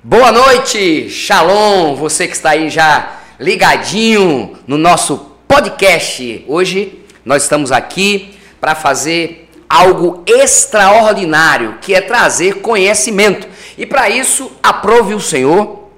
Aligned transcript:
Boa 0.00 0.30
noite, 0.30 1.10
Shalom, 1.10 1.96
você 1.96 2.28
que 2.28 2.32
está 2.32 2.50
aí 2.50 2.70
já 2.70 3.20
ligadinho 3.38 4.56
no 4.64 4.78
nosso 4.78 5.32
podcast. 5.48 6.44
Hoje 6.46 7.04
nós 7.24 7.42
estamos 7.42 7.72
aqui 7.72 8.38
para 8.60 8.76
fazer 8.76 9.50
algo 9.68 10.22
extraordinário, 10.24 11.78
que 11.80 11.96
é 11.96 12.00
trazer 12.00 12.60
conhecimento. 12.60 13.48
E 13.76 13.84
para 13.84 14.08
isso, 14.08 14.52
aprove 14.62 15.14
o 15.14 15.20
Senhor. 15.20 15.88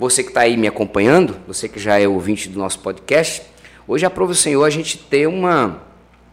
Você 0.00 0.24
que 0.24 0.30
está 0.30 0.40
aí 0.40 0.56
me 0.56 0.66
acompanhando, 0.66 1.36
você 1.46 1.68
que 1.68 1.78
já 1.78 1.96
é 1.96 2.08
ouvinte 2.08 2.48
do 2.48 2.58
nosso 2.58 2.80
podcast, 2.80 3.40
hoje 3.86 4.04
aprove 4.04 4.32
o 4.32 4.36
Senhor 4.36 4.64
a 4.64 4.70
gente 4.70 4.98
ter 4.98 5.28
uma, 5.28 5.80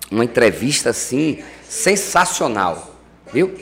uma 0.10 0.26
entrevista 0.26 0.90
assim 0.90 1.38
sensacional, 1.70 2.96
viu? 3.32 3.56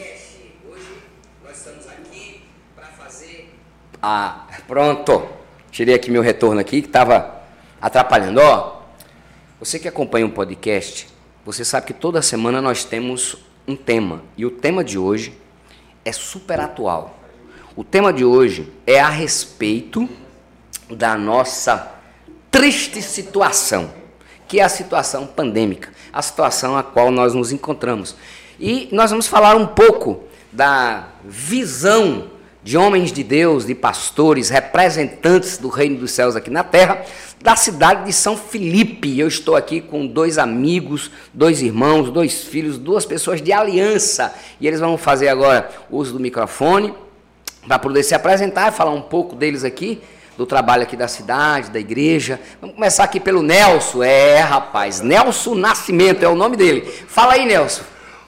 Ah, 4.02 4.48
pronto. 4.66 5.28
Tirei 5.72 5.94
aqui 5.94 6.10
meu 6.10 6.22
retorno 6.22 6.60
aqui 6.60 6.82
que 6.82 6.88
estava 6.88 7.42
atrapalhando. 7.82 8.40
Ó, 8.40 8.80
você 9.60 9.78
que 9.78 9.90
acompanha 9.90 10.26
um 10.26 10.30
podcast, 10.30 11.08
você 11.46 11.66
sabe 11.66 11.88
que 11.88 11.94
toda 11.94 12.22
semana 12.22 12.62
nós 12.62 12.86
temos 12.86 13.36
um 13.68 13.76
tema. 13.76 14.24
E 14.38 14.46
o 14.46 14.52
tema 14.52 14.84
de 14.86 14.98
hoje 14.98 15.38
é 16.06 16.14
super 16.14 16.62
atual. 16.62 17.20
O 17.76 17.84
tema 17.84 18.14
de 18.14 18.24
hoje 18.24 18.72
é 18.88 19.02
a 19.02 19.10
respeito 19.10 20.08
da 20.90 21.18
nossa 21.18 21.92
triste 22.50 23.02
situação, 23.02 23.94
que 24.48 24.62
é 24.62 24.64
a 24.64 24.70
situação 24.70 25.28
pandêmica, 25.28 25.92
a 26.12 26.22
situação 26.22 26.78
a 26.78 26.84
qual 26.84 27.12
nós 27.12 27.34
nos 27.34 27.52
encontramos. 27.52 28.16
E 28.60 28.88
nós 28.94 29.12
vamos 29.12 29.28
falar 29.28 29.56
um 29.56 29.68
pouco 29.68 30.24
da 30.52 31.10
visão 31.24 32.39
de 32.70 32.78
homens 32.78 33.12
de 33.12 33.24
Deus, 33.24 33.66
de 33.66 33.74
pastores, 33.74 34.50
representantes 34.50 35.58
do 35.58 35.70
reino 35.70 35.98
dos 35.98 36.12
céus 36.12 36.36
aqui 36.36 36.52
na 36.52 36.64
terra, 36.64 37.04
da 37.42 37.56
cidade 37.56 38.06
de 38.06 38.14
São 38.14 38.38
Felipe. 38.38 39.20
Eu 39.20 39.28
estou 39.28 39.56
aqui 39.56 39.82
com 39.82 40.06
dois 40.06 40.38
amigos, 40.38 41.10
dois 41.34 41.64
irmãos, 41.64 42.12
dois 42.12 42.44
filhos, 42.44 42.78
duas 42.78 43.08
pessoas 43.08 43.42
de 43.42 43.52
aliança. 43.52 44.36
E 44.62 44.68
eles 44.68 44.80
vão 44.80 45.00
fazer 45.00 45.30
agora 45.30 45.68
uso 45.90 46.14
do 46.14 46.20
microfone 46.20 46.94
para 47.68 47.80
poder 47.80 48.04
se 48.04 48.14
apresentar 48.14 48.72
e 48.72 48.76
falar 48.76 48.92
um 48.92 49.02
pouco 49.02 49.36
deles 49.36 49.64
aqui, 49.64 50.00
do 50.38 50.46
trabalho 50.46 50.84
aqui 50.84 50.96
da 50.96 51.08
cidade, 51.08 51.72
da 51.72 51.80
igreja. 51.80 52.40
Vamos 52.62 52.76
começar 52.76 53.04
aqui 53.04 53.20
pelo 53.20 53.42
Nelson. 53.42 54.04
É, 54.04 54.42
rapaz, 54.42 55.02
Nelson 55.02 55.56
Nascimento 55.56 56.22
é 56.22 56.28
o 56.28 56.36
nome 56.36 56.56
dele. 56.56 56.82
Fala 56.82 57.34
aí, 57.34 57.48
Nelson. 57.48 57.82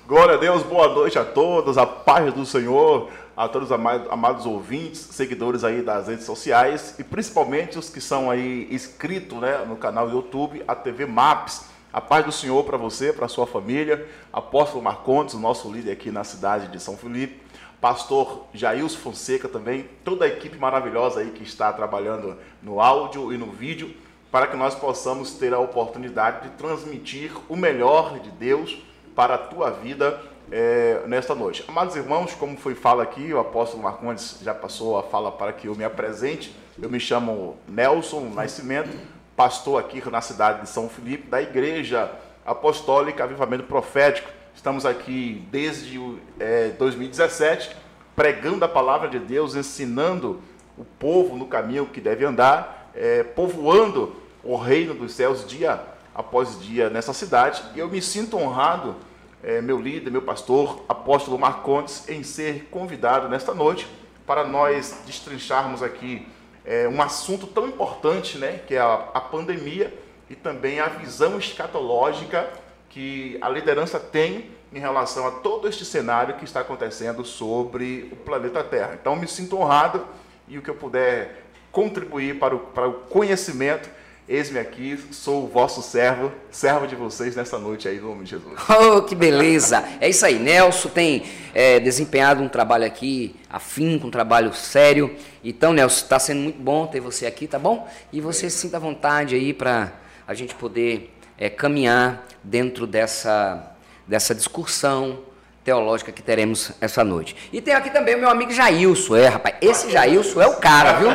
Glória 0.08 0.34
a 0.34 0.38
Deus, 0.38 0.64
boa 0.64 0.90
noite 0.90 1.18
a 1.20 1.24
todos, 1.24 1.78
a 1.78 1.86
paz 1.86 2.34
do 2.34 2.44
Senhor 2.44 3.08
a 3.36 3.48
todos 3.48 3.72
os 3.72 3.76
amados 4.10 4.46
ouvintes, 4.46 5.00
seguidores 5.00 5.64
aí 5.64 5.82
das 5.82 6.08
redes 6.08 6.26
sociais 6.26 6.96
e 7.00 7.04
principalmente 7.04 7.80
os 7.80 7.90
que 7.90 8.02
são 8.02 8.30
aí 8.30 8.68
inscritos 8.72 9.40
né, 9.40 9.66
no 9.68 9.76
canal 9.76 10.10
YouTube, 10.10 10.64
a 10.68 10.76
TV 10.76 11.06
Maps. 11.06 11.70
A 11.94 12.00
paz 12.00 12.26
do 12.26 12.32
Senhor 12.32 12.64
para 12.64 12.78
você, 12.78 13.12
para 13.12 13.28
sua 13.28 13.46
família. 13.46 14.08
Apóstolo 14.32 14.82
Marcondes, 14.82 15.36
nosso 15.36 15.70
líder 15.70 15.92
aqui 15.92 16.10
na 16.10 16.24
cidade 16.24 16.68
de 16.70 16.80
São 16.80 16.96
Felipe. 16.96 17.42
Pastor 17.82 18.46
Jailson 18.54 18.98
Fonseca 18.98 19.50
também. 19.50 19.90
Toda 20.04 20.24
a 20.24 20.28
equipe 20.28 20.58
maravilhosa 20.58 21.20
aí 21.20 21.32
que 21.32 21.44
está 21.44 21.74
trabalhando 21.74 22.38
no 22.62 22.80
áudio 22.80 23.34
e 23.34 23.38
no 23.38 23.48
vídeo 23.48 23.94
para 24.32 24.48
que 24.48 24.56
nós 24.56 24.74
possamos 24.74 25.34
ter 25.34 25.54
a 25.54 25.60
oportunidade 25.60 26.48
de 26.48 26.56
transmitir 26.56 27.32
o 27.50 27.56
melhor 27.58 28.18
de 28.20 28.32
Deus 28.32 28.78
para 29.14 29.36
a 29.36 29.38
tua 29.38 29.70
vida 29.70 30.22
é, 30.52 31.02
nesta 31.08 31.34
noite. 31.34 31.64
Amados 31.68 31.96
irmãos, 31.96 32.34
como 32.34 32.58
foi 32.58 32.76
fala 32.76 33.02
aqui, 33.02 33.34
o 33.34 33.40
apóstolo 33.40 33.82
Marcondes 33.82 34.40
já 34.44 34.54
passou 34.54 35.00
a 35.00 35.04
fala 35.04 35.32
para 35.32 35.54
que 35.54 35.68
eu 35.68 35.76
me 35.76 35.84
apresente. 35.84 36.54
Eu 36.82 36.90
me 36.90 37.00
chamo 37.00 37.58
Nelson 37.68 38.32
Nascimento, 38.34 38.90
pastor 39.36 39.80
aqui 39.80 40.04
na 40.10 40.20
cidade 40.20 40.62
de 40.62 40.70
São 40.70 40.90
Felipe, 40.90 41.30
da 41.30 41.42
Igreja 41.42 42.12
Apostólica 42.46 43.24
Avivamento 43.24 43.64
Profético. 43.64 44.30
Estamos 44.54 44.86
aqui 44.86 45.48
desde 45.50 46.00
é, 46.38 46.70
2017, 46.70 47.74
pregando 48.14 48.66
a 48.66 48.68
palavra 48.68 49.08
de 49.08 49.20
Deus, 49.20 49.56
ensinando 49.56 50.42
o 50.78 50.84
povo 50.84 51.38
no 51.38 51.48
caminho 51.48 51.86
que 51.86 52.02
deve 52.02 52.26
andar, 52.26 52.92
é, 52.94 53.24
povoando 53.24 54.16
o 54.44 54.58
reino 54.58 54.94
dos 54.94 55.14
céus 55.14 55.48
dia 55.48 55.80
após 56.14 56.60
dia 56.60 56.90
nessa 56.90 57.14
cidade. 57.14 57.64
E 57.74 57.80
eu 57.80 57.88
me 57.88 58.02
sinto 58.02 58.38
honrado 58.38 58.98
é, 59.44 59.62
meu 59.62 59.80
líder, 59.80 60.12
meu 60.12 60.22
pastor, 60.22 60.84
apóstolo 60.88 61.38
Marcondes, 61.38 62.08
em 62.10 62.24
ser 62.24 62.68
convidado 62.70 63.28
nesta 63.28 63.54
noite 63.54 63.88
para 64.26 64.44
nós 64.46 65.02
destrincharmos 65.06 65.82
aqui 65.82 66.28
é, 66.64 66.88
um 66.88 67.02
assunto 67.02 67.48
tão 67.48 67.68
importante, 67.68 68.38
né, 68.38 68.62
que 68.68 68.76
é 68.76 68.80
a, 68.80 69.10
a 69.14 69.22
pandemia 69.22 69.94
e 70.30 70.36
também 70.36 70.80
a 70.80 70.88
visão 70.88 71.38
escatológica 71.38 72.50
que 72.90 73.38
a 73.42 73.50
liderança 73.50 74.00
tem 74.00 74.52
em 74.74 74.80
relação 74.80 75.28
a 75.28 75.32
todo 75.32 75.68
este 75.68 75.84
cenário 75.84 76.36
que 76.36 76.46
está 76.46 76.62
acontecendo 76.62 77.26
sobre 77.26 78.10
o 78.12 78.16
planeta 78.16 78.64
Terra. 78.64 78.98
Então, 79.00 79.16
me 79.16 79.28
sinto 79.28 79.58
honrado 79.58 80.06
e 80.48 80.58
o 80.58 80.62
que 80.62 80.70
eu 80.70 80.76
puder 80.76 81.46
contribuir 81.72 82.38
para 82.38 82.56
o, 82.56 82.60
para 82.60 82.88
o 82.88 82.94
conhecimento 82.94 83.90
Eis-me 84.30 84.60
aqui, 84.60 84.98
sou 85.12 85.46
o 85.46 85.48
vosso 85.48 85.82
servo, 85.82 86.32
servo 86.52 86.86
de 86.86 86.96
vocês 86.96 87.36
nessa 87.36 87.58
noite 87.58 87.88
aí, 87.88 88.00
no 88.00 88.10
nome 88.10 88.24
de 88.24 88.30
Jesus. 88.30 88.54
Oh, 88.70 89.02
que 89.02 89.16
beleza! 89.16 89.84
É 90.00 90.08
isso 90.08 90.26
aí, 90.26 90.38
Nelson 90.38 90.90
tem 90.90 91.24
é, 91.54 91.80
desempenhado 91.80 92.42
um 92.42 92.48
trabalho 92.48 92.86
aqui, 92.86 93.36
afinco, 93.50 94.08
um 94.08 94.12
trabalho 94.12 94.54
sério. 94.54 95.16
Então, 95.44 95.74
Nelson, 95.74 96.04
está 96.04 96.20
sendo 96.20 96.42
muito 96.42 96.62
bom 96.62 96.86
ter 96.86 97.00
você 97.00 97.26
aqui, 97.26 97.48
tá 97.48 97.58
bom? 97.58 97.90
E 98.14 98.22
você 98.22 98.50
se 98.50 98.58
sinta 98.58 98.78
à 98.78 98.80
vontade 98.80 99.36
aí 99.36 99.54
para 99.54 99.92
a 100.28 100.34
gente 100.36 100.54
poder 100.54 101.12
é, 101.38 101.50
caminhar 101.50 102.26
dentro 102.44 102.86
dessa, 102.86 103.76
dessa 104.08 104.36
discussão, 104.36 105.20
teológica 105.64 106.12
que 106.12 106.22
teremos 106.22 106.72
essa 106.82 107.04
noite. 107.04 107.36
E 107.54 107.62
tem 107.62 107.74
aqui 107.74 107.90
também 107.90 108.16
o 108.16 108.20
meu 108.20 108.30
amigo 108.30 108.52
Jailson, 108.52 109.16
é, 109.16 109.28
rapaz, 109.28 109.56
esse 109.62 109.92
Jailson 109.92 110.42
é 110.42 110.48
o 110.48 110.58
cara, 110.58 110.94
viu? 110.94 111.10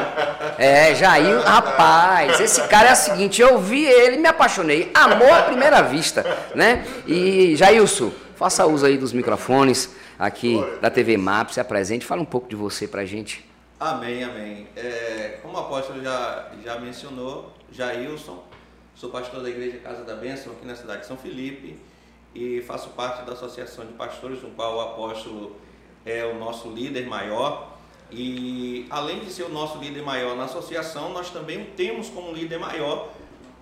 É, 0.59 0.95
Jair, 0.95 1.41
rapaz, 1.41 2.41
esse 2.41 2.62
cara 2.69 2.91
é 2.91 2.93
o 2.93 2.97
seguinte, 2.97 3.41
eu 3.41 3.59
vi 3.59 3.84
ele, 3.84 4.17
me 4.19 4.29
apaixonei, 4.29 4.91
amor 4.95 5.31
à 5.31 5.43
primeira 5.43 5.83
vista, 5.83 6.25
né? 6.55 6.87
E 7.07 7.57
Jailson, 7.57 8.12
faça 8.37 8.65
uso 8.67 8.87
aí 8.87 8.97
dos 8.97 9.12
microfones 9.12 9.91
aqui 10.19 10.65
da 10.81 10.91
TV 10.91 11.17
Map, 11.17 11.51
se 11.51 11.61
apresente, 11.61 12.07
fala 12.07 12.23
um 12.23 12.27
pouco 12.27 12.49
de 12.49 12.57
você 12.57 12.87
pra 12.87 13.05
gente. 13.05 13.45
Amém, 13.78 14.25
amém. 14.25 14.67
É, 14.77 15.39
como 15.43 15.55
o 15.55 15.61
apóstolo 15.61 16.03
já, 16.03 16.49
já 16.65 16.78
mencionou, 16.78 17.53
Jailson, 17.71 18.43
sou 18.95 19.11
pastor 19.11 19.43
da 19.43 19.51
Igreja 19.51 19.78
Casa 19.78 20.03
da 20.05 20.15
Bênção 20.15 20.53
aqui 20.53 20.67
na 20.67 20.75
cidade 20.75 21.01
de 21.01 21.07
São 21.07 21.17
Felipe, 21.17 21.78
e 22.36 22.62
faço 22.62 22.91
parte 22.91 23.24
da 23.24 23.32
Associação 23.32 23.86
de 23.86 23.94
Pastores, 23.94 24.42
no 24.42 24.50
qual 24.50 24.76
o 24.76 24.80
apóstolo 24.80 25.56
é 26.04 26.24
o 26.24 26.38
nosso 26.38 26.69
líder 26.69 27.06
maior. 27.06 27.76
E 28.10 28.86
além 28.91 29.20
de 29.20 29.32
ser 29.32 29.44
o 29.44 29.48
nosso 29.48 29.78
líder 29.78 30.02
maior 30.02 30.36
na 30.36 30.44
associação, 30.44 31.12
nós 31.12 31.30
também 31.30 31.64
temos 31.76 32.10
como 32.10 32.32
líder 32.32 32.58
maior 32.58 33.10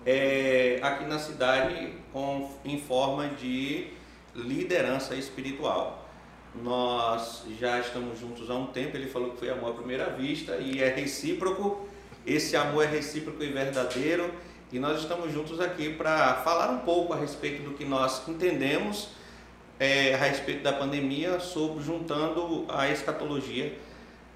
é, 0.05 0.77
aqui 0.81 1.05
na 1.05 1.17
cidade 1.17 1.93
com, 2.11 2.51
em 2.63 2.79
forma 2.79 3.27
de 3.29 3.87
liderança 4.35 5.15
espiritual. 5.15 6.05
Nós 6.53 7.43
já 7.59 7.79
estamos 7.79 8.19
juntos 8.19 8.49
há 8.49 8.55
um 8.55 8.67
tempo, 8.67 8.95
ele 8.95 9.07
falou 9.07 9.31
que 9.31 9.39
foi 9.39 9.49
amor 9.49 9.71
à 9.71 9.73
primeira 9.73 10.09
vista 10.09 10.57
e 10.57 10.81
é 10.81 10.89
recíproco. 10.89 11.87
Esse 12.25 12.55
amor 12.55 12.83
é 12.83 12.87
recíproco 12.87 13.41
e 13.41 13.47
verdadeiro 13.47 14.31
e 14.71 14.79
nós 14.79 14.99
estamos 14.99 15.31
juntos 15.31 15.59
aqui 15.59 15.93
para 15.93 16.35
falar 16.35 16.69
um 16.71 16.79
pouco 16.79 17.13
a 17.13 17.15
respeito 17.15 17.63
do 17.63 17.75
que 17.75 17.85
nós 17.85 18.27
entendemos 18.27 19.09
é, 19.79 20.13
a 20.13 20.17
respeito 20.17 20.63
da 20.63 20.73
pandemia, 20.73 21.39
sobre, 21.39 21.83
juntando 21.83 22.65
a 22.69 22.89
escatologia, 22.89 23.77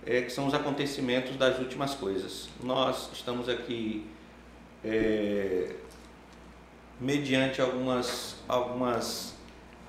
é, 0.05 0.21
que 0.21 0.31
são 0.31 0.47
os 0.47 0.53
acontecimentos 0.53 1.35
das 1.35 1.59
últimas 1.59 1.95
coisas. 1.95 2.49
Nós 2.63 3.09
estamos 3.13 3.49
aqui 3.49 4.05
é, 4.83 5.75
mediante 6.99 7.61
algumas, 7.61 8.35
algumas 8.47 9.35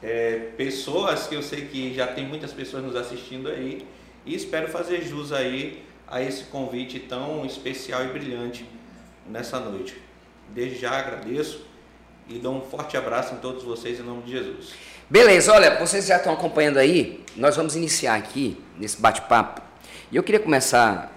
é, 0.03 0.50
pessoas, 0.56 1.26
que 1.26 1.35
eu 1.35 1.43
sei 1.43 1.67
que 1.67 1.94
já 1.94 2.06
tem 2.06 2.26
muitas 2.26 2.53
pessoas 2.53 2.82
nos 2.82 2.97
assistindo 2.97 3.49
aí, 3.49 3.87
e 4.25 4.35
espero 4.35 4.69
fazer 4.69 5.03
jus 5.03 5.32
aí 5.32 5.85
a 6.06 6.20
esse 6.23 6.44
convite 6.44 6.99
tão 7.00 7.44
especial 7.44 8.05
e 8.05 8.09
brilhante 8.09 8.67
nessa 9.26 9.59
noite. 9.61 10.10
Desde 10.55 10.79
já 10.79 10.91
agradeço 10.99 11.64
e 12.29 12.38
dou 12.38 12.56
um 12.56 12.61
forte 12.61 12.97
abraço 12.97 13.35
em 13.35 13.38
todos 13.38 13.62
vocês 13.62 13.99
em 13.99 14.02
nome 14.02 14.23
de 14.23 14.32
Jesus. 14.32 14.73
Beleza, 15.08 15.52
olha, 15.52 15.79
vocês 15.79 16.06
já 16.06 16.17
estão 16.17 16.32
acompanhando 16.32 16.79
aí, 16.79 17.25
nós 17.37 17.56
vamos 17.56 17.75
iniciar 17.75 18.14
aqui 18.14 18.62
nesse 18.76 19.00
bate-papo. 19.00 19.61
E 20.11 20.17
eu 20.17 20.23
queria 20.23 20.41
começar, 20.41 21.12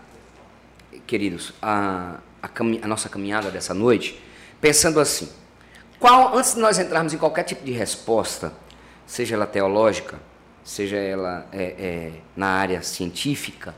queridos, 1.06 1.54
a, 1.62 2.16
a, 2.42 2.48
a, 2.48 2.88
nossa 2.88 3.10
caminhada 3.10 3.52
dessa 3.52 3.74
noite, 3.74 4.20
pensando 4.60 5.00
assim: 5.00 5.30
qual, 6.00 6.36
antes 6.38 6.56
de 6.56 6.60
nós 6.60 6.80
entrarmos 6.80 7.14
em 7.14 7.18
qualquer 7.18 7.44
tipo 7.44 7.64
de 7.64 7.72
resposta, 7.72 8.52
seja 9.06 9.36
ela 9.36 9.46
teológica, 9.46 10.20
seja 10.64 10.98
ela 10.98 11.48
é, 11.52 11.64
é, 11.64 12.12
na 12.36 12.48
área 12.48 12.82
científica, 12.82 13.76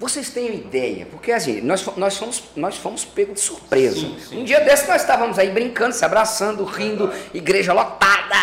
Vocês 0.00 0.30
têm 0.30 0.54
ideia? 0.54 1.04
Porque 1.10 1.30
assim, 1.30 1.60
nós, 1.60 1.84
nós, 1.98 2.16
fomos, 2.16 2.42
nós 2.56 2.76
fomos 2.78 3.04
pegos 3.04 3.34
de 3.34 3.40
surpresa. 3.40 3.96
Sim, 3.96 4.16
sim. 4.18 4.40
Um 4.40 4.44
dia 4.44 4.58
desse 4.60 4.88
nós 4.88 5.02
estávamos 5.02 5.38
aí 5.38 5.50
brincando, 5.50 5.94
se 5.94 6.02
abraçando, 6.02 6.64
rindo, 6.64 7.12
igreja 7.34 7.74
lotada, 7.74 8.34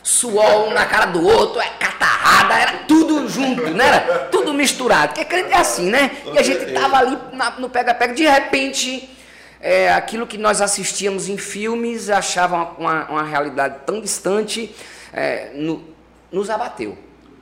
suor 0.00 0.68
um 0.68 0.70
na 0.72 0.86
cara 0.86 1.06
do 1.06 1.26
outro, 1.26 1.60
é 1.60 1.68
catarrada, 1.70 2.54
era 2.54 2.72
tudo 2.86 3.28
junto, 3.28 3.68
né? 3.70 3.84
Era 3.88 4.18
tudo 4.30 4.54
misturado. 4.54 5.08
Porque 5.08 5.24
crente 5.24 5.50
é 5.52 5.56
assim, 5.56 5.90
né? 5.90 6.12
E 6.32 6.38
a 6.38 6.42
gente 6.42 6.72
tava 6.72 6.98
ali 6.98 7.18
na- 7.32 7.50
no 7.58 7.68
pega-pega, 7.68 8.14
de 8.14 8.22
repente, 8.24 9.10
é, 9.60 9.92
aquilo 9.92 10.24
que 10.24 10.38
nós 10.38 10.60
assistíamos 10.60 11.28
em 11.28 11.36
filmes, 11.36 12.10
achava 12.10 12.74
uma, 12.78 13.10
uma- 13.10 13.22
realidade 13.24 13.80
tão 13.84 14.00
distante, 14.00 14.72
é, 15.12 15.50
no- 15.54 15.84
nos 16.30 16.48
abateu. 16.48 16.96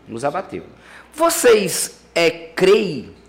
Nos 0.08 0.24
abateu. 0.24 0.64
Vocês 1.12 2.00
é, 2.14 2.30
creem 2.30 3.19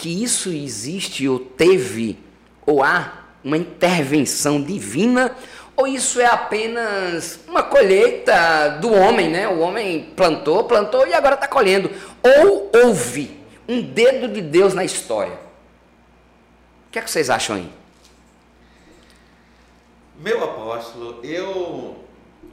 que 0.00 0.24
isso 0.24 0.48
existe 0.48 1.28
ou 1.28 1.38
teve 1.38 2.18
ou 2.64 2.82
há 2.82 3.26
uma 3.44 3.58
intervenção 3.58 4.62
divina 4.62 5.36
ou 5.76 5.86
isso 5.86 6.18
é 6.18 6.24
apenas 6.24 7.38
uma 7.46 7.62
colheita 7.62 8.78
do 8.80 8.90
homem, 8.90 9.28
né? 9.28 9.46
O 9.46 9.58
homem 9.60 10.10
plantou, 10.16 10.64
plantou 10.64 11.06
e 11.06 11.12
agora 11.12 11.34
está 11.34 11.46
colhendo. 11.46 11.90
Ou 12.22 12.70
houve 12.74 13.38
um 13.68 13.82
dedo 13.82 14.28
de 14.28 14.40
Deus 14.40 14.72
na 14.72 14.84
história? 14.84 15.34
O 16.88 16.92
que 16.92 16.98
é 16.98 17.02
que 17.02 17.10
vocês 17.10 17.28
acham 17.28 17.56
aí? 17.56 17.70
Meu 20.18 20.42
apóstolo, 20.42 21.20
eu 21.22 22.04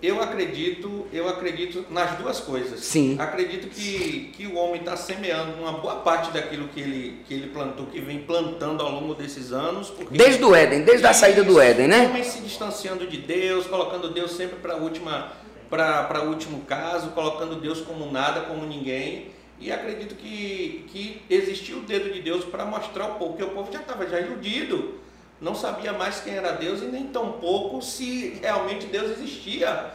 eu 0.01 0.21
acredito, 0.21 1.07
eu 1.11 1.27
acredito 1.27 1.85
nas 1.89 2.17
duas 2.17 2.39
coisas. 2.39 2.81
Sim. 2.81 3.15
Acredito 3.19 3.67
que, 3.67 4.31
que 4.35 4.45
o 4.45 4.55
homem 4.55 4.79
está 4.79 4.95
semeando 4.95 5.53
uma 5.59 5.71
boa 5.73 5.95
parte 5.97 6.31
daquilo 6.31 6.67
que 6.67 6.79
ele, 6.79 7.21
que 7.27 7.33
ele 7.33 7.47
plantou, 7.47 7.87
que 7.87 7.99
vem 7.99 8.19
plantando 8.19 8.83
ao 8.83 8.91
longo 8.91 9.15
desses 9.15 9.51
anos. 9.51 9.91
Desde 10.11 10.43
o 10.43 10.55
Éden, 10.55 10.83
desde 10.83 11.07
a 11.07 11.13
saída 11.13 11.43
do 11.43 11.59
Éden, 11.59 11.85
O 11.85 11.89
né? 11.89 12.05
homem 12.07 12.23
se 12.23 12.41
distanciando 12.41 13.07
de 13.07 13.17
Deus, 13.17 13.65
colocando 13.65 14.09
Deus 14.09 14.31
sempre 14.31 14.57
para 14.57 14.75
última 14.75 15.33
para 15.69 16.23
o 16.23 16.29
último 16.29 16.61
caso, 16.61 17.09
colocando 17.09 17.59
Deus 17.59 17.81
como 17.81 18.09
nada, 18.09 18.41
como 18.41 18.65
ninguém. 18.65 19.31
E 19.59 19.71
acredito 19.71 20.15
que, 20.15 20.85
que 20.87 21.21
existiu 21.29 21.79
o 21.79 21.81
dedo 21.81 22.13
de 22.13 22.21
Deus 22.21 22.45
para 22.45 22.63
mostrar 22.63 23.05
ao 23.05 23.15
povo, 23.15 23.31
porque 23.31 23.43
o 23.43 23.49
povo 23.49 23.71
já 23.71 23.79
estava 23.79 24.07
já 24.07 24.19
iludido, 24.19 24.95
não 25.39 25.53
sabia 25.53 25.93
mais 25.93 26.19
quem 26.21 26.33
era 26.33 26.53
Deus 26.53 26.81
e 26.81 26.85
nem 26.85 27.07
tampouco 27.07 27.81
se 27.81 28.39
realmente 28.41 28.87
Deus 28.87 29.11
existia. 29.11 29.91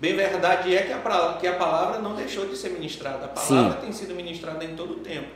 Bem 0.00 0.14
verdade 0.14 0.74
é 0.74 0.82
que 0.82 0.92
a, 0.92 1.38
que 1.40 1.46
a 1.46 1.54
palavra 1.54 1.98
não 2.00 2.14
deixou 2.14 2.46
de 2.46 2.56
ser 2.56 2.70
ministrada. 2.70 3.26
A 3.26 3.28
palavra 3.28 3.74
Sim. 3.74 3.80
tem 3.80 3.92
sido 3.92 4.14
ministrada 4.14 4.64
em 4.64 4.74
todo 4.74 4.94
o 4.94 5.00
tempo. 5.00 5.28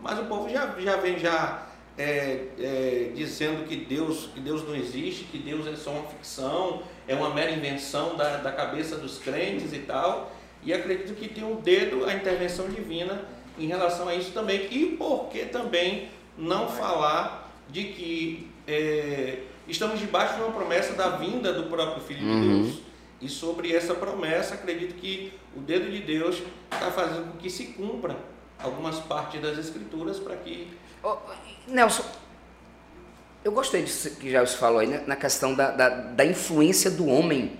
Mas 0.00 0.18
o 0.18 0.24
povo 0.24 0.48
já, 0.48 0.74
já 0.78 0.96
vem 0.96 1.18
já 1.18 1.66
é, 1.96 2.46
é, 2.58 3.12
dizendo 3.14 3.66
que 3.66 3.76
Deus, 3.76 4.30
que 4.34 4.40
Deus 4.40 4.66
não 4.66 4.74
existe, 4.74 5.24
que 5.24 5.38
Deus 5.38 5.66
é 5.66 5.76
só 5.76 5.90
uma 5.90 6.08
ficção, 6.08 6.82
é 7.06 7.14
uma 7.14 7.30
mera 7.30 7.50
invenção 7.50 8.16
da, 8.16 8.38
da 8.38 8.52
cabeça 8.52 8.96
dos 8.96 9.18
crentes 9.18 9.72
e 9.72 9.80
tal. 9.80 10.32
E 10.62 10.72
acredito 10.72 11.14
que 11.14 11.28
tem 11.28 11.44
um 11.44 11.56
dedo 11.56 12.04
a 12.04 12.14
intervenção 12.14 12.68
divina 12.68 13.22
em 13.58 13.66
relação 13.66 14.08
a 14.08 14.14
isso 14.14 14.32
também. 14.32 14.68
E 14.70 14.96
por 14.96 15.28
que 15.28 15.46
também 15.46 16.08
não 16.36 16.68
falar 16.68 17.50
de 17.68 17.84
que 17.84 18.51
é, 18.66 19.40
estamos 19.68 19.98
debaixo 19.98 20.34
de 20.36 20.40
uma 20.42 20.52
promessa 20.52 20.92
da 20.94 21.10
vinda 21.10 21.52
do 21.52 21.64
próprio 21.64 22.02
Filho 22.02 22.26
Uhum. 22.26 22.40
de 22.40 22.48
Deus. 22.68 22.82
E 23.20 23.28
sobre 23.28 23.72
essa 23.74 23.94
promessa, 23.94 24.54
acredito 24.54 24.94
que 24.96 25.32
o 25.56 25.60
dedo 25.60 25.90
de 25.90 26.00
Deus 26.00 26.42
está 26.72 26.90
fazendo 26.90 27.30
com 27.32 27.38
que 27.38 27.48
se 27.48 27.66
cumpra 27.66 28.16
algumas 28.58 28.98
partes 29.00 29.40
das 29.40 29.58
Escrituras 29.58 30.18
para 30.18 30.36
que 30.36 30.68
Ô, 31.02 31.16
Nelson, 31.66 32.04
eu 33.44 33.50
gostei 33.52 33.82
disso 33.82 34.16
que 34.16 34.30
já 34.30 34.44
você 34.44 34.56
falou 34.56 34.78
aí, 34.80 34.86
né, 34.86 35.02
na 35.06 35.16
questão 35.16 35.54
da, 35.54 35.70
da, 35.70 35.88
da 35.88 36.24
influência 36.24 36.90
do 36.90 37.06
homem, 37.06 37.58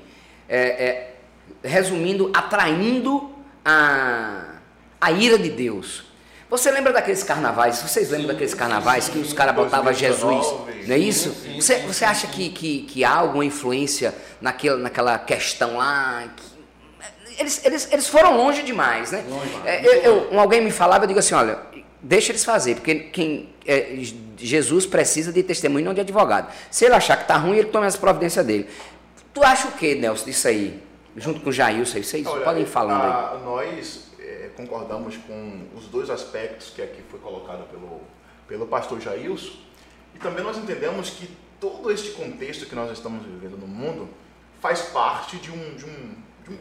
é, 0.49 0.59
é, 0.85 1.17
resumindo, 1.63 2.31
atraindo 2.35 3.31
a, 3.65 4.57
a 5.01 5.11
ira 5.13 5.39
de 5.39 5.51
Deus. 5.51 6.05
Você 6.53 6.71
lembra 6.71 6.93
daqueles 6.93 7.23
carnavais? 7.23 7.79
Vocês 7.81 8.11
lembram 8.11 8.27
Sim, 8.27 8.33
daqueles 8.35 8.51
sim, 8.51 8.57
carnavais 8.59 9.09
que 9.09 9.15
sim. 9.15 9.23
os 9.23 9.33
caras 9.33 9.55
botavam 9.55 9.91
Jesus? 9.91 10.21
2019, 10.47 10.87
Não 10.87 10.95
é 10.95 10.99
isso? 10.99 11.31
sim, 11.33 11.55
você, 11.59 11.79
você 11.79 12.05
acha 12.05 12.27
que, 12.27 12.51
que, 12.51 12.83
que 12.83 13.03
há 13.05 13.15
alguma 13.15 13.43
influência 13.43 14.15
naquela, 14.39 14.77
naquela 14.77 15.19
questão 15.19 15.79
lá? 15.79 16.25
que- 16.37 16.53
eles, 17.41 17.65
eles, 17.65 17.89
eles 17.91 18.07
foram 18.07 18.37
longe 18.37 18.63
demais, 18.63 19.11
né? 19.13 19.25
Longe. 19.27 19.51
É, 19.65 19.87
eu, 19.87 19.93
eu- 20.29 20.39
alguém 20.39 20.61
me 20.61 20.71
falava, 20.71 21.05
eu 21.05 21.09
digo 21.09 21.19
assim, 21.21 21.35
olha, 21.35 21.59
deixa 22.03 22.33
eles 22.33 22.45
fazer, 22.45 22.75
porque 22.75 22.97
quem 22.97 23.49
é, 23.67 23.97
Jesus 24.37 24.85
precisa 24.85 25.33
de 25.33 25.43
testemunho, 25.43 25.87
não 25.87 25.95
de 25.95 26.03
advogado. 26.03 26.53
Se 26.71 26.85
ele 26.85 26.93
achar 26.95 27.17
que 27.17 27.27
tá 27.27 27.39
ruim, 27.39 27.57
ele 27.57 27.69
toma 27.69 27.87
as 27.87 27.97
providências 27.97 28.45
dele. 28.45 28.69
Tu 29.33 29.43
acha 29.43 29.69
o 29.69 29.73
que, 29.73 29.95
Nelson, 29.95 30.27
disso 30.27 30.47
aí? 30.49 30.79
Junto 31.17 31.41
com 31.41 31.49
o 31.49 31.53
Jailson, 31.53 31.97
aí, 31.97 32.05
vocês 32.05 32.27
Olha, 32.27 32.45
podem 32.45 32.63
ir 32.65 32.67
falando 32.67 33.03
aí. 33.03 33.11
a- 33.11 33.41
Nós 33.43 34.01
é, 34.11 34.12
concordamos 34.53 35.17
com 35.17 35.67
os 35.77 35.87
dois 35.87 36.11
aspectos 36.11 36.71
que 36.71 36.83
aqui 36.83 37.03
foi 37.11 37.19
colocado 37.21 37.69
pelo, 37.69 38.01
pelo 38.47 38.67
pastor 38.67 39.01
Jailson. 39.01 39.53
E 40.15 40.19
também 40.19 40.45
nós 40.45 40.57
entendemos 40.57 41.11
que 41.11 41.29
todo 41.61 41.91
este 41.91 42.11
contexto 42.13 42.67
que 42.67 42.75
nós 42.75 42.91
estamos 42.91 43.25
vivendo 43.25 43.57
no 43.57 43.67
mundo 43.67 44.09
faz 44.61 44.83
parte 44.83 45.37
de 45.37 45.51
um, 45.51 45.75
de 45.75 45.85
um, 45.85 46.15
de 46.45 46.51
um, 46.51 46.57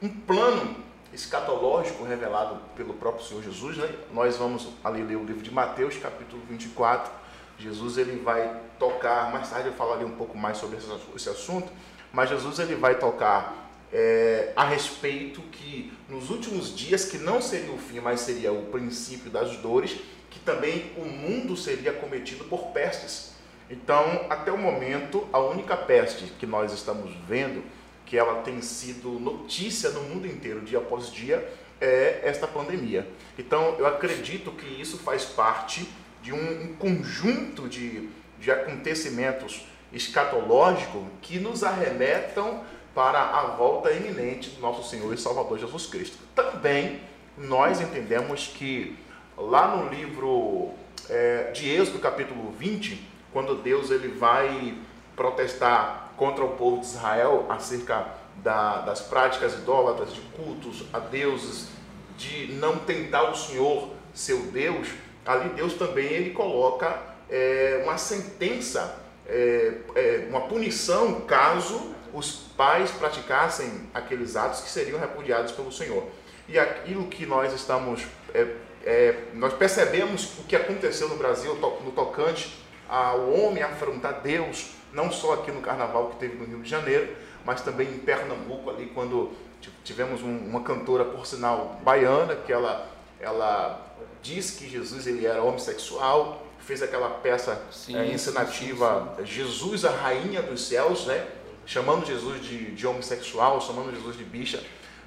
de 0.00 0.06
um- 0.06 0.08
plano 0.26 0.76
escatológico 1.12 2.04
revelado 2.04 2.60
pelo 2.74 2.94
próprio 2.94 3.24
Senhor 3.24 3.42
Jesus. 3.42 3.76
Né? 3.76 3.88
Nós 4.12 4.36
vamos 4.36 4.68
ali 4.84 5.02
ler 5.02 5.16
o 5.16 5.24
livro 5.24 5.42
de 5.42 5.50
Mateus, 5.50 5.96
capítulo 5.96 6.42
24. 6.48 7.10
Jesus 7.58 7.96
ele 7.96 8.22
vai 8.22 8.60
tocar, 8.78 9.32
mais 9.32 9.48
tarde 9.48 9.68
eu 9.68 9.74
falarei 9.74 10.04
um 10.04 10.16
pouco 10.16 10.36
mais 10.36 10.58
sobre 10.58 10.78
esse 11.14 11.28
assunto, 11.28 11.72
mas 12.12 12.28
Jesus 12.28 12.58
ele 12.58 12.74
vai 12.74 12.98
tocar 12.98 13.65
é, 13.92 14.52
a 14.56 14.64
respeito 14.64 15.40
que 15.52 15.92
nos 16.08 16.30
últimos 16.30 16.76
dias, 16.76 17.04
que 17.04 17.18
não 17.18 17.40
seria 17.40 17.72
o 17.72 17.78
fim, 17.78 18.00
mas 18.00 18.20
seria 18.20 18.52
o 18.52 18.66
princípio 18.66 19.30
das 19.30 19.56
dores, 19.56 19.98
que 20.30 20.38
também 20.40 20.92
o 20.96 21.04
mundo 21.04 21.56
seria 21.56 21.92
cometido 21.92 22.44
por 22.44 22.72
pestes. 22.72 23.34
Então, 23.70 24.26
até 24.30 24.52
o 24.52 24.58
momento, 24.58 25.26
a 25.32 25.38
única 25.40 25.76
peste 25.76 26.24
que 26.38 26.46
nós 26.46 26.72
estamos 26.72 27.10
vendo, 27.28 27.64
que 28.04 28.16
ela 28.16 28.42
tem 28.42 28.60
sido 28.62 29.18
notícia 29.18 29.90
no 29.90 30.02
mundo 30.02 30.26
inteiro, 30.26 30.60
dia 30.60 30.78
após 30.78 31.10
dia, 31.10 31.46
é 31.80 32.20
esta 32.22 32.46
pandemia. 32.46 33.06
Então, 33.38 33.76
eu 33.78 33.86
acredito 33.86 34.52
que 34.52 34.80
isso 34.80 34.98
faz 34.98 35.24
parte 35.24 35.88
de 36.22 36.32
um, 36.32 36.74
conjunto 36.74 37.68
de, 37.68 38.08
de 38.38 38.50
acontecimentos 38.50 39.66
escatológicos 39.92 41.02
que 41.22 41.38
nos 41.38 41.62
arremetam 41.62 42.64
para 42.96 43.20
a 43.20 43.42
volta 43.48 43.92
iminente 43.92 44.48
do 44.48 44.60
nosso 44.62 44.88
Senhor 44.88 45.12
e 45.12 45.18
Salvador 45.18 45.58
Jesus 45.58 45.84
Cristo. 45.84 46.16
Também 46.34 46.98
nós 47.36 47.78
entendemos 47.78 48.46
que 48.46 48.98
lá 49.36 49.76
no 49.76 49.90
livro 49.90 50.70
é, 51.10 51.50
de 51.52 51.68
Êxodo, 51.68 51.98
capítulo 51.98 52.50
20, 52.58 53.06
quando 53.34 53.54
Deus 53.56 53.90
ele 53.90 54.08
vai 54.08 54.78
protestar 55.14 56.14
contra 56.16 56.42
o 56.42 56.56
povo 56.56 56.80
de 56.80 56.86
Israel 56.86 57.44
acerca 57.50 58.08
da- 58.36 58.80
das 58.80 59.02
práticas 59.02 59.52
idólatras, 59.52 60.14
de 60.14 60.20
cultos 60.34 60.84
a 60.90 60.98
deuses, 60.98 61.68
de 62.16 62.54
não 62.54 62.78
tentar 62.78 63.30
o 63.30 63.34
Senhor, 63.36 63.90
seu 64.14 64.38
Deus, 64.44 64.88
ali 65.26 65.50
Deus 65.50 65.74
também 65.74 66.06
ele 66.06 66.30
coloca 66.30 66.98
é, 67.28 67.82
uma 67.84 67.98
sentença, 67.98 69.02
é, 69.26 69.74
é, 69.96 70.26
uma 70.30 70.42
punição 70.42 71.20
caso 71.22 71.94
os 72.12 72.32
pais 72.56 72.90
praticassem 72.90 73.88
aqueles 73.94 74.36
atos 74.36 74.60
que 74.60 74.68
seriam 74.68 74.98
repudiados 74.98 75.52
pelo 75.52 75.70
Senhor. 75.72 76.04
E 76.48 76.58
aquilo 76.58 77.06
que 77.08 77.26
nós 77.26 77.52
estamos, 77.52 78.02
é, 78.34 78.46
é, 78.84 79.24
nós 79.34 79.52
percebemos 79.52 80.38
o 80.38 80.44
que 80.44 80.54
aconteceu 80.54 81.08
no 81.08 81.16
Brasil 81.16 81.54
no 81.84 81.90
tocante 81.92 82.56
ao 82.88 83.30
homem 83.32 83.62
afrontar 83.62 84.20
Deus, 84.22 84.70
não 84.92 85.10
só 85.10 85.34
aqui 85.34 85.50
no 85.50 85.60
carnaval 85.60 86.10
que 86.10 86.16
teve 86.16 86.36
no 86.36 86.44
Rio 86.44 86.62
de 86.62 86.70
Janeiro, 86.70 87.14
mas 87.44 87.60
também 87.60 87.88
em 87.88 87.98
Pernambuco, 87.98 88.70
ali 88.70 88.86
quando 88.94 89.32
ti- 89.60 89.72
tivemos 89.84 90.22
um- 90.22 90.38
uma 90.38 90.62
cantora, 90.62 91.04
por 91.04 91.26
sinal, 91.26 91.80
baiana, 91.82 92.36
que 92.36 92.52
ela, 92.52 92.88
ela 93.20 93.84
disse 94.22 94.56
que 94.58 94.68
Jesus 94.68 95.06
ele 95.06 95.26
era 95.26 95.42
homossexual, 95.42 96.44
fez 96.60 96.82
aquela 96.82 97.08
peça 97.10 97.60
Sim, 97.70 97.96
é, 97.98 98.04
sim, 98.06 98.12
encenativa 98.14 99.16
Jesus, 99.24 99.84
a 99.84 99.90
Rainha 99.90 100.42
dos 100.42 100.66
Céus, 100.66 101.06
né? 101.06 101.26
Chamando 101.66 102.06
Jesus 102.06 102.40
de, 102.42 102.70
de 102.72 102.86
homossexual, 102.86 103.60
chamando 103.60 103.92
Jesus 103.94 104.16
de 104.16 104.24
bicha. 104.24 104.62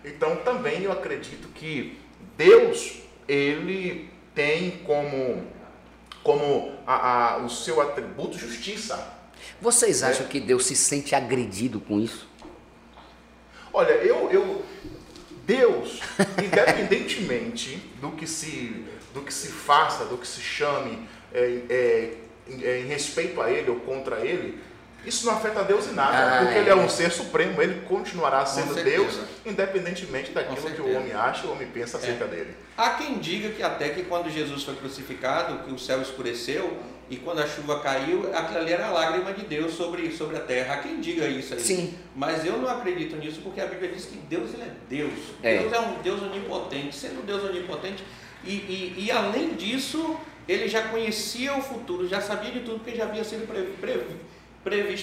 Então 0.06 0.36
também 0.38 0.84
eu 0.84 0.92
acredito 0.92 1.48
que 1.50 1.98
Deus, 2.38 3.00
ele 3.28 4.10
tem 4.36 4.72
como, 4.86 5.46
como 6.24 6.74
a, 6.86 7.34
a- 7.34 7.38
o 7.38 7.50
seu 7.50 7.82
atributo 7.82 8.38
justiça. 8.38 9.18
Vocês 9.62 10.04
acham 10.04 10.28
que 10.28 10.40
Deus 10.40 10.66
se 10.66 10.76
sente 10.76 11.16
agredido 11.16 11.80
com 11.80 12.00
isso? 12.00 12.28
Olha, 13.72 13.92
eu, 13.92 14.30
eu 14.32 14.66
Deus, 15.46 16.00
independentemente 16.44 17.78
do 18.02 18.12
que 18.12 18.28
se, 18.28 18.86
do 19.14 19.22
que 19.22 19.34
se 19.34 19.48
faça, 19.48 20.06
do 20.06 20.18
que 20.18 20.28
se 20.28 20.42
chame 20.42 21.08
é, 21.34 22.14
é, 22.62 22.80
em 22.82 22.86
respeito 22.88 23.42
a 23.42 23.50
Ele 23.52 23.70
ou 23.70 23.80
contra 23.82 24.26
Ele, 24.26 24.60
isso 25.06 25.26
não 25.26 25.34
afeta 25.34 25.64
Deus 25.64 25.88
em 25.88 25.94
nada, 25.94 26.18
ah, 26.18 26.40
porque 26.40 26.56
é. 26.56 26.58
Ele 26.60 26.70
é 26.70 26.76
um 26.76 26.90
ser 26.90 27.12
supremo, 27.12 27.62
Ele 27.62 27.82
continuará 27.88 28.46
sendo 28.46 28.76
Deus, 28.76 29.20
independentemente 29.46 30.32
daquilo 30.32 30.70
que 30.70 30.82
o 30.82 30.98
homem 30.98 31.14
acha 31.14 31.46
ou 31.46 31.52
o 31.52 31.56
homem 31.56 31.68
pensa 31.68 31.98
acerca 31.98 32.26
é. 32.26 32.28
dele. 32.28 32.56
Há 32.78 32.92
quem 32.92 33.18
diga 33.18 33.50
que 33.50 33.64
até 33.64 33.90
que 33.90 34.04
quando 34.04 34.30
Jesus 34.30 34.64
foi 34.64 34.76
crucificado, 34.76 35.64
que 35.64 35.74
o 35.74 35.80
céu 35.80 36.02
escureceu 36.02 36.78
e 37.10 37.18
quando 37.18 37.40
a 37.40 37.48
chuva 37.48 37.80
caiu, 37.80 38.30
aquilo 38.36 38.60
ali 38.60 38.72
era 38.72 38.88
a 38.88 38.92
lágrima 38.92 39.34
de 39.34 39.44
Deus 39.46 39.74
sobre, 39.74 40.12
sobre 40.12 40.38
a 40.38 40.42
terra. 40.42 40.76
Há 40.76 40.78
quem 40.78 41.00
diga 41.00 41.28
isso 41.28 41.54
aí. 41.54 41.60
Sim. 41.60 41.98
Mas 42.16 42.46
eu 42.46 42.58
não 42.58 42.70
acredito 42.70 43.16
nisso 43.16 43.42
porque 43.42 43.60
a 43.60 43.66
Bíblia 43.66 43.92
diz 43.92 44.06
que 44.06 44.18
Deus 44.18 44.54
ele 44.54 44.64
é 44.64 44.72
Deus. 44.88 45.14
É. 45.42 45.58
Deus 45.58 45.74
é 45.74 45.80
um 45.80 46.02
Deus 46.02 46.22
onipotente. 46.22 46.96
Sendo 46.96 47.26
Deus 47.26 47.44
onipotente, 47.44 48.04
e, 48.44 48.52
e, 48.52 49.06
e 49.06 49.12
além 49.12 49.56
disso, 49.56 50.18
ele 50.48 50.68
já 50.68 50.84
conhecia 50.84 51.58
o 51.58 51.62
futuro, 51.62 52.08
já 52.08 52.22
sabia 52.22 52.52
de 52.52 52.60
tudo, 52.60 52.80
porque 52.80 52.96
já 52.96 53.06
havia 53.06 53.24
sido 53.24 53.48
previsto 53.48 54.30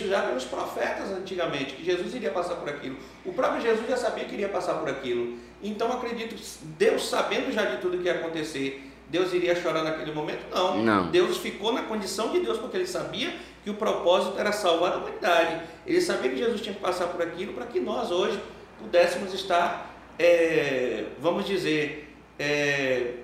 já 0.08 0.22
pelos 0.22 0.44
profetas 0.44 1.10
antigamente, 1.10 1.75
que 1.75 1.84
Jesus 1.84 2.14
iria 2.14 2.30
passar 2.30 2.56
por 2.56 2.68
aquilo. 2.68 2.96
O 3.25 3.32
próprio 3.32 3.60
Jesus 3.60 3.88
já 3.88 3.96
sabia 3.96 4.25
que 4.25 4.34
iria 4.34 4.48
passar 4.48 4.75
por 4.75 4.88
aquilo. 4.88 5.38
Então 5.62 5.92
acredito, 5.92 6.36
Deus 6.78 7.08
sabendo 7.08 7.52
já 7.52 7.64
de 7.64 7.78
tudo 7.78 7.98
que 7.98 8.04
ia 8.04 8.14
acontecer, 8.14 8.90
Deus 9.08 9.32
iria 9.32 9.54
chorar 9.54 9.82
naquele 9.82 10.12
momento? 10.12 10.44
Não. 10.52 10.82
Não. 10.82 11.10
Deus 11.10 11.38
ficou 11.38 11.72
na 11.72 11.82
condição 11.82 12.30
de 12.32 12.40
Deus, 12.40 12.58
porque 12.58 12.76
ele 12.76 12.86
sabia 12.86 13.32
que 13.62 13.70
o 13.70 13.75
propósito 13.75 14.38
era 14.38 14.52
salvar 14.52 14.92
a 14.92 14.96
humanidade. 14.96 15.60
Ele 15.86 16.00
sabia 16.00 16.30
que 16.30 16.36
Jesus 16.36 16.60
tinha 16.60 16.75
que 16.75 16.80
passar 16.80 17.08
por 17.08 17.22
aquilo 17.22 17.52
para 17.52 17.66
que 17.66 17.80
nós 17.80 18.10
hoje 18.10 18.40
pudéssemos 18.78 19.32
estar, 19.32 19.94
é, 20.18 21.04
vamos 21.20 21.46
dizer, 21.46 22.14
é, 22.38 23.14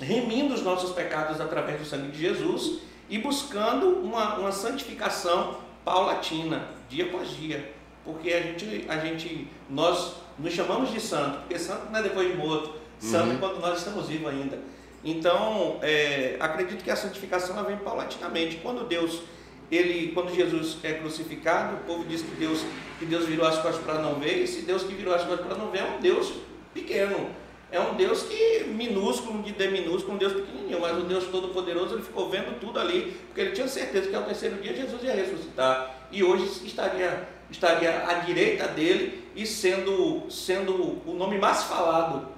remindo 0.00 0.54
os 0.54 0.62
nossos 0.62 0.92
pecados 0.92 1.40
através 1.40 1.78
do 1.78 1.84
sangue 1.84 2.10
de 2.10 2.18
Jesus 2.18 2.80
e 3.08 3.18
buscando 3.18 4.00
uma, 4.00 4.36
uma 4.38 4.52
santificação 4.52 5.58
paulatina, 5.84 6.68
dia 6.88 7.06
após 7.06 7.30
dia. 7.30 7.72
Porque 8.04 8.32
a 8.32 8.40
gente, 8.40 8.84
a 8.88 8.98
gente, 8.98 9.48
nós 9.70 10.16
nos 10.38 10.52
chamamos 10.52 10.90
de 10.90 11.00
santo, 11.00 11.38
porque 11.40 11.58
santo 11.58 11.90
não 11.90 12.00
é 12.00 12.02
depois 12.02 12.28
de 12.28 12.36
morto, 12.36 12.74
santo 12.98 13.28
uhum. 13.28 13.34
é 13.34 13.38
quando 13.38 13.60
nós 13.60 13.78
estamos 13.78 14.08
vivos 14.08 14.28
ainda. 14.28 14.58
Então, 15.04 15.78
é, 15.82 16.36
acredito 16.38 16.82
que 16.82 16.90
a 16.90 16.96
santificação 16.96 17.56
ela 17.56 17.66
vem 17.66 17.76
paulatinamente. 17.78 18.56
Quando 18.56 18.86
Deus, 18.86 19.22
ele, 19.70 20.12
quando 20.12 20.34
Jesus 20.34 20.78
é 20.82 20.92
crucificado, 20.92 21.76
o 21.76 21.80
povo 21.80 22.04
diz 22.04 22.22
que 22.22 22.34
Deus, 22.36 22.64
que 22.98 23.06
Deus 23.06 23.26
virou 23.26 23.46
as 23.46 23.58
costas 23.58 23.82
para 23.84 24.00
não 24.00 24.14
ver, 24.14 24.42
e 24.42 24.46
se 24.46 24.62
Deus 24.62 24.84
que 24.84 24.94
virou 24.94 25.14
as 25.14 25.24
costas 25.24 25.46
para 25.46 25.56
não 25.56 25.70
ver 25.70 25.80
é 25.80 25.84
um 25.84 26.00
Deus 26.00 26.32
pequeno. 26.72 27.30
É 27.72 27.80
um 27.80 27.94
Deus 27.94 28.24
que 28.24 28.64
minúsculo, 28.64 29.42
de 29.42 29.52
D 29.52 29.68
minúsculo, 29.68 30.14
um 30.14 30.18
Deus 30.18 30.34
pequenininho, 30.34 30.78
mas 30.78 30.98
o 30.98 31.04
Deus 31.04 31.24
todo-poderoso, 31.24 31.94
ele 31.94 32.02
ficou 32.02 32.28
vendo 32.28 32.60
tudo 32.60 32.78
ali, 32.78 33.16
porque 33.26 33.40
ele 33.40 33.52
tinha 33.52 33.66
certeza 33.66 34.10
que 34.10 34.14
ao 34.14 34.24
terceiro 34.24 34.60
dia 34.60 34.74
Jesus 34.74 35.02
ia 35.02 35.14
ressuscitar. 35.14 36.06
E 36.12 36.22
hoje 36.22 36.66
estaria, 36.66 37.26
estaria 37.50 38.06
à 38.06 38.14
direita 38.14 38.68
dele 38.68 39.24
e 39.34 39.46
sendo, 39.46 40.30
sendo 40.30 41.00
o 41.06 41.14
nome 41.14 41.38
mais 41.38 41.62
falado 41.62 42.28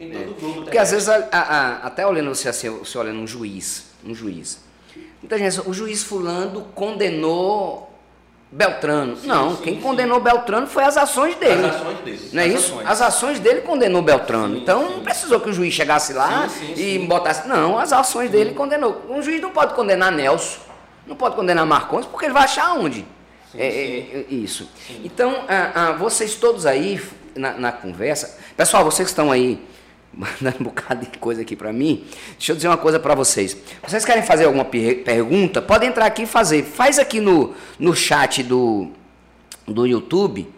em 0.00 0.10
todo 0.10 0.22
é. 0.22 0.26
o 0.26 0.34
globo. 0.34 0.62
Porque 0.62 0.78
às 0.78 0.90
vezes, 0.90 1.06
a, 1.06 1.28
a, 1.32 1.86
até 1.86 2.06
olhando 2.06 2.34
você 2.34 2.48
assim, 2.48 2.70
você 2.70 2.96
olhando 2.96 3.20
um 3.20 3.26
juiz, 3.26 3.90
um 4.02 4.14
juiz. 4.14 4.66
Muita 5.20 5.36
gente, 5.36 5.68
o 5.68 5.72
juiz 5.74 6.02
fulano 6.02 6.62
condenou 6.74 7.87
Beltrano. 8.50 9.16
Sim, 9.16 9.26
não, 9.26 9.56
sim, 9.56 9.62
quem 9.62 9.74
sim. 9.74 9.80
condenou 9.80 10.20
Beltrano 10.20 10.66
foi 10.66 10.84
as 10.84 10.96
ações 10.96 11.34
dele. 11.36 11.66
As 11.66 11.76
ações 11.76 11.98
dele. 11.98 12.30
Não 12.32 12.42
é 12.42 12.46
as 12.46 12.54
isso? 12.54 12.72
Ações. 12.72 12.88
As 12.88 13.02
ações 13.02 13.40
dele 13.40 13.60
condenou 13.60 14.00
Beltrano. 14.00 14.56
então 14.56 14.90
não 14.90 15.00
precisou 15.00 15.38
que 15.38 15.50
o 15.50 15.52
juiz 15.52 15.74
chegasse 15.74 16.14
lá 16.14 16.48
e 16.76 16.98
botasse. 17.00 17.46
Não, 17.46 17.78
as 17.78 17.92
ações 17.92 18.30
dele 18.30 18.54
condenou. 18.54 19.04
Um 19.08 19.22
juiz 19.22 19.40
não 19.40 19.50
pode 19.50 19.74
condenar 19.74 20.10
Nelson, 20.10 20.60
não 21.06 21.14
pode 21.14 21.36
condenar 21.36 21.66
Marcondes, 21.66 22.08
porque 22.08 22.24
ele 22.24 22.32
vai 22.32 22.44
achar 22.44 22.72
onde? 22.72 23.04
É, 23.54 23.66
é, 23.66 24.26
é, 24.30 24.34
isso. 24.34 24.70
Então, 25.04 25.44
ah, 25.48 25.72
ah, 25.74 25.92
vocês 25.92 26.34
todos 26.34 26.66
aí 26.66 27.00
na, 27.34 27.52
na 27.52 27.72
conversa, 27.72 28.38
pessoal, 28.56 28.84
vocês 28.84 29.06
que 29.06 29.12
estão 29.12 29.30
aí 29.32 29.62
mandando 30.18 30.56
um 30.60 30.64
bocado 30.64 31.06
de 31.06 31.18
coisa 31.18 31.42
aqui 31.42 31.54
para 31.54 31.72
mim. 31.72 32.04
Deixa 32.32 32.52
eu 32.52 32.56
dizer 32.56 32.68
uma 32.68 32.76
coisa 32.76 32.98
para 32.98 33.14
vocês. 33.14 33.56
Vocês 33.86 34.04
querem 34.04 34.22
fazer 34.22 34.44
alguma 34.46 34.64
pergunta? 34.64 35.62
Podem 35.62 35.88
entrar 35.88 36.06
aqui 36.06 36.22
e 36.22 36.26
fazer. 36.26 36.64
Faz 36.64 36.98
aqui 36.98 37.20
no, 37.20 37.54
no 37.78 37.94
chat 37.94 38.42
do, 38.42 38.88
do 39.66 39.86
YouTube. 39.86 40.48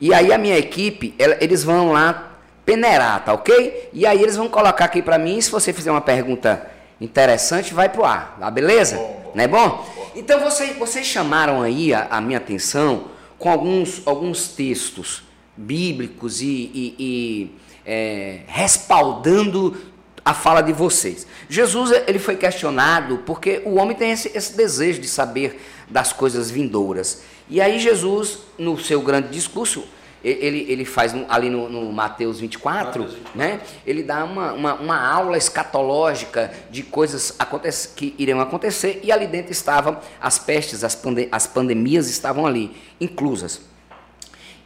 E 0.00 0.14
aí 0.14 0.32
a 0.32 0.38
minha 0.38 0.56
equipe, 0.56 1.14
eles 1.18 1.62
vão 1.62 1.92
lá 1.92 2.32
peneirar, 2.64 3.24
tá 3.24 3.34
ok? 3.34 3.90
E 3.92 4.06
aí 4.06 4.20
eles 4.20 4.36
vão 4.36 4.48
colocar 4.48 4.86
aqui 4.86 5.02
para 5.02 5.18
mim. 5.18 5.40
Se 5.40 5.50
você 5.50 5.72
fizer 5.72 5.90
uma 5.90 6.00
pergunta 6.00 6.68
interessante, 7.00 7.74
vai 7.74 7.88
pro 7.88 8.04
ar. 8.04 8.36
Tá 8.40 8.50
beleza? 8.50 8.96
Bom, 8.96 9.32
Não 9.34 9.44
é 9.44 9.48
bom? 9.48 9.68
bom. 9.68 10.12
Então 10.16 10.40
vocês, 10.40 10.76
vocês 10.76 11.06
chamaram 11.06 11.60
aí 11.62 11.92
a, 11.92 12.06
a, 12.10 12.20
minha 12.20 12.38
atenção 12.38 13.08
com 13.38 13.50
alguns, 13.50 14.02
alguns 14.06 14.48
textos 14.48 15.22
bíblicos 15.56 16.40
e, 16.40 16.46
e, 16.46 16.94
e 16.98 17.61
é, 17.86 18.40
respaldando 18.46 19.76
a 20.24 20.32
fala 20.32 20.60
de 20.62 20.72
vocês. 20.72 21.26
Jesus 21.48 21.90
ele 22.06 22.18
foi 22.18 22.36
questionado 22.36 23.18
porque 23.26 23.62
o 23.64 23.74
homem 23.74 23.96
tem 23.96 24.12
esse, 24.12 24.30
esse, 24.36 24.56
desejo 24.56 25.00
de 25.00 25.08
saber 25.08 25.60
das 25.88 26.12
coisas 26.12 26.50
vindouras. 26.50 27.22
E 27.48 27.60
aí 27.60 27.78
Jesus, 27.78 28.38
no 28.58 28.78
seu 28.78 29.02
grande 29.02 29.28
discurso, 29.28 29.84
ele, 30.24 30.66
ele 30.68 30.84
faz 30.84 31.12
ali 31.28 31.50
no, 31.50 31.68
no 31.68 31.92
Mateus 31.92 32.38
24, 32.38 33.00
Mateus 33.00 33.14
24, 33.14 33.38
né? 33.38 33.60
ele 33.84 34.04
dá 34.04 34.24
uma, 34.24 34.52
uma, 34.52 34.74
uma, 34.74 35.10
aula 35.10 35.36
escatológica 35.36 36.52
de 36.70 36.84
coisas 36.84 37.36
que 37.96 38.14
iriam 38.16 38.40
acontecer, 38.40 39.00
e 39.02 39.10
ali 39.10 39.26
dentro 39.26 39.50
estavam 39.50 39.98
as 40.20 40.38
pestes, 40.38 40.84
as, 40.84 40.94
pande 40.94 41.28
as 41.32 41.48
pandemias 41.48 42.08
estavam 42.08 42.46
ali, 42.46 42.76
inclusas. 43.00 43.62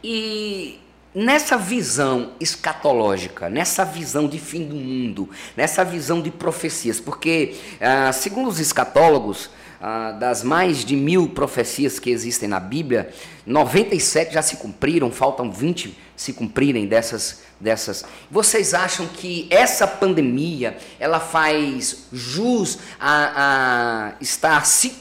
E 0.03 0.79
nessa 1.17 1.57
visão 1.57 2.33
escatológica, 2.39 3.49
nessa 3.49 3.83
visão 3.83 4.27
de 4.27 4.37
fim 4.37 4.67
do 4.67 4.75
mundo, 4.75 5.27
nessa 5.55 5.83
visão 5.83 6.21
de 6.21 6.29
profecias, 6.29 6.99
porque, 6.99 7.55
ah, 7.81 8.13
segundo 8.13 8.47
os 8.49 8.59
escatólogos, 8.59 9.49
ah, 9.81 10.11
das 10.11 10.43
mais 10.43 10.85
de 10.85 10.95
mil 10.95 11.29
profecias 11.29 11.97
que 11.97 12.11
existem 12.11 12.47
na 12.47 12.59
Bíblia, 12.59 13.11
97 13.47 14.35
já 14.35 14.43
se 14.43 14.57
cumpriram, 14.57 15.11
faltam 15.11 15.51
20 15.51 15.97
se 16.15 16.33
cumprirem 16.33 16.85
dessas. 16.85 17.41
dessas. 17.59 18.05
Vocês 18.29 18.75
acham 18.75 19.07
que 19.07 19.47
essa 19.49 19.87
pandemia 19.87 20.77
ela 20.99 21.19
faz 21.19 22.05
jus 22.13 22.77
a, 22.99 24.11
a 24.11 24.13
estar 24.21 24.67
se 24.67 24.95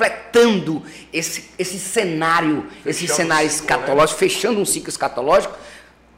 completando 0.00 0.82
esse, 1.12 1.50
esse 1.58 1.78
cenário, 1.78 2.62
fechando 2.62 2.88
esse 2.88 3.08
cenário 3.08 3.50
ciclo, 3.50 3.68
né? 3.68 3.76
escatológico, 3.76 4.12
né? 4.12 4.28
fechando 4.28 4.60
um 4.60 4.64
ciclo 4.64 4.88
escatológico. 4.88 5.54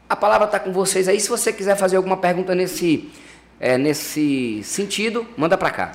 A 0.09 0.15
palavra 0.15 0.47
está 0.47 0.61
com 0.61 0.73
vocês 0.73 1.09
aí. 1.09 1.19
Se 1.19 1.29
você 1.29 1.53
quiser 1.53 1.77
fazer 1.77 1.97
alguma 1.97 2.17
pergunta 2.17 2.55
nesse, 2.55 3.11
é, 3.59 3.77
nesse 3.77 4.63
sentido, 4.63 5.27
manda 5.37 5.59
para 5.59 5.71
cá. 5.71 5.93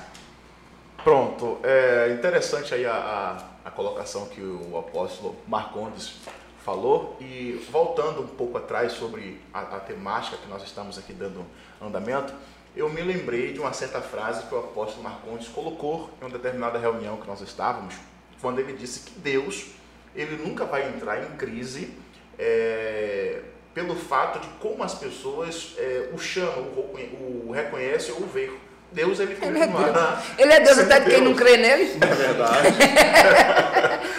Pronto. 1.02 1.58
É 1.62 2.12
interessante 2.12 2.74
aí 2.74 2.84
a, 2.84 2.92
a, 2.92 3.68
a, 3.68 3.70
colocação 3.70 4.26
que 4.26 4.40
o 4.40 4.76
apóstolo 4.76 5.36
Marcondes 5.46 6.16
falou. 6.64 7.16
E 7.20 7.64
voltando 7.70 8.20
um 8.20 8.26
pouco 8.26 8.58
atrás 8.58 8.92
sobre 8.92 9.40
a, 9.54 9.60
a 9.60 9.80
temática 9.80 10.36
que 10.36 10.48
nós 10.48 10.62
estamos 10.62 10.98
aqui 10.98 11.12
dando 11.12 11.46
andamento, 11.80 12.34
eu 12.78 12.88
me 12.88 13.02
lembrei 13.02 13.52
de 13.52 13.58
uma 13.58 13.72
certa 13.72 14.00
frase 14.00 14.44
que 14.44 14.54
o 14.54 14.58
apóstolo 14.58 15.02
Marcondes 15.02 15.48
colocou 15.48 16.08
em 16.22 16.24
uma 16.24 16.30
determinada 16.30 16.78
reunião 16.78 17.16
que 17.16 17.26
nós 17.26 17.40
estávamos, 17.40 17.96
quando 18.40 18.60
ele 18.60 18.72
disse 18.72 19.00
que 19.00 19.18
Deus 19.18 19.66
ele 20.14 20.36
nunca 20.36 20.64
vai 20.64 20.88
entrar 20.88 21.20
em 21.24 21.36
crise 21.36 21.92
é, 22.38 23.40
pelo 23.74 23.96
fato 23.96 24.38
de 24.38 24.48
como 24.60 24.84
as 24.84 24.94
pessoas 24.94 25.74
é, 25.76 26.10
o 26.12 26.18
chamam, 26.18 26.66
o, 26.76 27.46
o 27.48 27.52
reconhecem 27.52 28.14
ou 28.14 28.22
o 28.22 28.26
veem. 28.26 28.56
Deus 28.92 29.18
ele, 29.18 29.36
ele 29.42 29.58
é 29.58 29.66
Deus. 29.66 30.24
Ele 30.38 30.52
é 30.52 30.60
Deus 30.60 30.78
até 30.78 31.00
de 31.00 31.10
quem 31.10 31.20
não 31.20 31.34
crê 31.34 31.56
nele. 31.56 31.98
É 32.00 32.14
verdade. 32.14 32.68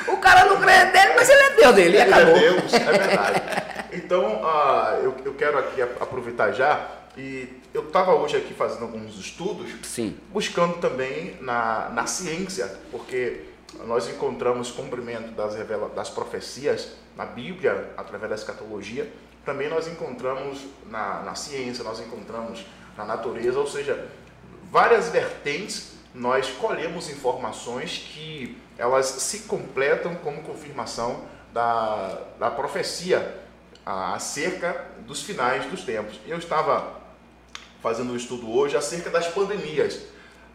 o 0.12 0.18
cara 0.18 0.46
não 0.46 0.60
crê 0.62 0.84
nele, 0.84 1.13
mas 1.16 1.30
ele 1.30 1.42
é 1.42 1.50
Deus 1.56 1.75
dele. 1.75 1.98
Ele 1.98 2.01
acabou. 2.01 2.36
é 2.36 2.39
Deus, 2.39 2.74
é 2.74 2.80
verdade. 2.80 3.42
Então, 3.94 4.44
uh, 4.44 5.01
eu, 5.01 5.16
eu 5.25 5.34
quero 5.34 5.58
aqui 5.58 5.82
aproveitar 5.82 6.51
já 6.51 6.99
e 7.20 7.62
eu 7.74 7.88
estava 7.88 8.14
hoje 8.14 8.38
aqui 8.38 8.54
fazendo 8.54 8.84
alguns 8.84 9.20
estudos, 9.20 9.70
Sim. 9.84 10.18
buscando 10.32 10.78
também 10.78 11.36
na, 11.42 11.90
na 11.90 12.08
ciência, 12.08 12.74
porque 12.92 13.42
nós 13.86 14.10
encontramos 14.10 14.72
cumprimento 14.72 15.32
das, 15.34 15.56
revela 15.56 15.90
das 15.90 16.10
profecias 16.10 16.94
na 17.18 17.26
Bíblia, 17.26 17.92
através 17.98 18.30
da 18.30 18.36
escatologia, 18.36 19.12
também 19.46 19.70
nós 19.70 19.88
encontramos 19.88 20.66
na, 20.90 21.22
na 21.22 21.36
ciência, 21.36 21.84
nós 21.84 22.00
encontramos 22.00 22.66
na 22.96 23.04
natureza, 23.04 23.60
ou 23.60 23.68
seja, 23.68 24.08
várias 24.72 25.10
vertentes 25.10 25.94
nós 26.14 26.50
colhemos 26.50 27.10
informações 27.10 28.10
que 28.14 28.58
elas 28.78 29.06
se 29.06 29.40
completam 29.42 30.16
como 30.16 30.42
confirmação 30.42 31.26
da, 31.54 32.22
da 32.40 32.50
profecia 32.50 33.40
acerca 33.86 34.86
dos 35.06 35.22
finais 35.22 35.66
dos 35.66 35.84
tempos. 35.84 36.20
Eu 36.28 36.38
estava 36.38 36.99
fazendo 37.82 38.14
um 38.14 38.16
estudo 38.16 38.52
hoje 38.52 38.76
acerca 38.76 39.10
das 39.10 39.28
pandemias. 39.28 40.02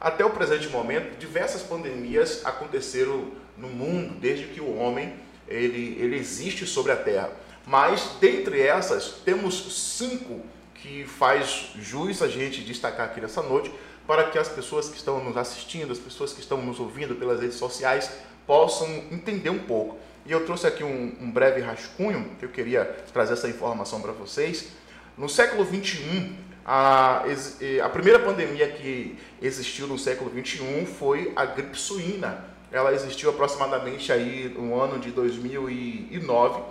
Até 0.00 0.24
o 0.24 0.30
presente 0.30 0.68
momento, 0.68 1.16
diversas 1.18 1.62
pandemias 1.62 2.44
aconteceram 2.44 3.30
no 3.56 3.68
mundo 3.68 4.14
desde 4.20 4.46
que 4.46 4.60
o 4.60 4.76
homem 4.76 5.14
ele, 5.48 5.96
ele 6.00 6.16
existe 6.16 6.66
sobre 6.66 6.92
a 6.92 6.96
Terra. 6.96 7.30
Mas 7.66 8.16
dentre 8.20 8.60
essas 8.60 9.20
temos 9.24 9.96
cinco 9.96 10.42
que 10.74 11.04
faz 11.04 11.70
jus 11.80 12.20
a 12.20 12.28
gente 12.28 12.60
destacar 12.60 13.06
aqui 13.06 13.20
nessa 13.20 13.42
noite 13.42 13.72
para 14.06 14.24
que 14.24 14.38
as 14.38 14.48
pessoas 14.48 14.88
que 14.88 14.96
estão 14.96 15.22
nos 15.24 15.36
assistindo, 15.36 15.90
as 15.92 15.98
pessoas 15.98 16.32
que 16.32 16.40
estão 16.40 16.60
nos 16.60 16.78
ouvindo 16.78 17.14
pelas 17.14 17.40
redes 17.40 17.56
sociais 17.56 18.10
possam 18.46 18.86
entender 19.10 19.48
um 19.50 19.60
pouco. 19.60 19.98
E 20.26 20.32
eu 20.32 20.44
trouxe 20.44 20.66
aqui 20.66 20.84
um, 20.84 21.16
um 21.20 21.30
breve 21.30 21.60
rascunho 21.60 22.30
que 22.38 22.44
eu 22.44 22.50
queria 22.50 22.84
trazer 23.12 23.34
essa 23.34 23.48
informação 23.48 24.00
para 24.00 24.12
vocês. 24.12 24.68
No 25.16 25.28
século 25.28 25.64
21, 25.64 26.34
a, 26.64 27.24
a 27.84 27.88
primeira 27.90 28.18
pandemia 28.18 28.68
que 28.68 29.18
existiu 29.42 29.86
no 29.86 29.98
século 29.98 30.30
21 30.30 30.86
foi 30.86 31.32
a 31.36 31.44
gripe 31.44 31.78
suína. 31.78 32.44
Ela 32.72 32.92
existiu 32.92 33.30
aproximadamente 33.30 34.10
aí 34.10 34.48
no 34.48 34.80
ano 34.80 34.98
de 34.98 35.10
2009 35.10 36.62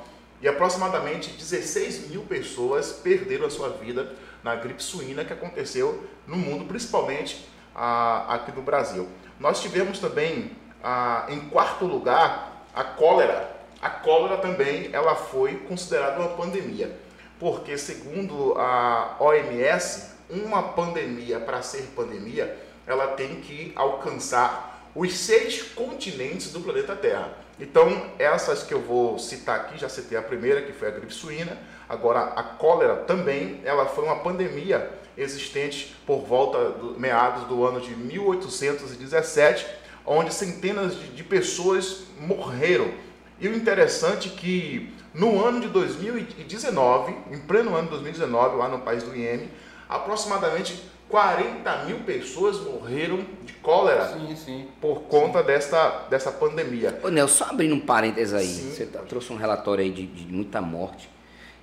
e 0.41 0.47
aproximadamente 0.47 1.29
16 1.31 2.09
mil 2.09 2.23
pessoas 2.23 2.91
perderam 2.91 3.45
a 3.45 3.49
sua 3.49 3.69
vida 3.69 4.13
na 4.43 4.55
gripe 4.55 4.83
suína 4.83 5.23
que 5.23 5.31
aconteceu 5.31 6.03
no 6.27 6.35
mundo, 6.35 6.65
principalmente 6.65 7.47
ah, 7.73 8.25
aqui 8.27 8.51
no 8.51 8.61
Brasil. 8.61 9.07
Nós 9.39 9.61
tivemos 9.61 9.99
também, 9.99 10.51
ah, 10.83 11.27
em 11.29 11.39
quarto 11.49 11.85
lugar, 11.85 12.65
a 12.75 12.83
cólera. 12.83 13.51
A 13.81 13.89
cólera 13.89 14.37
também 14.37 14.89
ela 14.91 15.15
foi 15.15 15.57
considerada 15.59 16.19
uma 16.19 16.29
pandemia, 16.29 16.97
porque 17.39 17.77
segundo 17.77 18.53
a 18.57 19.17
OMS, 19.19 20.13
uma 20.29 20.63
pandemia 20.63 21.39
para 21.39 21.61
ser 21.61 21.83
pandemia, 21.95 22.57
ela 22.85 23.07
tem 23.07 23.41
que 23.41 23.71
alcançar 23.75 24.89
os 24.95 25.15
seis 25.17 25.61
continentes 25.61 26.51
do 26.51 26.61
planeta 26.61 26.95
Terra. 26.95 27.43
Então, 27.59 28.07
essas 28.17 28.63
que 28.63 28.73
eu 28.73 28.81
vou 28.81 29.19
citar 29.19 29.59
aqui, 29.59 29.77
já 29.77 29.87
citei 29.87 30.17
a 30.17 30.21
primeira, 30.21 30.61
que 30.61 30.73
foi 30.73 30.87
a 30.87 30.91
gripe 30.91 31.13
suína, 31.13 31.57
agora 31.87 32.21
a 32.35 32.43
cólera 32.43 32.97
também, 32.97 33.61
ela 33.63 33.85
foi 33.85 34.03
uma 34.03 34.17
pandemia 34.17 34.89
existente 35.17 35.95
por 36.05 36.25
volta 36.25 36.71
do 36.71 36.99
meados 36.99 37.43
do 37.47 37.65
ano 37.65 37.79
de 37.79 37.95
1817, 37.95 39.65
onde 40.05 40.33
centenas 40.33 40.95
de, 40.95 41.09
de 41.09 41.23
pessoas 41.23 42.05
morreram. 42.19 42.91
E 43.39 43.47
o 43.47 43.55
interessante 43.55 44.29
é 44.29 44.39
que 44.39 44.93
no 45.13 45.45
ano 45.45 45.61
de 45.61 45.67
2019, 45.67 47.15
em 47.31 47.39
pleno 47.39 47.75
ano 47.75 47.83
de 47.83 47.91
2019, 47.91 48.57
lá 48.57 48.67
no 48.67 48.79
país 48.79 49.03
do 49.03 49.15
Iêmen, 49.15 49.49
aproximadamente 49.87 50.91
40 51.09 51.85
mil 51.85 51.99
pessoas 51.99 52.59
morreram 52.59 53.23
de 53.43 53.53
cólera 53.53 54.13
sim, 54.13 54.35
sim. 54.35 54.67
por 54.81 55.01
conta 55.01 55.41
sim. 55.41 55.45
Dessa, 55.45 55.89
dessa 56.09 56.31
pandemia. 56.31 56.99
Ô, 57.03 57.09
Nelson, 57.09 57.45
só 57.45 57.51
abrindo 57.51 57.75
um 57.75 57.79
parênteses 57.79 58.33
aí, 58.33 58.47
sim. 58.47 58.71
você 58.71 58.85
tá, 58.87 58.99
trouxe 59.01 59.31
um 59.31 59.35
relatório 59.35 59.83
aí 59.83 59.91
de, 59.91 60.07
de, 60.07 60.25
muita 60.33 60.59
morte. 60.61 61.07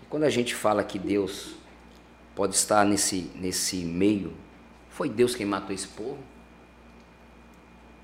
E 0.02 0.07
quando 0.07 0.23
a 0.25 0.30
gente 0.30 0.54
fala 0.54 0.85
que 0.85 0.99
Deus 0.99 1.57
pode 2.37 2.54
estar 2.54 2.85
nesse, 2.85 3.30
nesse 3.35 3.78
meio, 3.78 4.33
foi 4.88 5.09
Deus 5.09 5.35
quem 5.35 5.47
matou 5.47 5.75
esse 5.75 5.88
povo? 5.88 6.19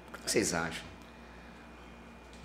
O 0.08 0.24
que 0.24 0.30
vocês 0.30 0.52
acham? 0.52 0.84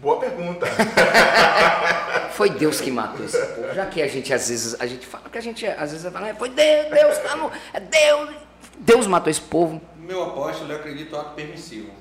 Boa 0.01 0.20
pergunta. 0.20 0.65
foi 2.34 2.50
Deus 2.50 2.81
que 2.81 2.89
matou 2.89 3.24
esse 3.24 3.38
povo. 3.38 3.72
Já 3.75 3.86
que 3.86 4.01
a 4.01 4.08
gente 4.08 4.34
às 4.34 4.50
vezes 4.50 4.81
a 4.81 4.88
gente 4.88 5.05
fala 5.05 5.29
que 5.29 5.38
a 5.38 5.41
gente 5.41 5.63
às 5.67 5.91
vezes 5.91 6.12
fala, 6.12 6.34
foi 6.34 6.50
Deus, 6.50 6.89
Deus, 6.89 7.17
tá 7.20 7.36
no, 7.36 7.51
é 7.72 7.79
Deus. 7.79 8.36
Deus 8.79 9.05
matou 9.05 9.29
esse 9.29 9.41
povo? 9.41 9.79
Meu 10.00 10.24
apóstolo, 10.24 10.72
eu 10.72 10.77
acredito 10.77 11.15
ato 11.15 11.36
permissivo. 11.36 11.91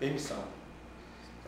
Permissão. 0.00 0.38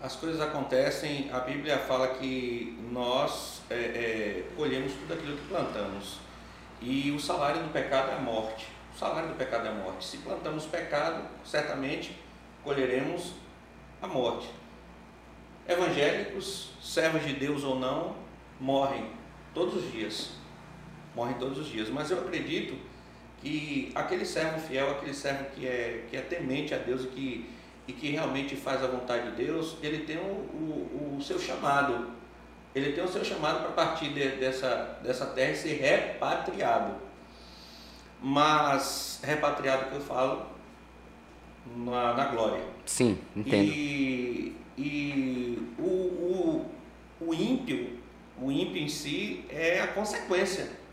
As 0.02 0.14
coisas 0.14 0.38
acontecem, 0.38 1.30
a 1.32 1.40
Bíblia 1.40 1.78
fala 1.78 2.08
que 2.08 2.78
nós 2.92 3.62
é, 3.70 3.74
é, 3.74 4.44
colhemos 4.54 4.92
tudo 4.92 5.14
aquilo 5.14 5.34
que 5.38 5.48
plantamos. 5.48 6.18
E 6.82 7.10
o 7.10 7.18
salário 7.18 7.62
do 7.62 7.72
pecado 7.72 8.10
é 8.10 8.16
a 8.16 8.20
morte. 8.20 8.68
O 8.94 8.98
salário 8.98 9.30
do 9.30 9.34
pecado 9.34 9.66
é 9.66 9.70
a 9.70 9.74
morte. 9.74 10.04
Se 10.04 10.18
plantamos 10.18 10.66
pecado, 10.66 11.22
certamente 11.42 12.14
colheremos 12.62 13.32
a 14.02 14.06
morte. 14.06 14.46
Evangélicos, 15.68 16.70
servos 16.80 17.24
de 17.24 17.32
Deus 17.34 17.64
ou 17.64 17.78
não, 17.78 18.16
morrem 18.60 19.10
todos 19.52 19.84
os 19.84 19.92
dias. 19.92 20.30
Morrem 21.14 21.34
todos 21.34 21.58
os 21.58 21.66
dias. 21.66 21.88
Mas 21.88 22.10
eu 22.10 22.18
acredito 22.18 22.76
que 23.38 23.90
aquele 23.94 24.24
servo 24.24 24.60
fiel, 24.60 24.90
aquele 24.90 25.14
servo 25.14 25.46
que 25.54 25.66
é, 25.66 26.04
que 26.08 26.16
é 26.16 26.20
temente 26.20 26.74
a 26.74 26.78
Deus 26.78 27.04
e 27.04 27.08
que, 27.08 27.50
e 27.88 27.92
que 27.92 28.10
realmente 28.10 28.54
faz 28.56 28.82
a 28.82 28.86
vontade 28.86 29.30
de 29.30 29.44
Deus, 29.44 29.76
ele 29.82 30.04
tem 30.04 30.18
o, 30.18 30.20
o, 30.20 31.16
o 31.18 31.22
seu 31.22 31.38
chamado. 31.38 32.10
Ele 32.74 32.92
tem 32.92 33.02
o 33.02 33.08
seu 33.08 33.24
chamado 33.24 33.60
para 33.60 33.72
partir 33.72 34.12
de, 34.12 34.36
dessa, 34.36 34.98
dessa 35.02 35.26
terra 35.26 35.52
e 35.52 35.56
ser 35.56 35.80
repatriado. 35.80 36.94
Mas 38.22 39.20
repatriado 39.22 39.86
que 39.90 39.96
eu 39.96 40.00
falo 40.00 40.46
na, 41.74 42.14
na 42.14 42.26
glória. 42.26 42.62
Sim, 42.84 43.18
entendo. 43.34 43.72
E, 43.72 44.56
e 44.76 45.58
o, 45.78 45.82
o, 45.82 46.70
o 47.20 47.34
ímpio, 47.34 47.98
o 48.40 48.50
ímpio 48.50 48.82
em 48.82 48.88
si 48.88 49.44
é 49.48 49.80
a 49.80 49.88
consequência 49.88 50.86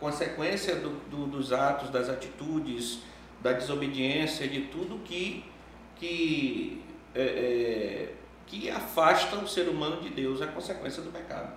consequência 0.00 0.76
do, 0.76 0.90
do, 1.10 1.26
dos 1.26 1.52
atos, 1.52 1.90
das 1.90 2.08
atitudes, 2.08 3.00
da 3.40 3.52
desobediência, 3.52 4.48
de 4.48 4.62
tudo 4.62 4.98
que, 5.04 5.44
que, 5.96 6.82
é, 7.14 7.22
é, 7.22 8.14
que 8.46 8.70
afasta 8.70 9.36
o 9.36 9.46
ser 9.46 9.68
humano 9.68 10.00
de 10.00 10.08
Deus, 10.08 10.40
é 10.40 10.44
a 10.44 10.48
consequência 10.48 11.02
do 11.02 11.12
pecado. 11.12 11.52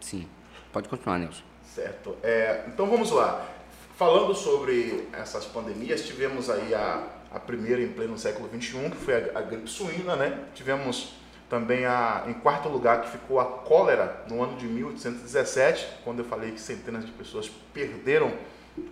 Sim. 0.00 0.26
Pode 0.72 0.88
continuar, 0.88 1.18
Nilson. 1.18 1.42
Certo. 1.62 2.16
É, 2.22 2.64
então 2.66 2.88
vamos 2.88 3.10
lá. 3.10 3.46
Falando 3.96 4.34
sobre 4.34 5.08
essas 5.12 5.44
pandemias, 5.46 6.06
tivemos 6.06 6.50
aí 6.50 6.74
a, 6.74 7.06
a 7.32 7.38
primeira 7.38 7.82
em 7.82 7.88
pleno 7.88 8.16
século 8.18 8.48
XXI, 8.48 8.90
que 8.90 8.96
foi 8.96 9.14
a, 9.14 9.38
a 9.38 9.42
gripe 9.42 9.68
suína, 9.68 10.16
né? 10.16 10.44
Tivemos 10.54 11.14
também 11.48 11.84
a, 11.86 12.24
em 12.26 12.34
quarto 12.34 12.68
lugar 12.68 13.02
que 13.02 13.10
ficou 13.10 13.38
a 13.38 13.44
cólera 13.44 14.24
no 14.28 14.42
ano 14.42 14.56
de 14.56 14.66
1817, 14.66 15.86
quando 16.04 16.20
eu 16.20 16.24
falei 16.24 16.50
que 16.52 16.60
centenas 16.60 17.04
de 17.06 17.12
pessoas 17.12 17.48
perderam 17.72 18.32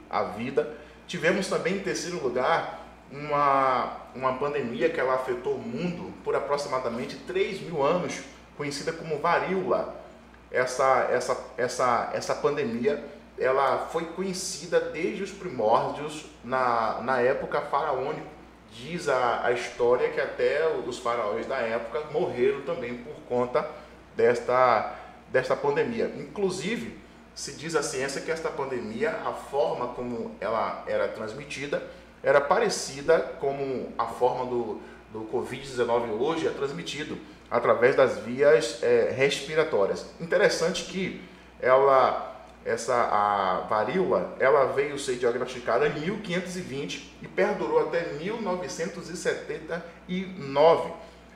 a 0.09 0.23
vida. 0.25 0.73
Tivemos 1.07 1.49
também 1.49 1.77
em 1.77 1.81
terceiro 1.81 2.23
lugar 2.23 2.87
uma, 3.11 3.97
uma 4.15 4.35
pandemia 4.35 4.89
que 4.89 4.99
ela 4.99 5.15
afetou 5.15 5.57
o 5.57 5.63
mundo 5.63 6.13
por 6.23 6.35
aproximadamente 6.35 7.17
3 7.27 7.61
mil 7.63 7.83
anos, 7.83 8.21
conhecida 8.57 8.93
como 8.93 9.19
varíola. 9.19 10.03
Essa, 10.51 11.09
essa, 11.11 11.37
essa, 11.57 12.11
essa 12.15 12.35
pandemia 12.37 13.05
ela 13.39 13.89
foi 13.91 14.05
conhecida 14.07 14.81
desde 14.81 15.23
os 15.23 15.31
primórdios 15.31 16.27
na, 16.45 17.01
na 17.03 17.21
época 17.21 17.61
faraônica 17.61 18.35
diz 18.75 19.09
a, 19.09 19.47
a 19.47 19.53
história 19.53 20.11
que 20.11 20.21
até 20.21 20.67
os 20.87 20.99
faraós 20.99 21.47
da 21.47 21.57
época 21.59 22.03
morreram 22.13 22.63
também 22.63 22.95
por 22.95 23.15
conta 23.29 23.69
desta, 24.17 24.97
desta 25.31 25.55
pandemia. 25.55 26.13
Inclusive, 26.17 26.99
se 27.35 27.53
diz 27.53 27.75
a 27.75 27.83
ciência 27.83 28.21
que 28.21 28.31
esta 28.31 28.51
pandemia, 28.51 29.11
a 29.25 29.33
forma 29.33 29.89
como 29.89 30.33
ela 30.41 30.85
era 30.87 31.09
transmitida, 31.09 31.83
era 32.23 32.41
parecida 32.41 33.19
como 33.39 33.93
a 33.99 34.07
forma 34.07 34.47
do, 34.47 34.81
do 35.13 35.21
Covid-19 35.33 36.11
hoje 36.19 36.47
é 36.47 36.51
transmitido 36.51 37.19
através 37.51 37.95
das 37.95 38.19
vias 38.19 38.83
é, 38.83 39.13
respiratórias. 39.15 40.07
Interessante 40.21 40.85
que 40.85 41.23
ela 41.61 42.34
essa 42.65 42.95
a 42.95 43.67
varíola, 43.69 44.35
ela 44.41 44.73
veio 44.73 44.99
ser 44.99 45.17
diagnosticada 45.17 45.87
em 45.87 46.01
1520 46.01 47.19
e 47.23 47.29
perdurou 47.29 47.79
até 47.81 48.15
1979. 48.15 50.93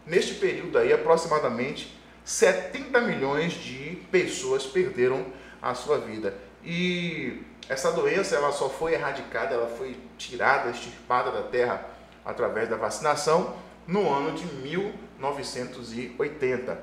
Neste 0.07 0.35
período 0.35 0.79
aí, 0.79 0.91
aproximadamente 0.93 1.97
70 2.25 3.01
milhões 3.03 3.53
de 3.53 4.03
pessoas 4.11 4.65
perderam 4.65 5.27
a 5.61 5.75
sua 5.75 5.99
vida. 5.99 6.35
E 6.65 7.43
essa 7.69 7.93
doença 7.93 8.35
ela 8.35 8.51
só 8.51 8.71
foi 8.71 8.95
erradicada, 8.95 9.55
ela 9.55 9.69
foi 9.69 9.95
tirada, 10.17 10.71
extirpada 10.71 11.31
da 11.31 11.43
terra 11.43 11.85
através 12.25 12.67
da 12.69 12.77
vacinação 12.77 13.55
no 13.87 14.11
ano 14.11 14.33
de 14.33 14.47
1980. 14.47 16.83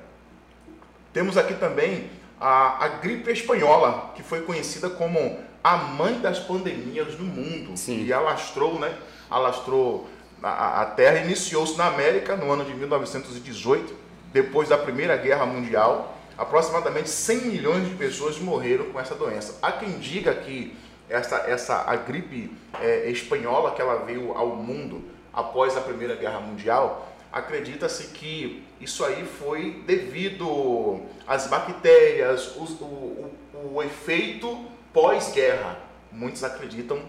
Temos 1.12 1.36
aqui 1.38 1.56
também 1.56 2.10
a, 2.46 2.86
a 2.86 2.88
gripe 2.90 3.32
espanhola, 3.32 4.12
que 4.16 4.22
foi 4.22 4.42
conhecida 4.42 4.88
como 4.88 5.40
a 5.64 5.78
mãe 5.78 6.20
das 6.20 6.38
pandemias 6.38 7.16
do 7.16 7.24
mundo. 7.24 7.76
Sim. 7.76 8.06
E 8.06 8.14
alastrou, 8.14 8.80
né? 8.80 8.96
Alastrou 9.32 10.08
a, 10.44 10.84
a 10.84 10.86
Terra, 10.86 11.26
iniciou-se 11.26 11.76
na 11.76 11.88
América 11.88 12.36
no 12.36 12.52
ano 12.52 12.64
de 12.64 12.72
1918, 12.76 13.92
depois 14.32 14.70
da 14.70 14.78
Primeira 14.78 15.18
Guerra 15.18 15.48
Mundial. 15.48 16.16
aproximadamente 16.38 17.10
100 17.10 17.38
milhões 17.48 17.88
de 17.90 17.96
pessoas 17.96 18.38
morreram 18.38 18.92
com 18.92 19.00
essa 19.00 19.16
doença. 19.16 19.58
Há 19.60 19.72
quem 19.72 19.98
diga 19.98 20.32
que 20.36 20.78
essa, 21.10 21.38
essa 21.48 21.84
a 21.88 21.96
gripe 21.96 22.56
é, 22.80 23.10
espanhola 23.10 23.72
que 23.72 23.82
ela 23.82 24.06
veio 24.06 24.34
ao 24.34 24.50
mundo 24.50 25.04
após 25.34 25.76
a 25.76 25.82
Primeira 25.82 26.16
Guerra 26.16 26.42
Mundial, 26.42 27.08
acredita-se 27.32 28.08
que 28.08 28.64
isso 28.80 29.04
aí 29.04 29.26
foi 29.26 29.84
devido 29.86 31.02
às 31.28 31.48
bactérias, 31.48 32.56
o, 32.56 32.64
o, 32.84 33.32
o, 33.54 33.76
o 33.76 33.84
efeito 33.84 34.66
pós-guerra. 34.94 35.78
Muitos 36.12 36.44
acreditam 36.44 37.02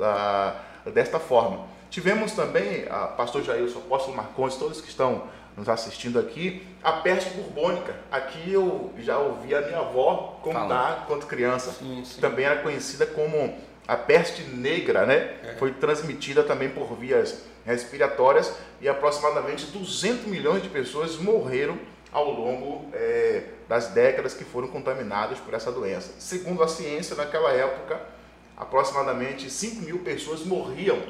ah, 0.00 0.56
desta 0.92 1.18
forma. 1.18 1.66
Tivemos 1.90 2.32
também, 2.32 2.86
a 2.88 3.06
pastor 3.06 3.42
Jair, 3.42 3.64
o 3.64 3.78
apóstolo 3.78 4.16
Marcondes, 4.16 4.56
todos 4.56 4.80
que 4.80 4.88
estão 4.88 5.24
nos 5.56 5.68
assistindo 5.68 6.18
aqui, 6.18 6.66
a 6.82 6.92
peste 6.92 7.30
burbônica. 7.30 7.94
Aqui 8.10 8.52
eu 8.52 8.92
já 8.98 9.18
ouvi 9.18 9.54
a 9.54 9.60
minha 9.62 9.78
avó 9.78 10.38
contar 10.42 10.68
Fala. 10.68 11.04
quando 11.06 11.26
criança. 11.26 11.72
Sim, 11.72 12.02
sim. 12.04 12.20
Também 12.20 12.44
era 12.44 12.62
conhecida 12.62 13.06
como 13.06 13.56
a 13.86 13.96
peste 13.96 14.42
negra, 14.42 15.06
né? 15.06 15.34
É. 15.42 15.56
Foi 15.58 15.72
transmitida 15.72 16.42
também 16.42 16.68
por 16.68 16.94
vias 16.96 17.42
respiratórias 17.64 18.52
e 18.80 18.88
aproximadamente 18.88 19.66
200 19.66 20.26
milhões 20.26 20.62
de 20.62 20.68
pessoas 20.68 21.16
morreram 21.16 21.78
ao 22.12 22.30
longo 22.30 22.90
é, 22.92 23.44
das 23.68 23.88
décadas 23.88 24.34
que 24.34 24.44
foram 24.44 24.68
contaminadas 24.68 25.38
por 25.38 25.54
essa 25.54 25.70
doença. 25.70 26.12
Segundo 26.18 26.62
a 26.62 26.68
ciência, 26.68 27.14
naquela 27.14 27.52
época, 27.52 28.00
aproximadamente 28.56 29.48
5 29.48 29.82
mil 29.82 29.98
pessoas 30.00 30.44
morriam, 30.44 31.00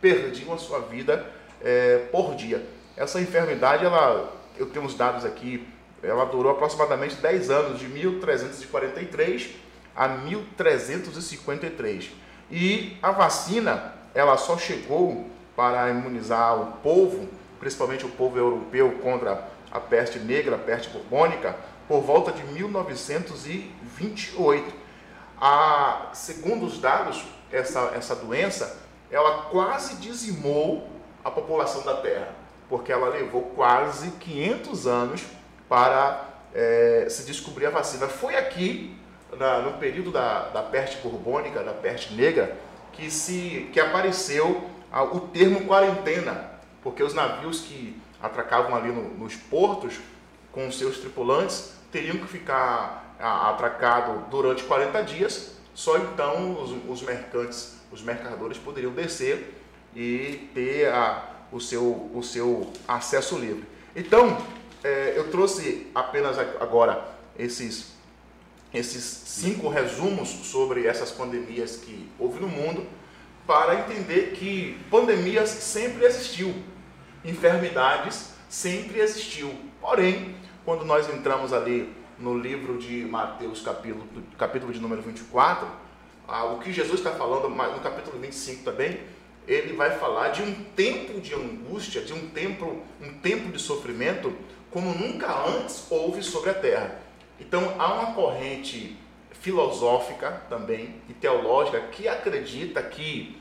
perdiam 0.00 0.52
a 0.52 0.58
sua 0.58 0.80
vida 0.80 1.26
é, 1.62 1.98
por 2.12 2.34
dia. 2.34 2.64
Essa 2.96 3.20
enfermidade, 3.20 3.84
ela, 3.84 4.32
eu 4.56 4.66
tenho 4.66 4.84
os 4.84 4.94
dados 4.94 5.24
aqui, 5.24 5.66
ela 6.02 6.24
durou 6.24 6.52
aproximadamente 6.52 7.16
10 7.16 7.50
anos, 7.50 7.80
de 7.80 7.88
1343 7.88 9.50
a 9.94 10.08
1353. 10.08 12.10
E 12.50 12.96
a 13.02 13.10
vacina, 13.10 13.94
ela 14.14 14.36
só 14.36 14.58
chegou 14.58 15.30
para 15.56 15.88
imunizar 15.90 16.60
o 16.60 16.72
povo, 16.78 17.28
principalmente 17.60 18.04
o 18.04 18.10
povo 18.10 18.36
europeu, 18.36 18.98
contra 19.02 19.48
a 19.70 19.78
peste 19.80 20.18
negra, 20.18 20.56
a 20.56 20.58
peste 20.58 20.90
bubônica, 20.90 21.56
por 21.88 22.00
volta 22.00 22.32
de 22.32 22.42
1928. 22.44 24.84
A, 25.40 26.10
segundo 26.12 26.66
os 26.66 26.78
dados, 26.78 27.24
essa, 27.50 27.92
essa 27.94 28.14
doença, 28.14 28.76
ela 29.10 29.44
quase 29.50 29.96
dizimou 29.96 30.86
a 31.24 31.30
população 31.30 31.82
da 31.82 31.96
Terra, 31.96 32.28
porque 32.68 32.92
ela 32.92 33.08
levou 33.08 33.42
quase 33.54 34.10
500 34.12 34.86
anos 34.86 35.24
para 35.68 36.28
é, 36.54 37.06
se 37.08 37.24
descobrir 37.24 37.66
a 37.66 37.70
vacina. 37.70 38.08
Foi 38.08 38.36
aqui, 38.36 38.96
na, 39.38 39.58
no 39.60 39.78
período 39.78 40.10
da, 40.10 40.48
da 40.48 40.62
peste 40.62 40.96
bubônica, 40.98 41.62
da 41.62 41.72
peste 41.72 42.14
negra, 42.14 42.56
que, 42.92 43.10
se, 43.10 43.68
que 43.72 43.80
apareceu 43.80 44.70
o 45.12 45.20
termo 45.20 45.66
quarentena, 45.66 46.50
porque 46.82 47.02
os 47.02 47.14
navios 47.14 47.60
que 47.60 48.00
atracavam 48.22 48.74
ali 48.74 48.88
no, 48.88 49.02
nos 49.14 49.34
portos 49.34 49.98
com 50.52 50.70
seus 50.70 50.98
tripulantes 50.98 51.74
teriam 51.90 52.16
que 52.16 52.26
ficar 52.26 53.16
atracados 53.18 54.28
durante 54.30 54.62
40 54.64 55.02
dias, 55.02 55.56
só 55.74 55.98
então 55.98 56.62
os, 56.62 56.72
os, 56.88 57.02
mercantes, 57.02 57.78
os 57.90 58.02
mercadores 58.02 58.58
poderiam 58.58 58.92
descer 58.92 59.60
e 59.94 60.48
ter 60.54 60.88
a, 60.88 61.24
o, 61.50 61.60
seu, 61.60 62.10
o 62.14 62.22
seu 62.22 62.72
acesso 62.86 63.38
livre. 63.38 63.64
Então, 63.94 64.38
é, 64.82 65.14
eu 65.16 65.30
trouxe 65.30 65.90
apenas 65.94 66.38
agora 66.38 67.04
esses, 67.38 67.93
esses 68.74 69.04
cinco 69.04 69.68
resumos 69.68 70.28
sobre 70.28 70.86
essas 70.86 71.12
pandemias 71.12 71.76
que 71.76 72.10
houve 72.18 72.40
no 72.40 72.48
mundo, 72.48 72.84
para 73.46 73.80
entender 73.80 74.32
que 74.32 74.76
pandemias 74.90 75.48
sempre 75.48 76.04
existiu, 76.04 76.54
enfermidades 77.24 78.34
sempre 78.48 79.00
existiu. 79.00 79.54
Porém, 79.80 80.34
quando 80.64 80.84
nós 80.84 81.08
entramos 81.08 81.52
ali 81.52 81.94
no 82.18 82.36
livro 82.36 82.78
de 82.78 83.04
Mateus, 83.04 83.60
capítulo, 83.60 84.06
capítulo 84.38 84.72
de 84.72 84.80
número 84.80 85.02
24, 85.02 85.68
ah, 86.26 86.44
o 86.46 86.58
que 86.58 86.72
Jesus 86.72 87.00
está 87.00 87.12
falando, 87.12 87.48
no 87.48 87.80
capítulo 87.80 88.18
25 88.18 88.64
também, 88.64 88.98
ele 89.46 89.74
vai 89.74 89.98
falar 89.98 90.28
de 90.28 90.42
um 90.42 90.54
tempo 90.74 91.20
de 91.20 91.34
angústia, 91.34 92.00
de 92.00 92.12
um 92.12 92.28
tempo, 92.30 92.80
um 93.00 93.12
tempo 93.18 93.52
de 93.52 93.58
sofrimento, 93.58 94.34
como 94.70 94.94
nunca 94.94 95.32
antes 95.46 95.86
houve 95.90 96.22
sobre 96.22 96.50
a 96.50 96.54
terra. 96.54 97.03
Então 97.46 97.74
há 97.78 97.94
uma 97.94 98.14
corrente 98.14 98.96
filosófica 99.32 100.42
também 100.48 100.96
e 101.08 101.12
teológica 101.12 101.80
que 101.92 102.08
acredita 102.08 102.82
que 102.82 103.40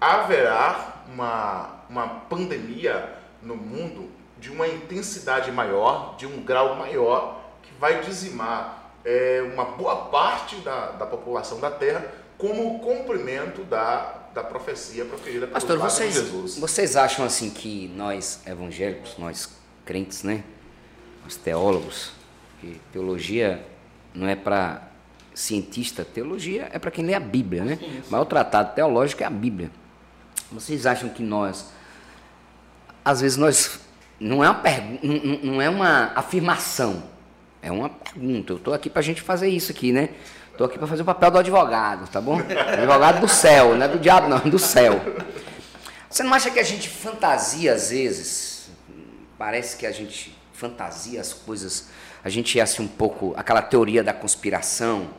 haverá 0.00 1.04
uma, 1.12 1.82
uma 1.88 2.08
pandemia 2.08 3.14
no 3.42 3.54
mundo 3.54 4.10
de 4.38 4.50
uma 4.50 4.66
intensidade 4.66 5.50
maior, 5.50 6.16
de 6.16 6.26
um 6.26 6.42
grau 6.42 6.76
maior, 6.76 7.42
que 7.62 7.70
vai 7.78 8.02
dizimar 8.02 8.92
é, 9.04 9.42
uma 9.52 9.64
boa 9.64 10.06
parte 10.06 10.56
da, 10.56 10.92
da 10.92 11.06
população 11.06 11.60
da 11.60 11.70
Terra 11.70 12.04
como 12.36 12.80
cumprimento 12.80 13.62
da, 13.64 14.28
da 14.34 14.44
profecia 14.44 15.04
proferida 15.04 15.46
pelo 15.46 15.78
vocês, 15.80 16.14
Jesus. 16.14 16.58
Vocês 16.58 16.96
acham 16.96 17.24
assim 17.24 17.50
que 17.50 17.88
nós 17.96 18.40
evangélicos, 18.46 19.16
nós 19.16 19.50
crentes, 19.84 20.22
né? 20.22 20.44
Os 21.26 21.36
teólogos, 21.36 22.12
que 22.60 22.80
teologia 22.92 23.64
não 24.14 24.28
é 24.28 24.34
para 24.34 24.88
cientista, 25.34 26.04
teologia 26.04 26.68
é 26.72 26.78
para 26.78 26.90
quem 26.90 27.04
lê 27.04 27.14
a 27.14 27.20
Bíblia, 27.20 27.64
né? 27.64 27.76
Sim, 27.76 28.02
sim. 28.08 28.14
O 28.14 28.24
tratado 28.24 28.74
teológico 28.74 29.22
é 29.22 29.26
a 29.26 29.30
Bíblia. 29.30 29.70
Vocês 30.50 30.86
acham 30.86 31.10
que 31.10 31.22
nós, 31.22 31.70
às 33.04 33.20
vezes 33.20 33.36
nós, 33.36 33.80
não 34.18 34.42
é 34.42 34.48
uma, 34.48 34.62
não, 35.02 35.52
não 35.52 35.62
é 35.62 35.68
uma 35.68 36.12
afirmação, 36.14 37.02
é 37.60 37.70
uma 37.70 37.90
pergunta. 37.90 38.52
Eu 38.52 38.56
estou 38.56 38.72
aqui 38.72 38.88
para 38.88 39.00
a 39.00 39.02
gente 39.02 39.20
fazer 39.20 39.48
isso 39.48 39.72
aqui, 39.72 39.92
né? 39.92 40.10
Estou 40.52 40.66
aqui 40.66 40.78
para 40.78 40.86
fazer 40.86 41.02
o 41.02 41.04
papel 41.04 41.30
do 41.30 41.38
advogado, 41.38 42.08
tá 42.08 42.18
bom? 42.18 42.38
Advogado 42.72 43.20
do 43.20 43.28
céu, 43.28 43.74
não 43.74 43.84
é 43.84 43.88
do 43.88 43.98
diabo 43.98 44.28
não, 44.28 44.38
do 44.38 44.58
céu. 44.58 44.98
Você 46.08 46.22
não 46.22 46.32
acha 46.32 46.50
que 46.50 46.58
a 46.58 46.62
gente 46.62 46.88
fantasia 46.88 47.74
às 47.74 47.90
vezes? 47.90 48.70
Parece 49.36 49.76
que 49.76 49.84
a 49.84 49.92
gente 49.92 50.34
fantasia 50.54 51.20
as 51.20 51.34
coisas 51.34 51.88
a 52.26 52.28
gente 52.28 52.56
ia 52.56 52.64
assim 52.64 52.82
um 52.82 52.88
pouco 52.88 53.32
aquela 53.36 53.62
teoria 53.62 54.02
da 54.02 54.12
conspiração, 54.12 55.10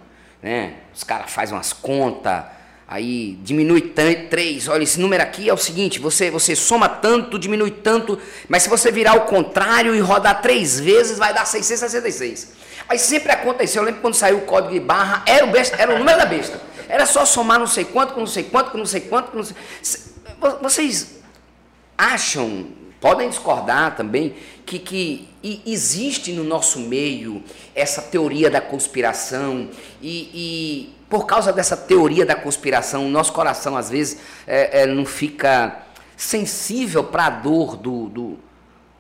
né? 0.43 0.73
Os 0.93 1.05
caras 1.05 1.31
fazem 1.31 1.55
umas 1.55 1.71
contas, 1.71 2.43
aí 2.85 3.39
diminui 3.43 3.93
três. 4.29 4.67
Olha, 4.67 4.83
esse 4.83 4.99
número 4.99 5.23
aqui 5.23 5.47
é 5.47 5.53
o 5.53 5.57
seguinte: 5.57 5.99
você, 5.99 6.29
você 6.29 6.53
soma 6.53 6.89
tanto, 6.89 7.39
diminui 7.39 7.71
tanto, 7.71 8.19
mas 8.49 8.63
se 8.63 8.69
você 8.69 8.91
virar 8.91 9.13
o 9.13 9.21
contrário 9.21 9.95
e 9.95 10.01
rodar 10.01 10.41
três 10.41 10.81
vezes, 10.81 11.17
vai 11.17 11.33
dar 11.33 11.45
666. 11.45 12.51
Aí 12.89 12.99
sempre 12.99 13.31
aconteceu. 13.31 13.83
Eu 13.83 13.85
lembro 13.85 14.01
quando 14.01 14.15
saiu 14.15 14.39
o 14.39 14.41
código 14.41 14.73
de 14.73 14.81
barra, 14.81 15.23
era 15.25 15.45
o, 15.45 15.49
besta, 15.49 15.77
era 15.77 15.95
o 15.95 15.97
número 15.97 16.17
da 16.17 16.25
besta. 16.25 16.59
Era 16.89 17.05
só 17.05 17.23
somar 17.23 17.57
não 17.57 17.67
sei 17.67 17.85
quanto, 17.85 18.15
com 18.15 18.19
não 18.19 18.27
sei 18.27 18.43
quanto, 18.43 18.71
com 18.71 18.79
não 18.79 18.85
sei 18.85 18.99
quanto. 18.99 19.31
Com 19.31 19.37
não 19.37 19.45
sei... 19.45 19.55
Vocês 20.61 21.21
acham, 21.97 22.67
podem 22.99 23.29
discordar 23.29 23.95
também, 23.95 24.35
que, 24.65 24.79
que 24.79 25.27
existe 25.65 26.31
no 26.33 26.43
nosso 26.43 26.79
meio 26.79 27.43
essa 27.75 28.01
teoria 28.01 28.49
da 28.49 28.59
conspiração 28.59 29.69
e, 30.01 30.29
e, 30.33 30.95
por 31.09 31.25
causa 31.25 31.53
dessa 31.53 31.77
teoria 31.77 32.25
da 32.25 32.35
conspiração, 32.35 33.05
o 33.05 33.09
nosso 33.09 33.31
coração 33.31 33.77
às 33.77 33.89
vezes 33.89 34.19
é, 34.45 34.81
é, 34.81 34.85
não 34.85 35.05
fica 35.05 35.83
sensível 36.17 37.03
para 37.03 37.27
a 37.27 37.29
dor 37.29 37.77
do, 37.77 38.09
do, 38.09 38.37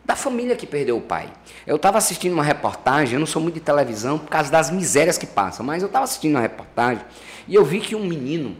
da 0.05 0.15
família 0.15 0.55
que 0.55 0.65
perdeu 0.65 0.97
o 0.97 1.01
pai. 1.01 1.29
Eu 1.65 1.75
estava 1.75 1.97
assistindo 1.97 2.33
uma 2.33 2.43
reportagem, 2.43 3.15
eu 3.15 3.19
não 3.19 3.27
sou 3.27 3.41
muito 3.41 3.55
de 3.55 3.61
televisão 3.61 4.17
por 4.17 4.29
causa 4.29 4.49
das 4.49 4.69
misérias 4.69 5.17
que 5.17 5.25
passam, 5.25 5.65
mas 5.65 5.81
eu 5.81 5.87
estava 5.87 6.05
assistindo 6.05 6.35
uma 6.35 6.41
reportagem 6.41 7.03
e 7.47 7.55
eu 7.55 7.65
vi 7.65 7.79
que 7.79 7.95
um 7.95 8.05
menino, 8.05 8.55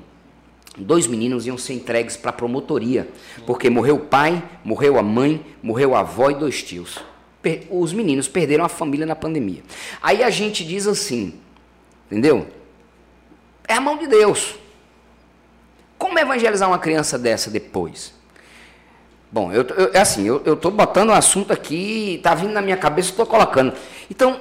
dois 0.78 1.08
meninos 1.08 1.46
iam 1.48 1.58
ser 1.58 1.74
entregues 1.74 2.16
para 2.16 2.30
a 2.30 2.34
promotoria, 2.34 3.08
porque 3.46 3.70
morreu 3.70 3.96
o 3.96 4.00
pai, 4.00 4.44
morreu 4.64 4.98
a 4.98 5.04
mãe, 5.04 5.44
morreu 5.62 5.96
a 5.96 6.02
avó 6.02 6.30
e 6.30 6.36
dois 6.36 6.62
tios. 6.62 7.00
Os 7.70 7.94
meninos 7.94 8.28
perderam 8.28 8.66
a 8.66 8.70
família 8.70 9.06
na 9.06 9.16
pandemia. 9.16 9.64
Aí 10.02 10.24
a 10.24 10.30
gente 10.30 10.66
diz 10.66 10.86
assim, 10.86 11.40
entendeu? 12.06 12.48
É 13.68 13.74
a 13.74 13.82
mão 13.82 13.98
de 13.98 14.08
Deus. 14.08 14.56
Como 15.98 16.20
evangelizar 16.20 16.70
uma 16.70 16.78
criança 16.78 17.18
dessa 17.18 17.50
depois? 17.50 18.14
Bom, 19.32 19.52
eu, 19.52 19.64
eu 19.64 19.92
é 19.94 20.00
assim, 20.00 20.26
eu 20.26 20.54
estou 20.54 20.72
botando 20.72 21.10
o 21.10 21.12
um 21.12 21.16
assunto 21.16 21.52
aqui, 21.52 22.16
está 22.16 22.34
vindo 22.34 22.52
na 22.52 22.62
minha 22.62 22.78
cabeça, 22.78 23.10
estou 23.10 23.26
colocando. 23.26 23.74
Então, 24.10 24.40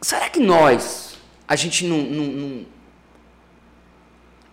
será 0.00 0.28
que 0.28 0.40
nós, 0.40 1.18
a 1.46 1.54
gente 1.54 1.86
não, 1.86 1.98
não 1.98 2.66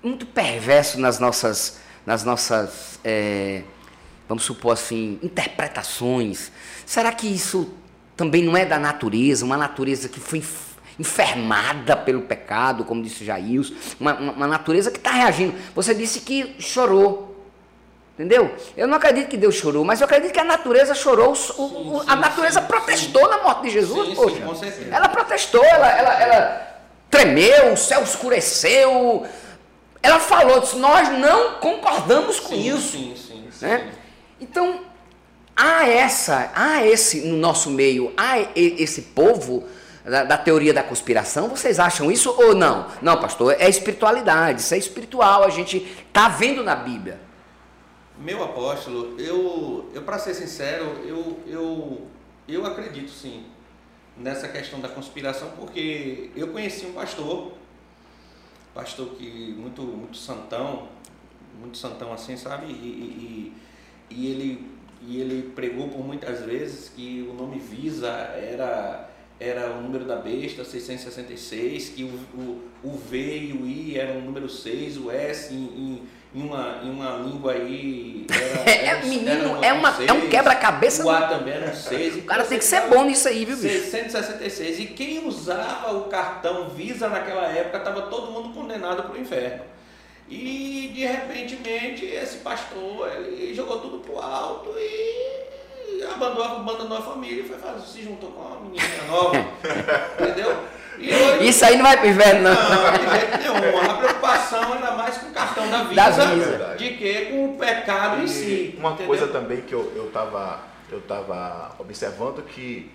muito 0.04 0.26
perverso 0.26 1.00
nas 1.00 1.20
nossas, 1.20 1.80
nas 2.06 2.24
nossas 2.24 3.00
é, 3.04 3.64
vamos 4.28 4.44
supor 4.44 4.74
assim, 4.74 5.20
interpretações. 5.22 6.52
Será 6.86 7.12
que 7.12 7.28
isso 7.28 7.74
também 8.16 8.44
não 8.44 8.56
é 8.56 8.66
da 8.66 8.80
natureza, 8.80 9.44
uma 9.44 9.58
natureza 9.58 10.08
que 10.08 10.20
foi 10.20 10.44
enfermada 11.00 11.98
pelo 11.98 12.22
pecado, 12.22 12.86
como 12.86 13.02
disse 13.02 13.26
Jails, 13.26 13.74
uma, 14.00 14.14
uma, 14.14 14.48
natureza 14.48 14.92
que 14.92 14.98
está 14.98 15.12
reagindo. 15.12 15.56
Você 15.74 15.94
disse 15.96 16.22
que 16.22 16.56
chorou. 16.60 17.30
Entendeu? 18.14 18.54
Eu 18.78 18.88
não 18.88 18.98
acredito 18.98 19.28
que 19.28 19.38
Deus 19.38 19.56
chorou, 19.56 19.84
mas 19.84 20.00
eu 20.00 20.06
acredito 20.06 20.32
que 20.32 20.40
a 20.40 20.44
natureza 20.44 20.94
chorou. 20.94 21.36
Sim, 21.36 21.54
o, 21.58 22.00
sim, 22.02 22.06
a 22.08 22.16
natureza 22.16 22.62
sim, 22.62 22.68
protestou 22.68 23.28
na 23.30 23.42
morte 23.42 23.64
de 23.64 23.70
Jesus, 23.72 24.14
poxa. 24.14 24.38
ela 24.92 25.10
protestou, 25.10 25.64
ela, 25.64 25.90
ela, 25.90 26.22
ela 26.22 26.78
tremeu, 27.10 27.74
o 27.74 27.78
céu 27.78 28.04
escureceu. 28.04 29.26
Ela 30.04 30.20
falou, 30.20 30.60
disse, 30.60 30.78
nós 30.78 31.10
não 31.20 31.56
concordamos 31.56 32.40
com 32.40 32.56
isso. 32.56 32.98
Sim, 32.98 33.16
sim, 33.16 33.48
né? 33.62 33.92
Então, 34.40 34.82
há 35.56 35.88
essa, 35.88 36.52
há 36.56 36.86
esse 36.86 37.22
no 37.22 37.38
nosso 37.38 37.70
meio, 37.70 38.12
há 38.18 38.40
esse 38.56 39.04
povo 39.04 39.68
da, 40.04 40.24
da, 40.24 40.38
teoria 40.38 40.74
da 40.74 40.82
conspiração, 40.82 41.50
vocês 41.50 41.80
acham 41.80 42.12
isso 42.12 42.34
ou 42.36 42.56
não? 42.56 42.88
Não, 43.02 43.20
pastor, 43.20 43.56
é 43.60 43.70
espiritualidade, 43.70 44.62
isso 44.62 44.74
é 44.74 44.78
espiritual, 44.78 45.44
a 45.44 45.50
gente 45.50 45.78
está 46.08 46.28
vendo 46.28 46.64
na 46.64 46.76
Bíblia. 46.76 47.20
Meu 48.18 48.44
apóstolo, 48.44 49.20
eu, 49.20 49.90
eu 49.94 50.02
para 50.02 50.18
ser 50.18 50.34
sincero, 50.34 50.98
eu, 51.06 51.40
eu, 51.48 52.08
eu 52.48 52.66
acredito 52.66 53.10
sim 53.10 53.46
nessa 54.18 54.48
questão 54.48 54.80
da 54.80 54.88
conspiração, 54.88 55.50
porque 55.58 56.30
eu 56.36 56.48
conheci 56.50 56.86
um 56.86 56.94
pastor, 56.94 57.54
pastor 58.74 59.16
que 59.16 59.54
muito, 59.58 59.82
muito 59.82 60.18
santão, 60.18 60.88
muito 61.60 61.78
santão 61.78 62.14
assim, 62.14 62.38
sabe? 62.38 62.68
E, 62.68 62.76
e, 62.76 63.54
e, 64.10 64.28
ele, 64.28 64.68
e 65.08 65.20
ele 65.20 65.52
pregou 65.54 65.90
por 65.90 66.06
muitas 66.06 66.42
vezes 66.42 66.90
que 66.90 67.28
o 67.30 67.34
nome 67.34 67.60
Visa 67.60 68.10
era, 68.10 69.10
era 69.40 69.72
o 69.72 69.82
número 69.82 70.06
da 70.06 70.16
besta, 70.16 70.64
666, 70.64 71.90
que 71.90 72.04
o, 72.04 72.08
o, 72.40 72.62
o 72.84 72.98
V 72.98 73.18
e 73.18 73.54
o 73.54 73.68
I 73.68 73.98
eram 73.98 74.20
o 74.20 74.22
número 74.22 74.50
6, 74.50 74.98
o 74.98 75.12
S 75.12 75.54
em, 75.54 75.58
em 75.58 76.02
em 76.34 76.42
uma, 76.42 76.80
em 76.84 76.90
uma 76.90 77.18
língua 77.18 77.52
aí. 77.54 78.26
Era, 78.30 78.70
é, 78.70 78.86
era, 78.86 79.06
menino, 79.06 79.58
era 79.58 79.68
é, 79.68 79.74
uma, 79.74 79.90
é 80.08 80.14
um 80.14 80.30
quebra-cabeça. 80.30 81.06
O 81.06 81.10
A 81.10 81.28
também 81.28 81.54
era 81.54 81.72
um 81.72 81.76
6. 81.76 82.18
O 82.18 82.22
cara 82.24 82.46
tem 82.46 82.58
que 82.58 82.64
ser 82.64 82.82
bom 82.88 83.04
nisso 83.04 83.28
aí, 83.28 83.44
viu, 83.44 83.58
bicho? 83.58 83.92
666. 83.92 84.80
E 84.80 84.86
quem 84.88 85.28
usava 85.28 85.94
o 85.94 86.06
cartão 86.06 86.70
Visa 86.70 87.10
naquela 87.10 87.48
época 87.48 87.78
estava 87.78 88.04
todo 88.04 88.32
mundo 88.32 88.54
condenado 88.54 89.04
para 89.04 89.14
o 89.14 89.20
inferno. 89.20 89.64
E 90.30 90.92
de 90.94 91.06
repentemente 91.06 92.06
esse 92.06 92.38
pastor 92.38 93.12
ele 93.18 93.54
jogou 93.54 93.80
tudo 93.80 94.00
pro 94.00 94.18
alto 94.18 94.74
e 94.78 96.04
abandonou, 96.06 96.46
abandonou 96.46 96.98
a 96.98 97.02
família 97.02 97.42
e 97.42 97.48
foi 97.48 97.58
fazer, 97.58 97.86
se 97.86 98.04
juntou 98.04 98.32
com 98.32 98.40
uma 98.40 98.62
menina 98.62 99.04
nova. 99.10 99.36
entendeu? 100.18 100.58
Hoje, 101.02 101.48
Isso 101.48 101.66
aí 101.66 101.76
não 101.78 101.84
vai 101.84 101.98
pro 101.98 102.08
inverno, 102.08 102.42
não. 102.44 102.54
Não, 102.54 102.92
de 102.94 103.20
jeito 103.20 103.38
nenhum. 103.62 103.92
A 103.92 103.94
preocupação 103.96 104.76
era 104.76 104.92
mais 104.92 105.18
com 105.18 105.28
o 105.28 105.32
cartão 105.32 105.70
da 105.70 105.84
Visa, 105.84 106.12
da 106.12 106.26
visa. 106.34 106.76
de 106.78 106.90
que 106.92 107.26
com 107.26 107.46
o 107.46 107.58
pecado 107.58 108.22
e 108.22 108.24
em 108.24 108.28
si. 108.28 108.76
Uma 108.78 108.90
entendeu? 108.92 109.08
coisa 109.08 109.28
também 109.28 109.62
que 109.62 109.74
eu, 109.74 109.92
eu, 109.96 110.10
tava, 110.12 110.60
eu 110.92 111.02
tava 111.02 111.72
observando 111.80 112.44
que 112.44 112.92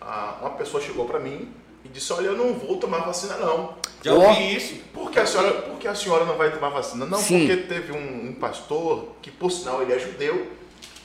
a, 0.00 0.36
uma 0.40 0.50
pessoa 0.50 0.82
chegou 0.82 1.06
para 1.06 1.18
mim 1.18 1.52
e 1.84 1.88
disse, 1.88 2.12
olha, 2.12 2.26
eu 2.26 2.36
não 2.36 2.54
vou 2.54 2.76
tomar 2.76 2.98
vacina 2.98 3.36
não. 3.36 3.74
Já 4.02 4.12
ouvi 4.12 4.54
isso. 4.56 4.74
Por 4.92 5.10
que 5.10 5.18
a 5.18 5.26
senhora, 5.26 5.52
por 5.62 5.78
que 5.78 5.88
a 5.88 5.94
senhora 5.94 6.24
não 6.24 6.36
vai 6.36 6.50
tomar 6.50 6.68
vacina? 6.68 7.06
Não, 7.06 7.18
Sim. 7.18 7.46
porque 7.46 7.62
teve 7.62 7.92
um, 7.92 8.28
um 8.28 8.32
pastor 8.34 9.08
que, 9.22 9.30
por 9.30 9.50
sinal, 9.50 9.82
ele 9.82 9.92
é 9.92 9.98
judeu, 9.98 10.46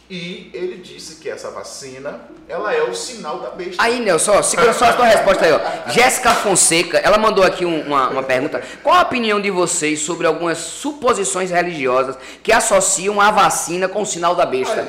e 0.10 0.52
ele 0.54 0.78
disse 0.78 1.16
que 1.16 1.30
essa 1.30 1.50
vacina, 1.50 2.22
ela 2.50 2.74
é 2.74 2.84
o 2.84 2.94
sinal 2.94 3.40
da 3.40 3.52
besta. 3.52 3.82
Aí, 3.82 4.02
Nelson, 4.02 4.44
segura 4.44 4.74
só 4.74 4.86
a 4.86 4.94
sua 4.94 5.06
resposta 5.06 5.46
aí. 5.46 5.54
Ó. 5.54 5.90
Jéssica 5.90 6.32
Fonseca, 6.32 6.98
ela 6.98 7.18
mandou 7.18 7.44
aqui 7.44 7.66
um, 7.66 7.82
uma, 7.82 8.10
uma 8.10 8.24
pergunta. 8.24 8.62
Qual 8.84 8.96
a 8.96 9.04
opinião 9.04 9.40
de 9.40 9.50
vocês 9.50 10.02
sobre 10.02 10.28
algumas 10.28 10.58
suposições 10.58 11.52
religiosas 11.52 12.18
que 12.44 12.52
associam 12.52 13.22
a 13.22 13.32
vacina 13.32 13.88
com 13.88 14.02
o 14.02 14.06
sinal 14.06 14.36
da 14.36 14.46
besta? 14.46 14.86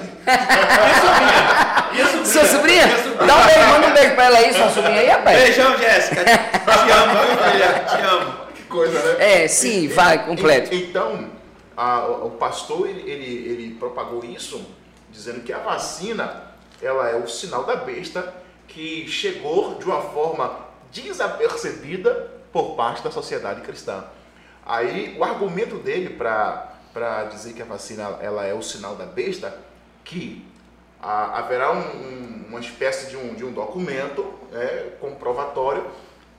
Minha 1.92 2.07
sobrinha. 2.07 2.24
Sua 2.24 2.44
sobrinha? 2.46 2.87
Dá 3.24 3.37
um 3.37 3.46
beijo, 3.46 3.68
manda 3.68 3.87
um 3.87 3.92
beijo 3.92 4.14
pra 4.16 4.24
ela 4.24 4.38
aí, 4.38 4.53
sua 4.53 4.70
sobrinha 4.70 5.00
aí, 5.00 5.07
rapaz. 5.07 5.42
Beijão, 5.42 5.79
Jéssica. 5.79 6.24
Te 6.24 6.90
amo, 6.90 7.18
filha. 7.53 7.85
Te 7.88 8.03
amo. 8.03 8.35
Que 8.57 8.62
coisa, 8.64 9.00
né? 9.00 9.44
É, 9.44 9.48
sim, 9.48 9.87
vai, 9.87 10.27
completo. 10.27 10.74
Então, 10.74 11.31
a, 11.77 12.05
o 12.05 12.31
pastor, 12.33 12.88
ele, 12.88 13.09
ele, 13.09 13.48
ele 13.48 13.74
propagou 13.79 14.24
isso 14.24 14.61
dizendo 15.14 15.42
que 15.42 15.53
a 15.53 15.59
vacina 15.59 16.42
ela 16.83 17.09
é 17.09 17.14
o 17.14 17.29
sinal 17.29 17.64
da 17.64 17.77
besta 17.77 18.35
que 18.66 19.07
chegou 19.09 19.77
de 19.77 19.85
uma 19.85 20.03
forma 20.03 20.59
desapercebida 20.92 22.33
por 22.53 22.74
parte 22.74 23.03
da 23.03 23.11
sociedade 23.11 23.61
cristã. 23.61 24.05
Aí 24.66 25.16
o 25.16 25.22
argumento 25.22 25.79
dele 25.79 26.11
para 26.11 27.24
dizer 27.31 27.53
que 27.53 27.62
a 27.62 27.64
vacina 27.64 28.18
ela 28.20 28.44
é 28.44 28.53
o 28.53 28.62
sinal 28.62 28.96
da 28.96 29.07
besta, 29.07 29.57
que 30.03 30.44
a, 31.00 31.38
haverá 31.38 31.72
um, 31.72 31.79
um, 31.79 32.44
uma 32.48 32.61
espécie 32.61 33.09
de 33.09 33.16
um, 33.16 33.35
de 33.35 33.44
um 33.44 33.53
documento 33.53 34.35
né, 34.50 34.96
comprovatório 35.00 35.87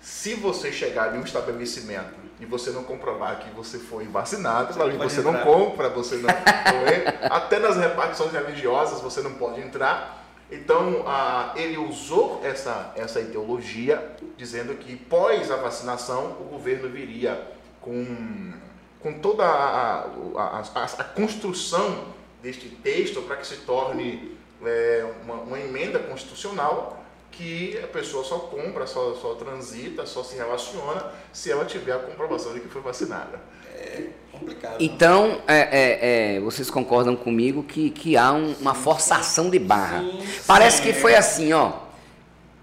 se 0.02 0.36
você 0.36 0.72
chegar 0.72 1.16
em 1.16 1.20
um 1.20 1.24
estabelecimento 1.24 2.25
e 2.40 2.46
você 2.46 2.72
não 2.72 2.84
comprovar 2.84 3.40
que 3.40 3.50
você 3.52 3.80
foi 3.80 4.06
vacinado, 4.06 4.74
você, 4.74 4.98
você 4.98 5.22
não 5.22 5.36
compra, 5.40 5.90
você 5.90 6.16
não, 6.16 6.24
não 6.24 6.88
é. 6.88 7.28
Até 7.32 7.60
nas 7.60 7.78
repartições 7.78 8.32
religiosas 8.32 9.02
você 9.02 9.22
não 9.22 9.34
pode 9.36 9.62
entrar. 9.62 10.24
Então, 10.52 11.04
a, 11.08 11.54
ele 11.56 11.78
usou 11.78 12.42
essa, 12.44 12.94
essa 12.96 13.20
ideologia, 13.20 14.16
dizendo 14.38 14.76
que 14.76 14.96
pós 14.96 15.50
a 15.50 15.56
vacinação 15.56 16.38
o 16.40 16.44
governo 16.44 16.90
viria 16.90 17.52
com, 17.82 18.54
com 19.00 19.20
toda 19.20 19.44
a, 19.44 20.02
a, 20.36 20.60
a, 20.60 20.84
a 20.84 21.04
construção 21.04 22.14
deste 22.44 22.70
texto 22.70 23.22
para 23.24 23.38
que 23.38 23.48
se 23.48 23.58
torne 23.58 24.38
é, 24.64 25.06
uma, 25.24 25.36
uma 25.36 25.60
emenda 25.60 26.00
constitucional 26.00 27.04
que 27.38 27.78
a 27.84 27.88
pessoa 27.88 28.24
só 28.24 28.40
compra, 28.40 28.88
só, 28.88 29.14
só 29.16 29.34
transita, 29.36 30.06
só 30.06 30.24
se 30.24 30.36
relaciona 30.36 31.12
se 31.34 31.52
ela 31.52 31.66
tiver 31.66 31.94
a 31.94 32.00
comprovação 32.00 32.54
de 32.54 32.62
que 32.62 32.68
foi 32.68 32.82
vacinada. 32.82 33.40
É 33.74 34.08
complicado. 34.32 34.78
Então, 34.80 35.42
é, 35.48 35.58
é, 35.58 36.36
é, 36.36 36.40
vocês 36.40 36.70
concordam 36.70 37.16
comigo 37.16 37.64
que, 37.64 37.90
que 37.90 38.16
há 38.16 38.32
um, 38.32 38.54
uma 38.54 38.74
forçação 38.74 39.50
de 39.50 39.60
barra. 39.60 40.02
Sim, 40.02 40.24
Parece 40.48 40.78
sim. 40.78 40.84
que 40.84 40.94
foi 40.94 41.16
assim, 41.16 41.52
ó. 41.54 41.74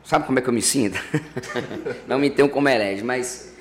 Sabe 0.04 0.26
como 0.26 0.38
é 0.38 0.42
que 0.42 0.48
eu 0.48 0.52
me 0.52 0.62
sinto? 0.62 0.98
Não 2.08 2.18
me 2.18 2.28
tenho 2.28 2.48
como 2.48 2.68
herege, 2.68 3.04
mas 3.04 3.52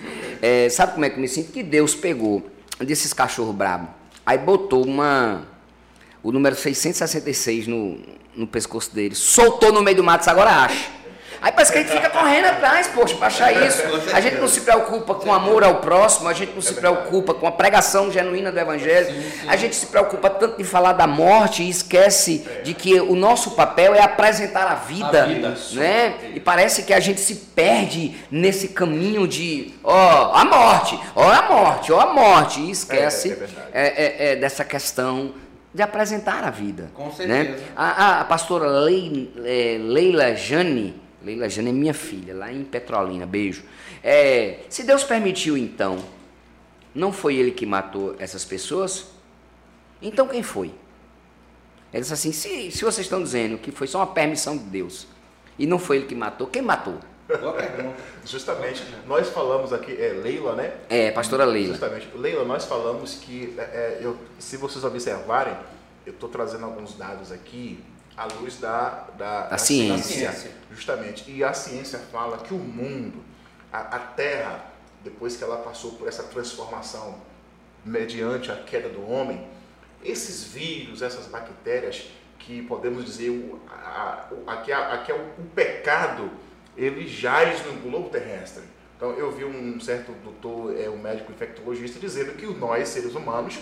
é, 0.41 0.69
sabe 0.69 0.93
como 0.93 1.05
é 1.05 1.09
que 1.09 1.17
eu 1.17 1.21
me 1.21 1.27
sinto? 1.27 1.51
Que 1.51 1.61
Deus 1.61 1.93
pegou 1.93 2.49
desses 2.79 3.13
cachorros 3.13 3.53
brabos, 3.53 3.89
aí 4.25 4.39
botou 4.39 4.83
uma 4.83 5.47
o 6.23 6.31
número 6.31 6.55
666 6.55 7.67
no, 7.67 7.99
no 8.35 8.47
pescoço 8.47 8.93
dele, 8.93 9.15
soltou 9.15 9.71
no 9.71 9.81
meio 9.81 9.97
do 9.97 10.03
mato, 10.03 10.27
agora 10.27 10.51
acha. 10.51 11.00
Aí 11.41 11.51
parece 11.51 11.71
que 11.71 11.79
a 11.79 11.81
gente 11.81 11.91
fica 11.91 12.09
correndo 12.09 12.45
atrás, 12.45 12.87
poxa, 12.87 13.15
para 13.15 13.25
achar 13.25 13.51
isso. 13.51 13.81
A 14.13 14.21
gente 14.21 14.35
não 14.37 14.47
se 14.47 14.61
preocupa 14.61 15.15
com 15.15 15.33
amor 15.33 15.63
ao 15.63 15.77
próximo, 15.77 16.29
a 16.29 16.33
gente 16.33 16.53
não 16.53 16.61
se 16.61 16.75
preocupa 16.75 17.33
com 17.33 17.47
a 17.47 17.51
pregação 17.51 18.11
genuína 18.11 18.51
do 18.51 18.59
Evangelho, 18.59 19.07
a 19.47 19.55
gente 19.55 19.75
se 19.75 19.87
preocupa 19.87 20.29
tanto 20.29 20.57
de 20.57 20.63
falar 20.63 20.93
da 20.93 21.07
morte 21.07 21.63
e 21.63 21.69
esquece 21.69 22.45
de 22.63 22.75
que 22.75 22.99
o 23.01 23.15
nosso 23.15 23.51
papel 23.51 23.95
é 23.95 24.01
apresentar 24.01 24.67
a 24.67 24.75
vida, 24.75 25.25
né? 25.73 26.13
E 26.35 26.39
parece 26.39 26.83
que 26.83 26.93
a 26.93 26.99
gente 26.99 27.19
se 27.19 27.33
perde 27.35 28.15
nesse 28.29 28.67
caminho 28.67 29.27
de, 29.27 29.73
ó, 29.83 30.35
a 30.35 30.45
morte, 30.45 30.99
ó 31.15 31.27
a 31.27 31.41
morte, 31.41 31.91
ó 31.91 32.01
a 32.01 32.13
morte, 32.13 32.61
e 32.61 32.69
esquece 32.69 33.35
é, 33.73 33.81
é, 33.81 34.27
é, 34.29 34.31
é 34.33 34.35
dessa 34.35 34.63
questão 34.63 35.33
de 35.73 35.81
apresentar 35.81 36.43
a 36.43 36.49
vida. 36.49 36.91
Com 36.93 37.05
né? 37.05 37.11
certeza. 37.15 37.49
Né? 37.49 37.59
A, 37.75 38.21
a, 38.21 38.25
pastora 38.25 38.67
Leila 38.67 40.35
Jane, 40.35 41.01
Leila 41.23 41.47
Jane 41.47 41.69
é 41.69 41.73
minha 41.73 41.93
filha, 41.93 42.35
lá 42.35 42.51
em 42.51 42.63
Petrolina, 42.63 43.25
beijo. 43.25 43.63
É, 44.03 44.59
se 44.69 44.83
Deus 44.83 45.03
permitiu 45.03 45.57
então, 45.57 46.03
não 46.93 47.13
foi 47.13 47.35
ele 47.35 47.51
que 47.51 47.65
matou 47.65 48.15
essas 48.19 48.43
pessoas? 48.43 49.07
Então 50.01 50.27
quem 50.27 50.41
foi? 50.41 50.73
Ela 51.93 52.01
disse 52.01 52.13
assim: 52.13 52.31
se, 52.31 52.71
se 52.71 52.83
vocês 52.83 53.05
estão 53.05 53.21
dizendo 53.21 53.57
que 53.57 53.71
foi 53.71 53.87
só 53.87 53.99
uma 53.99 54.07
permissão 54.07 54.57
de 54.57 54.63
Deus 54.63 55.07
e 55.59 55.67
não 55.67 55.77
foi 55.77 55.97
ele 55.97 56.05
que 56.05 56.15
matou, 56.15 56.47
quem 56.47 56.61
matou? 56.61 56.97
Boa 57.39 57.53
pergunta. 57.53 57.95
Justamente, 58.25 58.83
nós 59.07 59.29
falamos 59.29 59.71
aqui, 59.71 59.91
é 59.93 60.09
Leila, 60.09 60.55
né? 60.55 60.73
É, 60.89 61.11
pastora 61.11 61.45
Leila. 61.45 61.69
Justamente, 61.69 62.09
Leila, 62.15 62.43
nós 62.43 62.65
falamos 62.65 63.15
que, 63.15 63.53
é, 63.57 63.61
é 63.61 63.99
eu, 64.01 64.17
se 64.37 64.57
vocês 64.57 64.83
observarem, 64.83 65.55
eu 66.05 66.13
estou 66.13 66.27
trazendo 66.27 66.65
alguns 66.65 66.95
dados 66.95 67.31
aqui 67.31 67.79
à 68.17 68.25
luz 68.25 68.57
da, 68.59 69.07
da, 69.17 69.47
da 69.47 69.57
ciência. 69.57 70.31
ciência. 70.31 70.60
Justamente. 70.71 71.29
E 71.29 71.43
a 71.43 71.53
ciência 71.53 71.99
fala 71.99 72.37
que 72.37 72.53
o 72.53 72.57
mundo, 72.57 73.23
a, 73.71 73.79
a 73.79 73.99
Terra, 73.99 74.71
depois 75.03 75.35
que 75.35 75.43
ela 75.43 75.57
passou 75.57 75.93
por 75.93 76.07
essa 76.07 76.23
transformação 76.23 77.19
mediante 77.83 78.51
a 78.51 78.55
queda 78.55 78.89
do 78.89 79.09
homem, 79.09 79.47
esses 80.03 80.43
vírus, 80.43 81.01
essas 81.01 81.27
bactérias 81.27 82.09
que 82.39 82.61
podemos 82.63 83.05
dizer, 83.05 83.31
aqui, 84.47 84.71
aqui 84.71 85.11
é 85.11 85.15
o, 85.15 85.41
o 85.41 85.45
pecado 85.53 86.31
ele 86.75 87.07
jaz 87.07 87.65
no 87.65 87.73
globo 87.81 88.09
terrestre. 88.09 88.63
Então 88.95 89.11
eu 89.11 89.31
vi 89.31 89.43
um 89.43 89.79
certo 89.79 90.11
doutor, 90.23 90.79
é, 90.79 90.89
um 90.89 90.97
médico 90.97 91.31
infectologista, 91.31 91.99
dizendo 91.99 92.33
que 92.33 92.45
nós, 92.45 92.87
seres 92.87 93.15
humanos, 93.15 93.59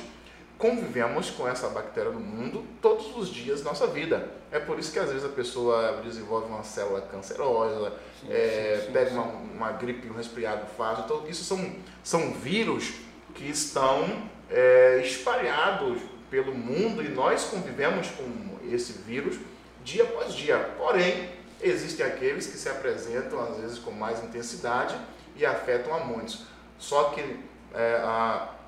convivemos 0.60 1.32
com 1.32 1.48
essa 1.48 1.70
bactéria 1.70 2.12
no 2.12 2.20
mundo 2.20 2.66
todos 2.82 3.16
os 3.16 3.30
dias 3.30 3.62
da 3.62 3.70
nossa 3.70 3.88
vida. 3.88 4.30
É 4.52 4.60
por 4.60 4.78
isso 4.78 4.92
que 4.92 5.00
às 5.00 5.08
vezes 5.08 5.24
a 5.24 5.30
pessoa 5.30 6.02
desenvolve 6.04 6.48
uma 6.48 6.64
célula 6.64 7.02
cancerosa, 7.02 7.94
sim, 8.20 8.28
é, 8.30 8.78
sim, 8.80 8.88
sim, 8.88 8.92
pega 8.92 9.12
uma, 9.12 9.24
uma, 9.24 9.72
gripe, 9.72 10.10
um 10.10 10.14
resfriado 10.14 10.66
fácil. 10.78 11.06
Então, 11.06 11.28
isso 11.30 11.46
são, 11.46 11.76
são 12.04 12.34
vírus 12.34 12.94
que 13.34 13.50
estão 13.50 14.30
é, 14.52 15.02
espalhados 15.02 16.02
pelo 16.30 16.54
mundo 16.54 17.02
e 17.02 17.08
nós 17.08 17.46
convivemos 17.46 18.10
com 18.12 18.60
esse 18.70 18.92
vírus 18.92 19.38
dia 19.86 20.04
após 20.04 20.34
dia. 20.36 20.58
Porém, 20.78 21.30
existem 21.62 22.06
aqueles 22.06 22.48
que 22.48 22.58
se 22.58 22.68
apresentam 22.68 23.40
às 23.42 23.58
vezes 23.58 23.80
com 23.80 23.92
mais 23.92 24.22
intensidade 24.22 24.96
e 25.38 25.46
afetam 25.46 25.94
a 25.94 26.00
muitos. 26.00 26.44
Só 26.78 27.06
que 27.12 27.40
é, 27.74 28.02
a, 28.04 28.59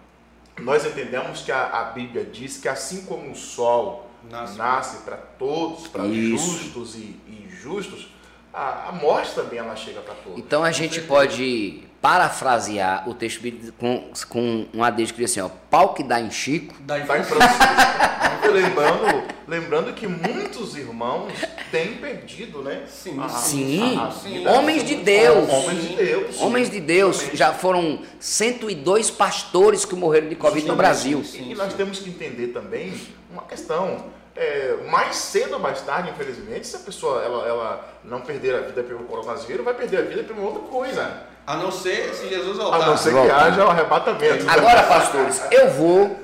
nós 0.62 0.86
entendemos 0.86 1.41
que 1.41 1.52
a, 1.52 1.65
a, 1.65 1.84
Bíblia 1.86 2.26
diz 2.26 2.58
que 2.58 2.67
assim 2.67 3.06
como 3.06 3.32
o 3.32 3.36
sol 3.36 4.10
nasce, 4.30 4.58
nasce 4.58 4.97
para 5.04 5.17
todos, 5.17 5.88
para 5.88 6.08
justos 6.08 6.95
e, 6.95 7.19
e 7.28 7.47
justos, 7.62 8.08
a, 8.54 8.89
a, 8.89 8.91
morte 8.91 9.34
também 9.34 9.60
ela 9.60 9.76
chega 9.76 10.02
para 10.02 10.13
todos. 10.15 10.39
Então 10.39 10.63
a 10.63 10.71
gente 10.71 11.02
pode 11.02 11.84
parafrasear 12.02 13.08
o 13.08 13.13
texto 13.13 13.41
bíblico 13.41 13.78
com, 13.78 14.12
com 14.30 14.67
um 14.74 14.84
adendo 14.84 15.13
que 15.13 15.19
diz 15.19 15.32
assim, 15.32 15.41
ó, 15.41 15.50
pau 15.69 15.93
que 15.93 16.04
dá 16.04 16.19
em 16.19 16.32
Chico. 16.32 16.76
Dá 16.82 17.00
em 17.00 17.06
Francisco. 17.06 17.32
lembrando, 18.52 19.24
lembrando 19.51 19.93
que 19.93 20.07
muitos 20.07 20.77
irmãos 20.77 21.33
têm 21.69 21.95
perdido, 21.95 22.61
né? 22.61 22.83
Sim, 22.87 23.21
a, 23.21 23.27
sim. 23.27 23.97
A, 23.97 24.07
a, 24.07 24.11
sim. 24.11 24.47
Homens 24.47 24.85
de 24.85 24.95
Deus. 24.95 25.49
Homens 25.49 25.81
de 25.81 25.95
Deus. 25.95 26.35
Sim. 26.35 26.43
Homens 26.45 26.69
de 26.69 26.79
Deus. 26.79 27.29
Já 27.33 27.53
foram 27.53 27.99
102 28.17 29.11
pastores 29.11 29.83
que 29.83 29.93
morreram 29.93 30.29
de 30.29 30.35
Covid 30.35 30.61
sim, 30.61 30.67
no 30.69 30.75
Brasil. 30.77 31.21
e 31.33 31.53
nós 31.53 31.73
temos 31.73 31.99
que 31.99 32.09
entender 32.09 32.47
também 32.47 32.93
uma 33.29 33.43
questão. 33.43 34.21
É, 34.33 34.77
mais 34.89 35.17
cedo 35.17 35.55
ou 35.55 35.59
mais 35.59 35.81
tarde, 35.81 36.09
infelizmente, 36.09 36.65
se 36.65 36.77
a 36.77 36.79
pessoa 36.79 37.21
ela, 37.21 37.45
ela 37.45 37.99
não 38.01 38.21
perder 38.21 38.55
a 38.55 38.59
vida 38.61 38.81
pelo 38.81 39.03
coronavírus, 39.03 39.65
vai 39.65 39.73
perder 39.73 39.97
a 39.97 40.01
vida 40.03 40.23
por 40.23 40.33
uma 40.37 40.45
outra 40.45 40.61
coisa. 40.61 41.23
A 41.45 41.57
não 41.57 41.69
ser 41.69 42.13
se 42.13 42.29
Jesus 42.29 42.57
voltar. 42.57 42.81
A 42.81 42.85
não 42.85 42.97
ser 42.97 43.11
que 43.11 43.29
haja 43.29 43.61
o 43.61 43.67
um 43.67 43.69
arrebatamento. 43.69 44.49
Agora, 44.49 44.83
pastores, 44.83 45.41
eu 45.51 45.69
vou 45.71 46.17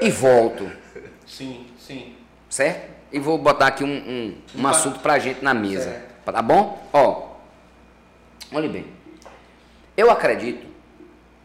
e 0.00 0.10
volto. 0.10 0.72
Sim, 1.26 1.66
sim. 1.78 2.16
Certo? 2.52 2.90
E 3.10 3.18
vou 3.18 3.38
botar 3.38 3.68
aqui 3.68 3.82
um, 3.82 3.88
um, 3.88 4.36
um 4.60 4.66
assunto 4.66 5.00
pra 5.00 5.18
gente 5.18 5.42
na 5.42 5.54
mesa. 5.54 5.84
Certo. 5.84 6.32
Tá 6.32 6.42
bom? 6.42 6.86
Ó, 6.92 7.30
olhe 8.52 8.68
bem. 8.68 8.84
Eu 9.96 10.10
acredito 10.10 10.66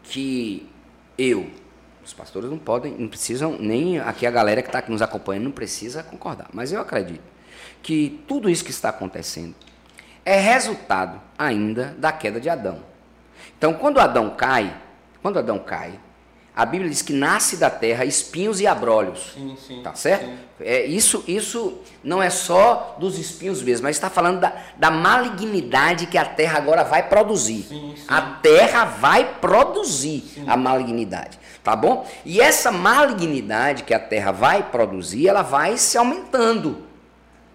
que 0.02 0.68
eu, 1.16 1.50
os 2.04 2.12
pastores 2.12 2.50
não 2.50 2.58
podem, 2.58 2.92
não 2.92 3.08
precisam, 3.08 3.56
nem 3.58 3.98
aqui 3.98 4.26
a 4.26 4.30
galera 4.30 4.60
que 4.60 4.68
está 4.68 4.80
aqui 4.80 4.90
nos 4.90 5.00
acompanhando 5.00 5.44
não 5.44 5.50
precisa 5.50 6.02
concordar. 6.02 6.48
Mas 6.52 6.72
eu 6.72 6.80
acredito 6.80 7.24
que 7.82 8.22
tudo 8.28 8.50
isso 8.50 8.62
que 8.62 8.70
está 8.70 8.90
acontecendo 8.90 9.54
é 10.26 10.38
resultado 10.38 11.18
ainda 11.38 11.96
da 11.96 12.12
queda 12.12 12.38
de 12.38 12.50
Adão. 12.50 12.82
Então, 13.56 13.72
quando 13.72 13.98
Adão 13.98 14.28
cai, 14.36 14.76
quando 15.22 15.38
Adão 15.38 15.58
cai, 15.58 15.98
a 16.58 16.66
Bíblia 16.66 16.90
diz 16.90 17.02
que 17.02 17.12
nasce 17.12 17.56
da 17.56 17.70
terra 17.70 18.04
espinhos 18.04 18.60
e 18.60 18.66
abrolhos. 18.66 19.30
Sim, 19.32 19.56
sim. 19.64 19.80
Tá 19.80 19.94
certo? 19.94 20.24
Sim. 20.26 20.38
É, 20.60 20.84
isso, 20.84 21.22
isso 21.28 21.78
não 22.02 22.20
é 22.20 22.30
só 22.30 22.96
dos 22.98 23.16
espinhos 23.16 23.62
mesmo, 23.62 23.84
mas 23.84 23.94
está 23.94 24.10
falando 24.10 24.40
da, 24.40 24.52
da 24.76 24.90
malignidade 24.90 26.06
que 26.06 26.18
a 26.18 26.24
terra 26.24 26.58
agora 26.58 26.82
vai 26.82 27.08
produzir. 27.08 27.62
Sim, 27.62 27.94
sim. 27.96 28.04
A 28.08 28.20
terra 28.42 28.86
vai 28.86 29.36
produzir 29.40 30.24
a 30.48 30.56
malignidade. 30.56 31.38
Tá 31.62 31.76
bom? 31.76 32.04
E 32.24 32.40
essa 32.40 32.72
malignidade 32.72 33.84
que 33.84 33.94
a 33.94 34.00
terra 34.00 34.32
vai 34.32 34.64
produzir, 34.64 35.28
ela 35.28 35.42
vai 35.42 35.78
se 35.78 35.96
aumentando. 35.96 36.82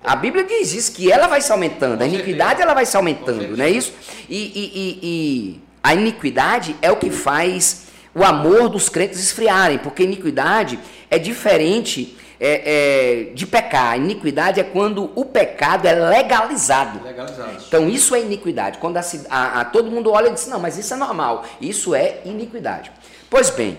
A 0.02 0.16
Bíblia 0.16 0.46
diz 0.46 0.72
isso, 0.72 0.94
que 0.94 1.12
ela 1.12 1.28
vai 1.28 1.42
se 1.42 1.52
aumentando. 1.52 2.02
a 2.02 2.08
iniquidade 2.08 2.62
ela 2.62 2.74
vai 2.74 2.86
se 2.86 2.96
aumentando, 2.96 3.58
não 3.58 3.66
é 3.66 3.70
isso? 3.70 3.94
E, 4.30 4.38
e, 4.38 4.72
e, 4.74 5.00
e 5.04 5.62
a 5.84 5.94
iniquidade 5.94 6.74
é 6.82 6.90
o 6.90 6.96
que 6.96 7.12
faz 7.12 7.92
o 8.16 8.24
amor 8.24 8.70
dos 8.70 8.90
crentes 8.90 9.20
esfriarem, 9.20 9.80
porque 9.80 10.04
iniquidade 10.04 10.80
é 11.10 11.18
diferente 11.18 12.18
é, 12.40 13.30
é, 13.30 13.34
de 13.34 13.48
pecar. 13.48 13.98
Iniquidade 13.98 14.60
é 14.60 14.64
quando 14.64 15.12
o 15.16 15.26
pecado 15.26 15.88
é 15.88 15.94
legalizado. 15.94 17.04
legalizado. 17.04 17.64
Então 17.68 17.88
isso 17.88 18.14
é 18.14 18.22
iniquidade. 18.22 18.78
Quando 18.80 18.98
a, 18.98 19.04
a, 19.30 19.62
a, 19.62 19.66
todo 19.66 19.90
mundo 19.90 20.12
olha 20.12 20.28
e 20.28 20.34
diz, 20.34 20.48
não, 20.48 20.60
mas 20.60 20.78
isso 20.78 20.94
é 20.94 20.98
normal. 20.98 21.46
Isso 21.62 21.96
é 21.96 22.22
iniquidade. 22.26 22.92
Pois 23.30 23.50
bem, 23.50 23.78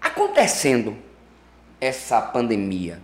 acontecendo 0.00 0.96
essa 1.80 2.20
pandemia, 2.20 3.00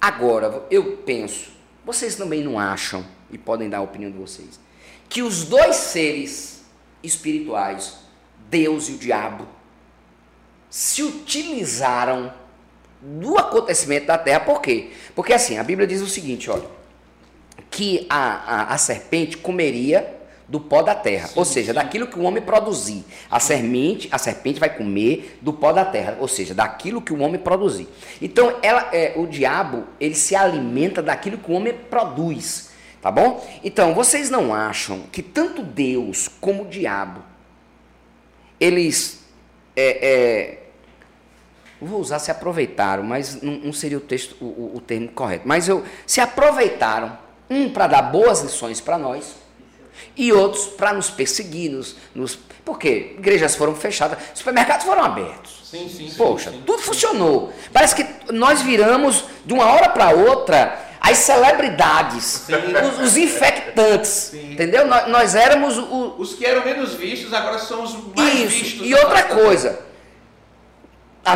agora 0.00 0.62
eu 0.70 0.98
penso, 0.98 1.50
vocês 1.84 2.14
também 2.14 2.42
não 2.42 2.58
acham, 2.58 3.04
e 3.30 3.38
podem 3.38 3.68
dar 3.70 3.78
a 3.78 3.82
opinião 3.82 4.10
de 4.10 4.18
vocês, 4.18 4.60
que 5.08 5.22
os 5.22 5.44
dois 5.44 5.76
seres 5.76 6.64
espirituais 7.02 7.99
Deus 8.50 8.88
e 8.88 8.92
o 8.92 8.98
diabo 8.98 9.46
se 10.68 11.02
utilizaram 11.02 12.32
do 13.00 13.38
acontecimento 13.38 14.06
da 14.06 14.18
terra. 14.18 14.40
Por 14.40 14.60
quê? 14.60 14.90
Porque 15.14 15.32
assim, 15.32 15.58
a 15.58 15.64
Bíblia 15.64 15.86
diz 15.86 16.02
o 16.02 16.08
seguinte, 16.08 16.50
olha, 16.50 16.66
que 17.70 18.06
a, 18.10 18.16
a, 18.18 18.74
a 18.74 18.78
serpente 18.78 19.36
comeria 19.36 20.18
do 20.48 20.58
pó 20.58 20.82
da 20.82 20.96
terra, 20.96 21.28
sim, 21.28 21.34
ou 21.36 21.44
seja, 21.44 21.72
sim. 21.72 21.78
daquilo 21.78 22.08
que 22.08 22.18
o 22.18 22.22
homem 22.22 22.42
produzir. 22.42 23.04
A 23.30 23.38
serpente, 23.38 24.08
a 24.10 24.18
serpente 24.18 24.58
vai 24.58 24.68
comer 24.76 25.38
do 25.40 25.52
pó 25.52 25.72
da 25.72 25.84
terra, 25.84 26.16
ou 26.18 26.26
seja, 26.26 26.52
daquilo 26.52 27.00
que 27.00 27.12
o 27.12 27.20
homem 27.20 27.40
produzir. 27.40 27.88
Então, 28.20 28.56
ela, 28.60 28.88
é, 28.92 29.14
o 29.16 29.26
diabo, 29.26 29.84
ele 30.00 30.16
se 30.16 30.34
alimenta 30.34 31.00
daquilo 31.00 31.38
que 31.38 31.50
o 31.50 31.54
homem 31.54 31.72
produz, 31.72 32.70
tá 33.00 33.12
bom? 33.12 33.48
Então, 33.62 33.94
vocês 33.94 34.28
não 34.28 34.52
acham 34.52 35.04
que 35.12 35.22
tanto 35.22 35.62
Deus 35.62 36.28
como 36.40 36.64
o 36.64 36.68
diabo 36.68 37.29
eles 38.60 39.20
é, 39.74 40.08
é, 40.08 40.58
vou 41.80 42.00
usar 42.00 42.18
se 42.18 42.30
aproveitaram, 42.30 43.02
mas 43.02 43.40
não, 43.40 43.52
não 43.54 43.72
seria 43.72 43.98
o 43.98 44.00
texto 44.00 44.36
o, 44.40 44.72
o, 44.76 44.80
termo 44.80 45.08
correto. 45.08 45.48
Mas 45.48 45.68
eu 45.68 45.84
se 46.06 46.20
aproveitaram 46.20 47.16
um 47.48 47.70
para 47.70 47.86
dar 47.86 48.02
boas 48.02 48.42
lições 48.42 48.80
para 48.80 48.98
nós 48.98 49.34
e 50.16 50.32
outros 50.32 50.66
para 50.66 50.92
nos 50.92 51.10
perseguir, 51.10 51.70
nos, 51.70 51.96
nos 52.14 52.38
porque 52.64 53.14
igrejas 53.18 53.56
foram 53.56 53.74
fechadas, 53.74 54.18
supermercados 54.34 54.84
foram 54.84 55.02
abertos. 55.02 55.60
Sim, 55.64 55.88
sim, 55.88 56.12
Poxa, 56.16 56.50
sim, 56.50 56.62
tudo 56.66 56.78
sim. 56.80 56.84
funcionou. 56.84 57.52
Parece 57.72 57.94
que 57.94 58.32
nós 58.32 58.60
viramos 58.60 59.24
de 59.44 59.54
uma 59.54 59.66
hora 59.66 59.88
para 59.88 60.10
outra 60.10 60.90
as 61.00 61.18
celebridades, 61.18 62.46
os, 62.98 63.06
os, 63.06 63.16
infectantes, 63.70 64.08
Sim. 64.08 64.52
entendeu? 64.52 64.86
Nós, 64.86 65.08
nós 65.08 65.34
éramos 65.34 65.78
o, 65.78 66.16
os 66.18 66.34
que 66.34 66.44
eram 66.44 66.64
menos 66.64 66.94
vistos, 66.94 67.32
agora 67.32 67.58
são 67.58 67.82
os 67.82 67.94
mais 68.14 68.34
isso. 68.34 68.48
vistos. 68.48 68.86
E 68.86 68.94
outra 68.94 69.22
coisa, 69.24 69.80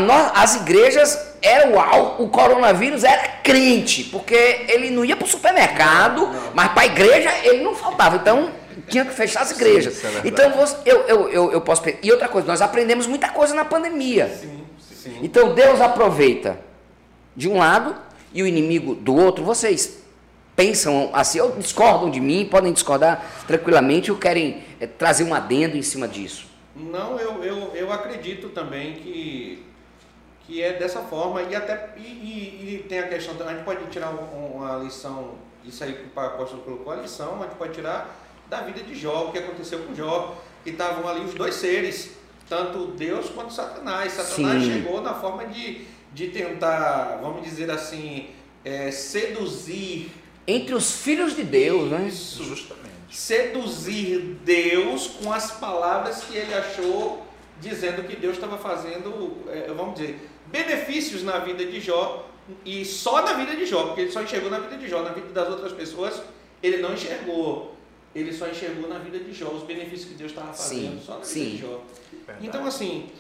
no, 0.01 0.13
as 0.35 0.57
igrejas 0.57 1.35
eram 1.41 1.75
uau, 1.75 2.17
o 2.19 2.29
coronavírus 2.29 3.05
era 3.05 3.29
crente, 3.43 4.05
porque 4.05 4.35
ele 4.69 4.91
não 4.91 5.05
ia 5.05 5.17
para 5.17 5.27
o 5.27 5.29
supermercado, 5.29 6.23
não, 6.23 6.33
não. 6.33 6.51
mas 6.55 6.73
para 6.73 6.83
a 6.83 6.87
igreja 6.87 7.31
ele 7.43 7.63
não 7.63 7.75
faltava. 7.75 8.17
Então 8.17 8.51
tinha 8.89 9.05
que 9.05 9.15
fechar 9.15 9.43
as 9.43 9.53
igrejas. 9.53 9.95
Sim, 9.95 10.07
é 10.07 10.21
então 10.25 10.53
eu, 10.85 11.01
eu, 11.03 11.29
eu, 11.29 11.53
eu 11.53 11.61
posso. 11.61 11.83
E 12.03 12.11
outra 12.11 12.29
coisa, 12.29 12.47
nós 12.47 12.61
aprendemos 12.61 13.07
muita 13.07 13.29
coisa 13.29 13.55
na 13.55 13.65
pandemia. 13.65 14.29
Sim, 14.29 14.65
sim. 14.79 15.19
Então 15.23 15.55
Deus 15.55 15.81
aproveita 15.81 16.59
de 17.37 17.49
um 17.49 17.59
lado 17.59 17.97
e 18.33 18.43
o 18.43 18.47
inimigo 18.47 18.95
do 18.95 19.15
outro, 19.15 19.45
vocês 19.45 20.04
pensam 20.57 21.11
assim, 21.13 21.41
ou 21.41 21.53
discordam 21.53 22.11
de 22.11 22.21
mim, 22.21 22.47
podem 22.51 22.73
discordar 22.73 23.45
tranquilamente 23.47 24.11
ou 24.11 24.19
querem 24.19 24.63
é, 24.81 24.87
trazer 24.87 25.25
um 25.25 25.35
adendo 25.35 25.77
em 25.77 25.83
cima 25.83 26.07
disso? 26.07 26.47
Não, 26.75 27.19
eu, 27.19 27.43
eu, 27.45 27.73
eu 27.75 27.93
acredito 27.93 28.49
também 28.49 28.95
que, 28.95 29.65
que 30.47 30.63
é 30.63 30.73
dessa 30.73 31.01
forma 31.01 31.43
e 31.43 31.55
até 31.55 31.95
e, 31.97 32.01
e, 32.01 32.75
e 32.75 32.87
tem 32.89 32.99
a 32.99 33.09
questão, 33.09 33.35
a 33.47 33.53
gente 33.53 33.65
pode 33.65 33.85
tirar 33.87 34.11
uma 34.11 34.77
lição, 34.79 35.35
isso 35.65 35.83
aí 35.85 35.93
que 35.93 36.05
o 36.15 36.21
apóstolo 36.21 36.63
colocou, 36.63 36.93
a 36.93 36.97
lição, 36.97 37.41
a 37.41 37.47
gente 37.47 37.57
pode 37.57 37.75
tirar 37.75 38.17
da 38.49 38.61
vida 38.61 38.83
de 38.83 38.95
Jó, 38.95 39.29
o 39.29 39.33
que 39.33 39.39
aconteceu 39.39 39.81
com 39.81 39.95
Jó, 39.95 40.37
que 40.63 40.71
estavam 40.71 41.09
ali 41.09 41.25
os 41.25 41.35
dois 41.35 41.55
seres, 41.55 42.11
tanto 42.49 42.89
Deus 42.89 43.31
quanto 43.31 43.53
Satanás. 43.53 44.13
Satanás 44.13 44.63
Sim. 44.63 44.73
chegou 44.73 45.01
na 45.01 45.15
forma 45.15 45.47
de 45.47 45.95
de 46.15 46.29
tentar, 46.29 47.19
vamos 47.21 47.43
dizer 47.43 47.71
assim, 47.71 48.29
é, 48.65 48.91
seduzir. 48.91 50.11
Entre 50.47 50.75
os 50.75 50.93
filhos 50.93 51.35
de 51.35 51.43
Deus, 51.43 51.91
né? 51.91 52.07
Isso, 52.09 52.45
justamente. 52.45 52.85
Seduzir 53.11 54.39
Deus 54.45 55.07
com 55.07 55.33
as 55.33 55.53
palavras 55.53 56.25
que 56.25 56.37
ele 56.37 56.53
achou, 56.53 57.27
dizendo 57.61 58.03
que 58.05 58.17
Deus 58.17 58.35
estava 58.35 58.59
fazendo, 58.59 59.39
é, 59.49 59.73
vamos 59.73 59.95
dizer, 59.95 60.19
benefícios 60.47 61.23
na 61.23 61.39
vida 61.39 61.65
de 61.65 61.81
Jó, 61.81 62.29
e 62.65 62.85
só 62.85 63.23
na 63.23 63.33
vida 63.35 63.57
de 63.57 63.65
Jó, 63.65 63.85
porque 63.85 64.03
ele 64.03 64.13
só 64.13 64.23
enxergou 64.23 64.51
na 64.51 64.59
vida 64.59 64.77
de 64.77 64.89
Jó, 64.89 65.03
na 65.03 65.11
vida 65.11 65.29
das 65.29 65.49
outras 65.49 65.73
pessoas 65.73 66.21
ele 66.63 66.79
não 66.79 66.95
enxergou. 66.95 67.75
ele 68.15 68.33
só 68.33 68.49
enxergou 68.49 68.89
na 68.89 68.99
vida 68.99 69.19
de 69.19 69.33
Jó 69.33 69.49
os 69.49 69.65
benefícios 69.65 70.09
que 70.09 70.15
Deus 70.15 70.31
estava 70.31 70.53
fazendo, 70.53 70.99
Sim, 70.99 71.03
só 71.05 71.13
na 71.13 71.19
vida 71.19 71.29
sim. 71.29 71.51
de 71.51 71.59
Jó. 71.59 71.81
Verdade. 72.27 72.47
Então, 72.47 72.67
assim, 72.67 73.11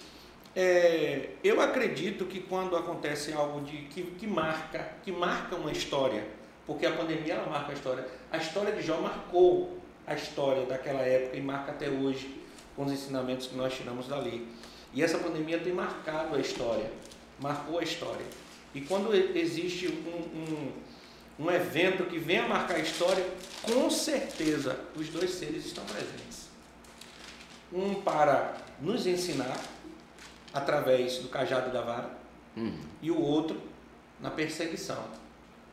é, 0.56 1.30
eu 1.42 1.60
acredito 1.60 2.24
que 2.26 2.40
quando 2.40 2.76
acontece 2.76 3.32
algo 3.32 3.60
de, 3.62 3.76
que, 3.88 4.02
que 4.02 4.26
marca, 4.26 4.92
que 5.02 5.10
marca 5.12 5.56
uma 5.56 5.72
história, 5.72 6.24
porque 6.66 6.86
a 6.86 6.92
pandemia 6.92 7.34
ela 7.34 7.50
marca 7.50 7.72
a 7.72 7.74
história. 7.74 8.06
A 8.30 8.36
história 8.38 8.72
de 8.72 8.82
Jó 8.82 9.00
marcou 9.00 9.78
a 10.06 10.14
história 10.14 10.64
daquela 10.66 11.00
época 11.00 11.36
e 11.36 11.40
marca 11.40 11.72
até 11.72 11.88
hoje 11.88 12.42
com 12.76 12.84
os 12.84 12.92
ensinamentos 12.92 13.46
que 13.46 13.54
nós 13.56 13.74
tiramos 13.74 14.08
dali. 14.08 14.46
E 14.92 15.02
essa 15.02 15.18
pandemia 15.18 15.58
tem 15.58 15.72
marcado 15.72 16.36
a 16.36 16.38
história, 16.38 16.90
marcou 17.40 17.78
a 17.78 17.82
história. 17.82 18.24
E 18.74 18.80
quando 18.80 19.14
existe 19.14 19.88
um, 19.88 20.72
um, 21.40 21.46
um 21.46 21.50
evento 21.50 22.04
que 22.04 22.18
venha 22.18 22.46
marcar 22.46 22.76
a 22.76 22.80
história, 22.80 23.24
com 23.62 23.90
certeza 23.90 24.78
os 24.96 25.08
dois 25.08 25.30
seres 25.30 25.66
estão 25.66 25.84
presentes. 25.84 26.48
Um 27.72 27.94
para 28.02 28.56
nos 28.80 29.06
ensinar 29.06 29.58
através 30.52 31.18
do 31.18 31.28
cajado 31.28 31.72
da 31.72 31.80
vara, 31.80 32.24
Hum. 32.56 32.78
e 33.02 33.10
o 33.10 33.20
outro 33.20 33.60
na 34.20 34.30
perseguição, 34.30 35.02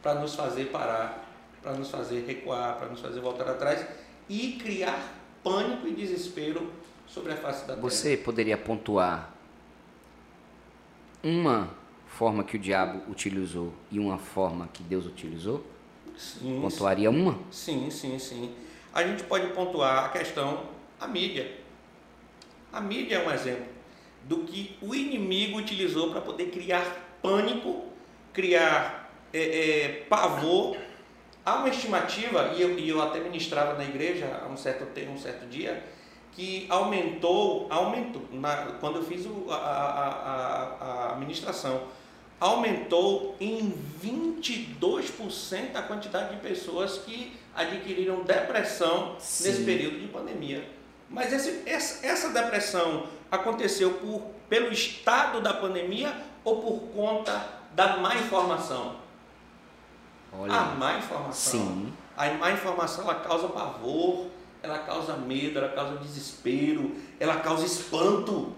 para 0.01 0.15
nos 0.15 0.35
fazer 0.35 0.65
parar, 0.65 1.27
para 1.61 1.73
nos 1.73 1.89
fazer 1.89 2.25
recuar, 2.25 2.77
para 2.77 2.87
nos 2.87 2.99
fazer 2.99 3.19
voltar 3.19 3.47
atrás 3.47 3.85
e 4.27 4.53
criar 4.53 5.13
pânico 5.43 5.87
e 5.87 5.93
desespero 5.93 6.71
sobre 7.07 7.33
a 7.33 7.37
face 7.37 7.61
da 7.61 7.75
terra. 7.75 7.81
Você 7.81 8.17
poderia 8.17 8.57
pontuar 8.57 9.33
uma 11.23 11.69
forma 12.07 12.43
que 12.43 12.55
o 12.55 12.59
diabo 12.59 13.09
utilizou 13.11 13.73
e 13.91 13.99
uma 13.99 14.17
forma 14.17 14.67
que 14.71 14.83
Deus 14.83 15.05
utilizou? 15.05 15.65
Sim, 16.17 16.59
Pontuaria 16.61 17.09
uma? 17.09 17.37
sim, 17.51 17.89
sim, 17.89 18.17
sim. 18.19 18.53
A 18.93 19.03
gente 19.03 19.23
pode 19.23 19.47
pontuar 19.53 20.05
a 20.05 20.09
questão, 20.09 20.65
a 20.99 21.07
mídia. 21.07 21.59
A 22.71 22.81
mídia 22.81 23.15
é 23.17 23.27
um 23.27 23.31
exemplo 23.31 23.65
do 24.23 24.39
que 24.39 24.77
o 24.81 24.93
inimigo 24.93 25.57
utilizou 25.57 26.11
para 26.11 26.21
poder 26.21 26.51
criar 26.51 26.85
pânico, 27.21 27.85
criar 28.33 29.00
é, 29.33 29.39
é, 29.83 29.87
pavor. 30.09 30.77
Há 31.45 31.55
uma 31.55 31.69
estimativa, 31.69 32.51
e 32.55 32.61
eu, 32.61 32.77
e 32.77 32.87
eu 32.89 33.01
até 33.01 33.19
ministrava 33.19 33.73
na 33.73 33.83
igreja 33.83 34.41
há 34.43 34.47
um 34.47 34.55
certo 34.57 34.85
tempo, 34.93 35.11
um 35.11 35.17
certo 35.17 35.47
dia, 35.47 35.83
que 36.33 36.65
aumentou, 36.69 37.65
aumentou, 37.69 38.21
na- 38.31 38.73
quando 38.79 38.97
eu 38.97 39.03
fiz 39.03 39.25
o- 39.25 39.47
a, 39.49 39.55
a, 39.55 41.09
a, 41.09 41.13
a 41.13 41.15
ministração, 41.15 41.81
aumentou 42.39 43.35
em 43.39 43.73
22% 44.01 45.75
a 45.75 45.81
quantidade 45.81 46.35
de 46.35 46.41
pessoas 46.41 46.99
que 46.99 47.35
adquiriram 47.55 48.21
depressão 48.23 49.15
Sim. 49.19 49.47
nesse 49.49 49.63
período 49.63 49.99
de 49.99 50.07
pandemia. 50.07 50.67
Mas 51.09 51.33
esse- 51.33 51.63
essa, 51.65 52.05
essa 52.05 52.29
depressão 52.29 53.07
aconteceu 53.29 53.93
por, 53.95 54.21
pelo 54.47 54.71
estado 54.71 55.41
da 55.41 55.53
pandemia 55.53 56.13
ou 56.43 56.61
por 56.61 56.79
conta 56.93 57.45
da 57.73 57.97
má 57.97 58.15
informação? 58.15 59.00
Olha. 60.33 60.53
A 60.53 60.65
má 60.75 60.97
informação. 60.97 61.33
Sim. 61.33 61.93
A 62.15 62.29
má 62.33 62.51
informação 62.51 63.03
ela 63.03 63.15
causa 63.15 63.47
pavor, 63.47 64.27
ela 64.63 64.79
causa 64.79 65.15
medo, 65.17 65.59
ela 65.59 65.69
causa 65.69 65.97
desespero, 65.97 66.95
ela 67.19 67.37
causa 67.37 67.65
espanto. 67.65 68.53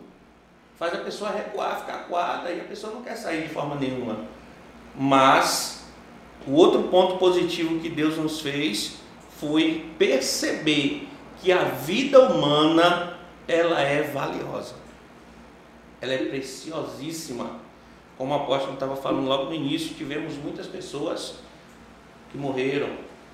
Faz 0.77 0.93
a 0.93 0.97
pessoa 0.97 1.31
recuar, 1.31 1.79
ficar 1.79 1.95
acuada 1.95 2.51
e 2.51 2.59
a 2.59 2.63
pessoa 2.65 2.93
não 2.93 3.03
quer 3.03 3.15
sair 3.15 3.47
de 3.47 3.53
forma 3.53 3.75
nenhuma. 3.75 4.17
Mas 4.95 5.85
o 6.45 6.53
outro 6.53 6.83
ponto 6.83 7.17
positivo 7.17 7.79
que 7.79 7.89
Deus 7.89 8.17
nos 8.17 8.41
fez 8.41 8.97
foi 9.39 9.93
perceber 9.97 11.07
que 11.41 11.51
a 11.51 11.63
vida 11.63 12.19
humana 12.21 13.17
ela 13.47 13.81
é 13.81 14.03
valiosa. 14.03 14.75
Ela 16.01 16.13
é 16.13 16.25
preciosíssima. 16.25 17.59
Como 18.17 18.33
o 18.33 18.35
apóstolo 18.35 18.73
estava 18.73 18.95
falando 18.95 19.27
logo 19.27 19.45
no 19.45 19.53
início, 19.53 19.95
tivemos 19.95 20.35
muitas 20.35 20.67
pessoas 20.67 21.35
que 22.33 22.37
morreram, 22.37 22.89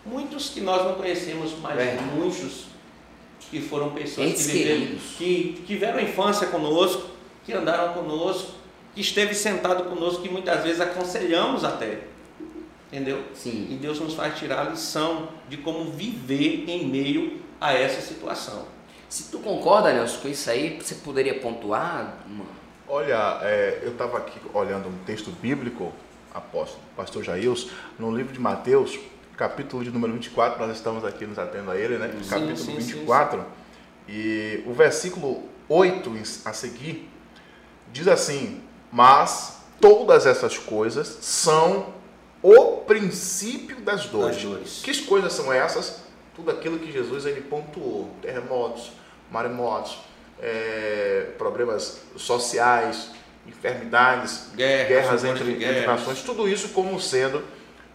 muitos 0.06 0.50
que 0.50 0.60
nós 0.62 0.84
não 0.84 0.94
conhecemos, 0.96 1.54
mas 1.62 1.80
É. 1.80 1.98
muitos 2.14 2.66
que 3.50 3.62
foram 3.62 3.92
pessoas 3.92 4.34
que, 4.34 4.52
viveram, 4.52 4.98
que 5.18 5.64
tiveram 5.66 6.00
infância 6.02 6.48
conosco, 6.48 7.10
que 7.46 7.54
andaram 7.54 7.94
conosco, 7.94 8.52
que 8.94 9.02
esteve 9.02 9.34
sentado 9.34 9.86
conosco, 9.86 10.22
que 10.22 10.30
muitas 10.30 10.62
vezes 10.64 10.82
aconselhamos 10.82 11.64
até. 11.64 12.02
Entendeu? 12.92 13.24
Sim. 13.34 13.68
E 13.72 13.76
Deus 13.76 14.00
nos 14.00 14.14
faz 14.16 14.38
tirar 14.38 14.68
a 14.68 14.70
lição 14.72 15.30
de 15.48 15.58
como 15.58 15.86
viver 15.92 16.66
em 16.68 16.86
meio 16.88 17.40
a 17.62 17.74
essa 17.74 18.02
situação. 18.02 18.66
Se 19.08 19.32
tu 19.32 19.40
concorda, 19.40 19.94
Nelson, 19.94 20.20
com 20.22 20.28
isso 20.28 20.50
aí, 20.50 20.80
você 20.80 20.96
poderia 20.96 21.40
pontuar 21.40 22.18
uma? 22.28 22.46
Olha, 22.88 23.40
é, 23.44 23.80
eu 23.84 23.92
estava 23.92 24.18
aqui 24.18 24.40
olhando 24.54 24.90
um 24.90 24.98
texto 25.06 25.30
bíblico, 25.40 25.94
apóstolo, 26.34 26.82
pastor 26.96 27.24
Jails, 27.24 27.70
no 27.98 28.16
livro 28.16 28.32
de 28.34 28.40
Mateus, 28.40 29.00
capítulo 29.38 29.84
de 29.84 29.90
número 29.92 30.14
24, 30.14 30.60
nós 30.66 30.76
estamos 30.76 31.04
aqui 31.06 31.26
nos 31.26 31.40
atendo 31.40 31.72
a 31.72 31.78
ele, 31.78 31.98
né? 31.98 32.12
Sim, 32.22 32.30
capítulo 32.30 32.58
sim, 32.58 32.80
sim, 32.82 32.94
24, 32.94 33.44
e 34.08 34.64
o 34.66 34.74
versículo 34.74 35.44
8 35.68 36.10
em- 36.12 36.24
a 36.46 36.54
seguir 36.54 37.10
diz 37.92 38.08
assim: 38.08 38.62
Mas 38.92 39.60
todas 39.80 40.26
essas 40.26 40.58
coisas 40.58 41.08
são 41.22 41.94
o 42.42 42.78
princípio 42.78 43.78
das 43.82 44.06
dores. 44.08 44.36
Das 44.36 44.44
dores. 44.46 44.82
Que 44.84 45.04
coisas 45.06 45.34
são 45.34 45.52
essas? 45.54 46.04
Tudo 46.36 46.52
aquilo 46.52 46.80
que 46.80 46.92
Jesus 46.92 47.26
ele 47.26 47.42
pontuou: 47.42 48.10
terremotos, 48.22 48.92
maremotos, 49.32 50.00
é, 50.42 51.32
problemas 51.38 52.02
sociais, 52.16 53.12
enfermidades, 53.50 54.48
Guerras, 54.56 54.88
guerras 54.88 55.24
entre, 55.26 55.44
nações, 55.88 56.22
tudo 56.22 56.48
isso 56.48 56.70
como 56.70 57.00
sendo 57.00 57.44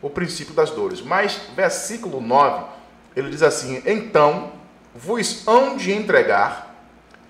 o 0.02 0.10
princípio 0.10 0.54
das 0.54 0.70
dores. 0.70 1.00
Mas, 1.00 1.40
versículo 1.56 2.20
9, 2.20 2.64
ele 3.16 3.30
diz 3.30 3.42
assim: 3.42 3.82
Então 3.86 4.52
vos 4.94 5.46
hão 5.46 5.76
de 5.76 5.92
entregar 5.92 6.74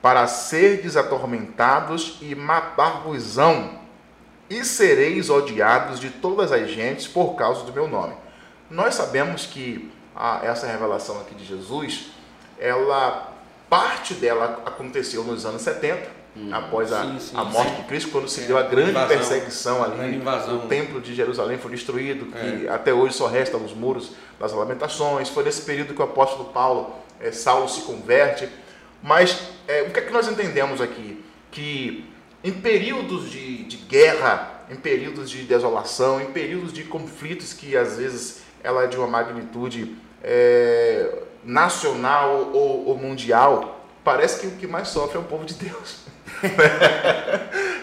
para 0.03 0.27
serdes 0.27 0.97
atormentados 0.97 2.19
e 2.21 2.35
matar-vos-ão, 2.35 3.79
e 4.51 4.65
sereis 4.65 5.31
odiados 5.31 5.99
de 5.99 6.11
todas 6.11 6.53
as 6.53 6.69
gentes 6.71 7.07
por 7.07 7.35
causa 7.35 7.65
do 7.65 7.73
meu 7.73 7.89
nome. 7.89 8.13
Nós 8.71 8.95
sabemos 8.95 9.47
que 9.47 9.91
a- 10.15 10.41
essa 10.43 10.67
revelação 10.67 11.19
aqui 11.21 11.35
de 11.35 11.45
Jesus, 11.45 12.09
ela 12.59 13.33
parte 13.71 14.15
dela 14.15 14.63
aconteceu 14.67 15.25
nos 15.25 15.45
anos 15.47 15.63
70, 15.63 16.09
após 16.53 16.93
a, 16.93 17.03
Sim, 17.03 17.19
sim, 17.21 17.37
a 17.37 17.45
morte 17.45 17.71
sim. 17.71 17.77
de 17.77 17.83
Cristo, 17.85 18.11
quando 18.11 18.29
se 18.29 18.41
É, 18.43 18.45
deu 18.47 18.59
a 18.59 18.63
grande 18.63 18.91
invasão. 18.91 19.09
perseguição 19.09 19.83
ali, 19.85 20.19
Grande 20.19 20.51
o 20.53 20.59
templo 20.69 21.01
de 21.01 21.15
Jerusalém 21.15 21.59
foi 21.59 21.71
destruído, 21.71 22.27
que 22.27 22.67
É. 22.67 22.71
até 22.71 22.93
hoje 22.93 23.15
só 23.15 23.27
restam 23.29 23.65
os 23.65 23.73
muros 23.73 24.13
das 24.41 24.53
lamentações. 24.53 25.29
Foi 25.29 25.45
nesse 25.45 25.63
período 25.63 25.95
que 25.95 26.01
o 26.01 26.05
apóstolo 26.05 26.47
Paulo, 26.47 26.93
eh, 27.21 27.31
Saulo 27.31 27.69
se 27.69 27.83
converte. 27.83 28.49
Mas 29.03 29.39
eh, 29.69 29.83
o 29.89 29.91
que 29.91 29.99
é 30.01 30.03
que 30.03 30.13
nós 30.13 30.27
entendemos 30.27 30.81
aqui? 30.81 31.25
Que 31.53 32.05
em 32.43 32.53
períodos 32.53 33.31
de, 33.31 33.63
de 33.65 33.77
guerra, 33.77 34.65
em 34.71 34.77
períodos 34.77 35.31
de 35.31 35.43
desolação, 35.45 36.21
em 36.21 36.27
períodos 36.27 36.73
de 36.73 36.83
conflitos 36.85 37.53
que 37.53 37.77
às 37.77 37.97
vezes 37.97 38.41
ela 38.63 38.85
é 38.85 38.87
de 38.87 38.97
uma 38.97 39.07
magnitude 39.07 39.95
eh, 40.23 41.23
nacional 41.45 42.51
ou, 42.53 42.87
ou 42.89 42.97
mundial, 42.99 43.87
parece 44.03 44.41
que 44.41 44.47
o 44.47 44.51
que 44.53 44.67
mais 44.67 44.89
sofre 44.89 45.17
é 45.17 45.21
o 45.21 45.25
povo 45.25 45.45
de 45.45 45.55
Deus. 45.55 45.99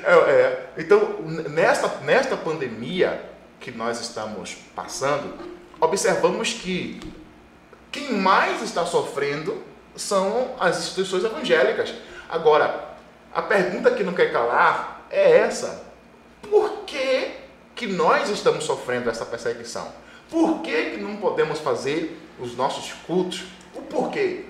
É, 0.04 0.14
é. 0.14 0.70
Então, 0.78 1.22
nesta, 1.50 1.88
nesta 2.04 2.36
pandemia 2.36 3.24
que 3.60 3.72
nós 3.72 4.02
estamos 4.02 4.58
passando, 4.76 5.36
observamos 5.80 6.54
que 6.54 7.00
quem 7.92 8.14
mais 8.14 8.62
está 8.62 8.86
sofrendo 8.86 9.62
são 9.96 10.56
as 10.60 10.80
instituições 10.80 11.24
evangélicas. 11.24 11.94
Agora, 12.28 12.96
a 13.34 13.42
pergunta 13.42 13.92
que 13.92 14.04
não 14.04 14.14
quer 14.14 14.32
calar 14.32 15.06
é 15.10 15.38
essa: 15.38 15.86
por 16.42 16.84
que, 16.86 17.32
que 17.76 17.88
nós 17.88 18.30
estamos 18.30 18.64
sofrendo 18.64 19.10
essa 19.10 19.26
perseguição? 19.26 19.88
Por 20.30 20.62
que, 20.62 20.92
que 20.92 20.98
não 20.98 21.18
podemos 21.18 21.60
fazer 21.60 22.20
os 22.40 22.56
nossos 22.56 22.94
cultos? 23.06 23.44
O 23.76 23.82
porquê? 23.82 24.46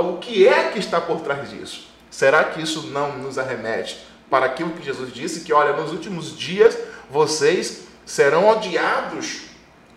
O 0.00 0.16
que 0.18 0.48
é 0.48 0.70
que 0.70 0.78
está 0.78 1.00
por 1.00 1.20
trás 1.20 1.50
disso? 1.50 1.95
Será 2.16 2.44
que 2.44 2.62
isso 2.62 2.86
não 2.86 3.18
nos 3.18 3.36
arremete 3.36 4.02
para 4.30 4.46
aquilo 4.46 4.70
que 4.70 4.82
Jesus 4.82 5.12
disse, 5.12 5.40
que 5.40 5.52
olha, 5.52 5.76
nos 5.76 5.92
últimos 5.92 6.34
dias 6.34 6.74
vocês 7.10 7.82
serão 8.06 8.48
odiados 8.48 9.42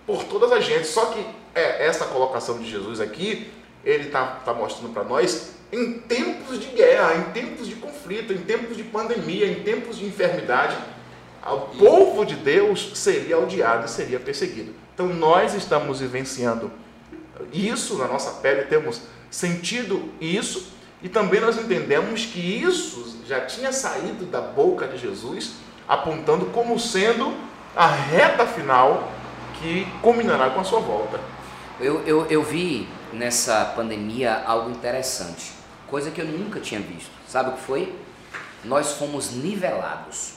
por 0.05 0.26
todas 0.26 0.51
as 0.51 0.65
gentes. 0.65 0.89
Só 0.89 1.05
que 1.05 1.26
é, 1.55 1.86
essa 1.88 2.03
colocação 2.03 2.59
de 2.59 2.70
Jesus 2.70 2.99
aqui, 2.99 3.49
ele 3.86 4.07
está 4.07 4.26
tá 4.43 4.53
mostrando 4.53 4.91
para 4.91 5.05
nós 5.05 5.51
em 5.72 5.93
tempos 5.93 6.59
de 6.59 6.67
guerra, 6.72 7.15
em 7.15 7.32
tempos 7.32 7.65
de 7.65 7.76
conflito, 7.76 8.34
em 8.34 8.39
tempos 8.39 8.76
de 8.76 8.84
pandemia, 8.84 9.49
em 9.49 9.63
tempos 9.63 9.97
de 9.97 10.05
enfermidade, 10.05 10.76
o 11.45 11.78
povo 11.78 12.26
de 12.26 12.36
Deus 12.36 12.91
seria 12.95 13.39
odiado 13.39 13.86
e 13.86 13.89
seria 13.89 14.20
perseguido. 14.20 14.76
Então 14.93 15.07
nós 15.07 15.53
estamos 15.53 16.01
vivenciando 16.01 16.70
isso 17.53 17.97
na 17.97 18.09
nossa 18.09 18.41
pele, 18.41 18.63
temos 18.63 19.03
sentido 19.32 20.11
isso 20.20 20.78
e 21.02 21.08
também 21.08 21.39
nós 21.39 21.58
entendemos 21.58 22.26
que 22.26 22.39
isso 22.39 23.24
já 23.26 23.41
tinha 23.41 23.72
saído 23.72 24.26
da 24.26 24.41
boca 24.41 24.88
de 24.88 24.97
Jesus, 24.97 25.54
apontando 25.88 26.47
como 26.47 26.78
sendo 26.80 27.34
a 27.76 27.88
reta 27.88 28.45
final 28.45 29.12
que 29.60 29.88
culminará 30.02 30.50
com 30.50 30.60
a 30.60 30.64
sua 30.64 30.80
volta. 30.80 31.20
Eu, 31.80 32.02
eu, 32.06 32.26
eu 32.26 32.43
vi 32.43 32.88
nessa 33.14 33.66
pandemia 33.76 34.43
algo 34.45 34.70
interessante, 34.70 35.54
coisa 35.88 36.12
que 36.12 36.20
eu 36.20 36.26
nunca 36.26 36.60
tinha 36.60 36.82
visto. 36.82 37.12
Sabe 37.28 37.52
o 37.52 37.54
que 37.54 37.62
foi? 37.62 37.95
Nós 38.66 38.93
fomos 38.93 39.32
nivelados. 39.32 40.34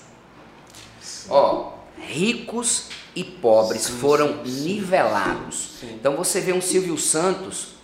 Sim. 1.01 1.29
Ó, 1.31 1.73
ricos 1.99 2.91
e 3.17 3.25
pobres 3.25 3.83
sim, 3.83 3.99
foram 3.99 4.45
sim, 4.45 4.63
nivelados. 4.63 5.83
Então 5.83 6.17
você 6.17 6.41
vê 6.41 6.53
um 6.53 6.61
Silvio 6.61 6.97
Santos 6.97 7.75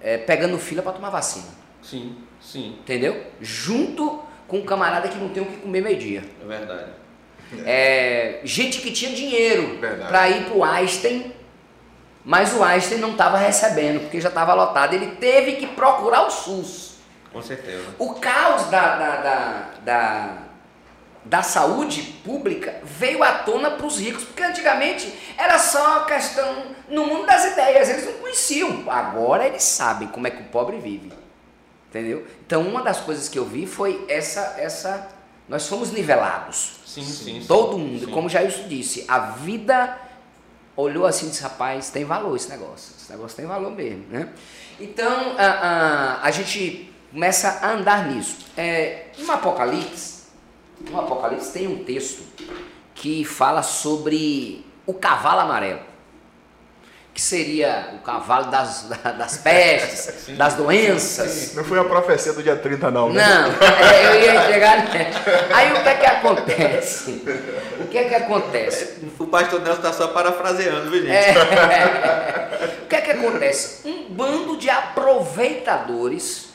é, 0.00 0.16
pegando 0.16 0.56
fila 0.58 0.82
para 0.82 0.92
tomar 0.92 1.10
vacina. 1.10 1.65
Sim, 1.88 2.16
sim. 2.40 2.76
Entendeu? 2.80 3.26
Junto 3.40 4.20
com 4.48 4.58
um 4.58 4.64
camarada 4.64 5.08
que 5.08 5.18
não 5.18 5.28
tem 5.28 5.42
o 5.42 5.46
que 5.46 5.58
comer 5.58 5.82
meio-dia. 5.82 6.24
É 6.42 6.44
verdade. 6.44 6.90
É, 7.64 8.40
gente 8.42 8.80
que 8.80 8.90
tinha 8.90 9.14
dinheiro 9.14 9.78
para 10.08 10.28
ir 10.28 10.46
para 10.46 10.56
o 10.56 10.64
Einstein, 10.64 11.32
mas 12.24 12.52
o 12.52 12.64
Einstein 12.64 12.98
não 12.98 13.12
estava 13.12 13.38
recebendo, 13.38 14.00
porque 14.00 14.20
já 14.20 14.30
estava 14.30 14.52
lotado. 14.52 14.94
Ele 14.94 15.12
teve 15.12 15.52
que 15.52 15.66
procurar 15.68 16.26
o 16.26 16.30
SUS. 16.30 16.96
Com 17.32 17.40
certeza. 17.40 17.84
O 18.00 18.14
caos 18.14 18.64
da, 18.64 18.96
da, 18.96 19.16
da, 19.16 19.70
da, 19.84 20.38
da 21.24 21.42
saúde 21.42 22.02
pública 22.24 22.80
veio 22.82 23.22
à 23.22 23.32
tona 23.32 23.70
para 23.70 23.86
os 23.86 24.00
ricos, 24.00 24.24
porque 24.24 24.42
antigamente 24.42 25.12
era 25.38 25.56
só 25.56 26.00
questão 26.00 26.64
no 26.88 27.06
mundo 27.06 27.26
das 27.26 27.44
ideias, 27.44 27.88
eles 27.88 28.06
não 28.06 28.14
conheciam. 28.14 28.84
Agora 28.88 29.46
eles 29.46 29.62
sabem 29.62 30.08
como 30.08 30.26
é 30.26 30.30
que 30.30 30.42
o 30.42 30.46
pobre 30.46 30.78
vive. 30.78 31.12
Entendeu? 31.96 32.26
Então 32.46 32.62
uma 32.62 32.82
das 32.82 33.00
coisas 33.00 33.26
que 33.28 33.38
eu 33.38 33.44
vi 33.46 33.66
foi 33.66 34.04
essa 34.06 34.56
essa 34.58 35.08
nós 35.48 35.66
fomos 35.66 35.92
nivelados. 35.92 36.80
Sim, 36.84 37.04
sim. 37.04 37.44
Todo 37.46 37.78
mundo, 37.78 38.06
sim. 38.06 38.10
como 38.10 38.28
Jailson 38.28 38.68
disse, 38.68 39.04
a 39.06 39.18
vida 39.18 39.96
olhou 40.76 41.06
assim 41.06 41.26
e 41.26 41.30
disse, 41.30 41.42
rapaz, 41.42 41.88
tem 41.90 42.04
valor 42.04 42.34
esse 42.36 42.48
negócio. 42.50 42.94
Esse 42.98 43.10
negócio 43.10 43.36
tem 43.36 43.46
valor 43.46 43.70
mesmo, 43.70 44.04
né? 44.10 44.30
Então, 44.78 45.36
a, 45.38 45.46
a, 45.46 46.22
a 46.26 46.30
gente 46.30 46.92
começa 47.10 47.48
a 47.62 47.72
andar 47.72 48.08
nisso. 48.08 48.38
É, 48.56 49.06
no 49.18 49.30
Apocalipse, 49.30 50.24
no 50.90 51.00
Apocalipse 51.00 51.52
tem 51.52 51.66
um 51.66 51.84
texto 51.84 52.22
que 52.94 53.24
fala 53.24 53.62
sobre 53.62 54.66
o 54.84 54.92
cavalo 54.92 55.40
amarelo 55.40 55.95
que 57.16 57.22
seria 57.22 57.94
o 57.94 57.98
cavalo 58.00 58.50
das, 58.50 58.90
das 59.16 59.38
pestes, 59.38 60.26
sim, 60.26 60.34
das 60.34 60.52
doenças. 60.52 61.30
Sim. 61.30 61.56
Não 61.56 61.64
foi 61.64 61.78
a 61.78 61.84
profecia 61.84 62.34
do 62.34 62.42
dia 62.42 62.56
30, 62.56 62.90
não, 62.90 63.10
né? 63.10 63.24
Não, 63.26 63.86
é, 63.86 64.06
eu 64.06 64.20
ia 64.20 64.42
chegar. 64.52 64.86
Aí 65.54 65.72
o 65.72 65.82
que 65.82 65.88
é 65.88 65.94
que 65.94 66.04
acontece? 66.04 67.22
O 67.80 67.86
que 67.86 67.96
é 67.96 68.04
que 68.04 68.14
acontece? 68.14 68.98
O 69.18 69.26
pastor 69.28 69.62
Nelson 69.62 69.78
está 69.78 69.94
só 69.94 70.08
parafraseando, 70.08 70.90
viu, 70.90 71.00
gente? 71.00 71.10
É, 71.10 72.80
o 72.84 72.86
que 72.86 72.96
é 72.96 73.00
que 73.00 73.10
acontece? 73.12 73.88
Um 73.88 74.10
bando 74.10 74.58
de 74.58 74.68
aproveitadores 74.68 76.50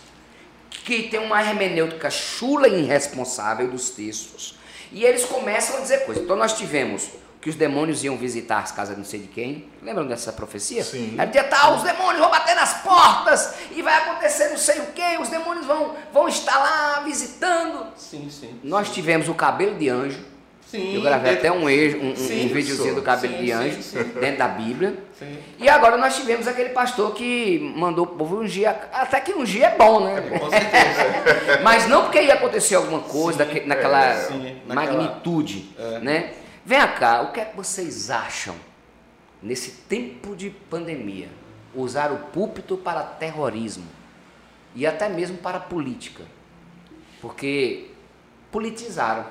que 0.70 1.10
tem 1.10 1.20
uma 1.20 1.42
hermenêutica 1.42 2.12
chula 2.12 2.68
e 2.68 2.84
irresponsável 2.84 3.68
dos 3.68 3.90
textos. 3.90 4.60
E 4.92 5.04
eles 5.06 5.26
começam 5.26 5.78
a 5.78 5.80
dizer 5.80 6.06
coisas. 6.06 6.24
Então 6.24 6.36
nós 6.36 6.54
tivemos 6.54 7.10
que 7.42 7.50
os 7.50 7.56
demônios 7.56 8.04
iam 8.04 8.16
visitar 8.16 8.60
as 8.60 8.72
casas 8.72 8.96
de 8.96 9.02
não 9.02 9.08
sei 9.08 9.22
de 9.22 9.28
quem. 9.28 9.68
Lembram 9.82 10.06
dessa 10.06 10.32
profecia? 10.32 10.84
Sim. 10.84 11.16
Aí 11.18 11.28
dia 11.28 11.44
tal, 11.44 11.76
os 11.76 11.84
demônios 11.84 12.20
vão 12.20 12.30
bater 12.30 12.56
nas 12.56 12.82
portas 12.82 13.56
e 13.72 13.82
vai 13.82 13.96
acontecer 13.96 14.50
não 14.50 14.58
sei 14.58 14.80
o 14.80 14.86
que, 14.88 15.18
os 15.20 15.28
demônios 15.28 15.66
vão, 15.66 15.96
vão 16.14 16.28
estar 16.28 16.58
lá 16.58 17.02
visitando. 17.04 17.88
Sim, 17.98 18.30
sim. 18.30 18.60
Nós 18.64 18.88
sim. 18.88 18.94
tivemos 18.94 19.28
o 19.28 19.34
cabelo 19.34 19.76
de 19.76 19.90
anjo. 19.90 20.32
Sim, 20.68 20.96
Eu 20.96 21.02
gravei 21.02 21.34
até 21.34 21.52
um, 21.52 21.64
um, 21.64 21.68
um, 21.68 22.12
um 22.12 22.48
videozinho 22.48 22.96
do 22.96 23.02
cabelo 23.02 23.34
sim, 23.34 23.44
de 23.44 23.52
anjo 23.52 23.78
dentro 24.22 24.38
da 24.38 24.48
Bíblia. 24.48 25.04
E 25.60 25.68
agora 25.68 25.98
nós 25.98 26.16
tivemos 26.16 26.48
aquele 26.48 26.70
pastor 26.70 27.14
que 27.14 27.60
mandou 27.76 28.06
o 28.06 28.08
povo 28.08 28.38
ungir. 28.38 28.70
Até 28.70 29.20
que 29.20 29.34
ungir 29.34 29.64
é 29.64 29.76
bom, 29.76 30.06
né? 30.06 30.24
É, 30.32 30.40
com 30.40 30.50
certeza. 30.50 31.60
Mas 31.62 31.90
não 31.90 32.04
porque 32.04 32.22
ia 32.22 32.36
acontecer 32.36 32.76
alguma 32.76 33.02
coisa 33.02 33.40
daquele, 33.40 33.66
naquela 33.66 34.14
é, 34.14 34.56
magnitude, 34.66 35.70
naquela, 35.78 35.98
é. 35.98 36.00
né? 36.00 36.34
Vem 36.66 36.80
cá, 36.98 37.22
o 37.22 37.32
que 37.32 37.40
é 37.40 37.46
que 37.46 37.56
vocês 37.56 38.10
acham 38.10 38.56
nesse 39.42 39.72
tempo 39.72 40.36
de 40.36 40.50
pandemia? 40.50 41.30
Usar 41.74 42.12
o 42.12 42.18
púlpito 42.28 42.78
para 42.78 43.02
terrorismo 43.02 43.88
e 44.76 44.86
até 44.86 45.10
mesmo 45.10 45.38
para 45.38 45.60
política. 45.60 46.24
Porque 47.22 47.90
politizaram 48.52 49.26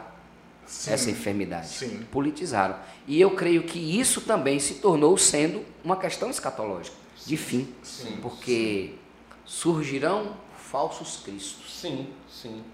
sim, 0.67 0.93
essa 0.93 1.11
enfermidade. 1.11 1.69
Sim. 1.69 2.07
Politizaram. 2.11 2.77
E 3.07 3.21
eu 3.21 3.33
creio 3.33 3.63
que 3.65 3.79
isso 3.79 4.23
também 4.23 4.59
se 4.59 4.75
tornou 4.75 5.17
sendo 5.17 5.65
uma 5.85 5.97
questão 5.97 6.31
escatológica, 6.31 6.97
de 7.27 7.37
fim. 7.37 7.73
Sim, 7.83 8.19
porque 8.23 8.95
surgirão 9.45 10.37
falsos 10.57 11.19
cristos. 11.19 11.81
Sim, 11.81 12.09
sim. 12.29 12.65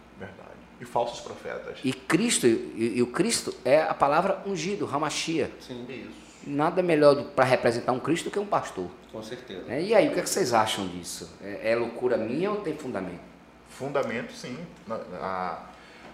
E 0.80 0.84
falsos 0.84 1.20
profetas. 1.20 1.78
E 1.82 1.92
Cristo, 1.92 2.46
e, 2.46 2.94
e 2.96 3.02
o 3.02 3.06
Cristo 3.06 3.54
é 3.64 3.80
a 3.80 3.94
palavra 3.94 4.42
ungido, 4.46 4.88
Hamashia. 4.92 5.50
Sim, 5.60 5.86
isso. 5.88 6.26
Nada 6.46 6.82
melhor 6.82 7.24
para 7.34 7.44
representar 7.44 7.92
um 7.92 7.98
Cristo 7.98 8.30
que 8.30 8.38
um 8.38 8.46
pastor. 8.46 8.88
Com 9.10 9.22
certeza. 9.22 9.64
É, 9.68 9.82
e 9.82 9.94
aí, 9.94 10.08
o 10.08 10.12
que, 10.12 10.20
é 10.20 10.22
que 10.22 10.28
vocês 10.28 10.52
acham 10.52 10.86
disso? 10.86 11.34
É, 11.42 11.72
é, 11.72 11.76
loucura 11.76 12.16
minha 12.16 12.50
ou 12.50 12.60
tem 12.60 12.76
fundamento? 12.76 13.20
Fundamento, 13.68 14.32
sim. 14.32 14.56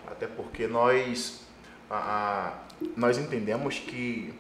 até 0.06 0.26
porque 0.26 0.66
nós, 0.66 1.42
nós 2.96 3.18
entendemos 3.18 3.78
que 3.78 4.32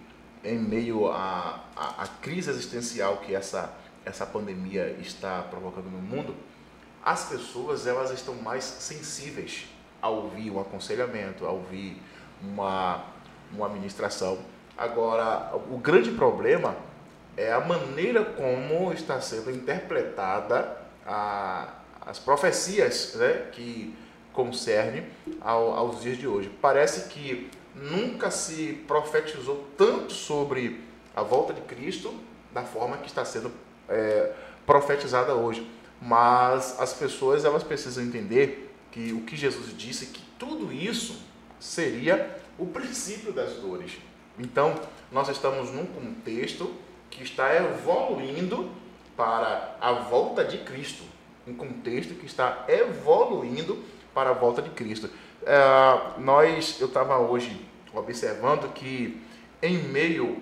em 0.44 0.58
meio 0.58 1.08
à, 1.08 1.64
à, 1.76 2.06
crise 2.20 2.50
existencial 2.50 3.18
que 3.18 3.34
essa, 3.34 3.72
essa 4.04 4.26
pandemia 4.26 4.96
está 5.00 5.42
provocando 5.42 5.90
no 5.90 5.98
mundo, 5.98 6.34
as 7.04 7.28
pessoas 7.28 7.86
elas 7.86 8.10
estão 8.10 8.34
mais 8.34 8.64
sensíveis 8.64 9.66
a 10.02 10.08
ouvir 10.08 10.50
um 10.50 10.60
aconselhamento, 10.60 11.46
a 11.46 11.50
ouvir 11.50 12.02
uma, 12.42 13.04
uma 13.52 13.66
administração. 13.66 14.38
Agora, 14.76 15.52
o 15.70 15.78
grande 15.78 16.10
problema 16.10 16.76
é 17.36 17.52
a 17.52 17.60
maneira 17.60 18.24
como 18.24 18.92
está 18.92 19.20
sendo 19.20 19.50
interpretada 19.50 20.76
a, 21.06 21.68
as 22.00 22.18
profecias 22.18 23.14
né, 23.14 23.46
que 23.52 23.96
concerne 24.32 25.04
ao, 25.40 25.74
aos 25.74 26.02
dias 26.02 26.18
de 26.18 26.26
hoje. 26.26 26.50
Parece 26.60 27.08
que 27.08 27.48
nunca 27.74 28.30
se 28.30 28.84
profetizou 28.88 29.66
tanto 29.76 30.12
sobre 30.12 30.82
a 31.14 31.22
volta 31.22 31.52
de 31.52 31.60
Cristo 31.62 32.14
da 32.50 32.62
forma 32.62 32.96
que 32.98 33.06
está 33.06 33.24
sendo 33.24 33.52
é, 33.88 34.32
profetizada 34.66 35.34
hoje. 35.34 35.70
Mas 36.00 36.80
as 36.80 36.92
pessoas 36.92 37.44
elas 37.44 37.62
precisam 37.62 38.02
entender 38.02 38.71
que 38.92 39.12
o 39.12 39.22
que 39.22 39.36
Jesus 39.36 39.76
disse 39.76 40.06
que 40.06 40.22
tudo 40.38 40.72
isso 40.72 41.20
seria 41.58 42.38
o 42.58 42.66
princípio 42.66 43.32
das 43.32 43.54
dores. 43.54 43.92
Então, 44.38 44.74
nós 45.10 45.28
estamos 45.28 45.70
num 45.72 45.86
contexto 45.86 46.72
que 47.10 47.22
está 47.22 47.54
evoluindo 47.56 48.70
para 49.16 49.76
a 49.80 49.92
volta 49.92 50.44
de 50.44 50.58
Cristo. 50.58 51.02
Um 51.46 51.54
contexto 51.54 52.14
que 52.14 52.26
está 52.26 52.64
evoluindo 52.68 53.82
para 54.14 54.30
a 54.30 54.32
volta 54.32 54.62
de 54.62 54.70
Cristo. 54.70 55.10
É, 55.44 56.20
nós, 56.20 56.80
eu 56.80 56.86
estava 56.86 57.18
hoje 57.18 57.66
observando 57.92 58.72
que 58.72 59.20
em 59.60 59.78
meio 59.78 60.40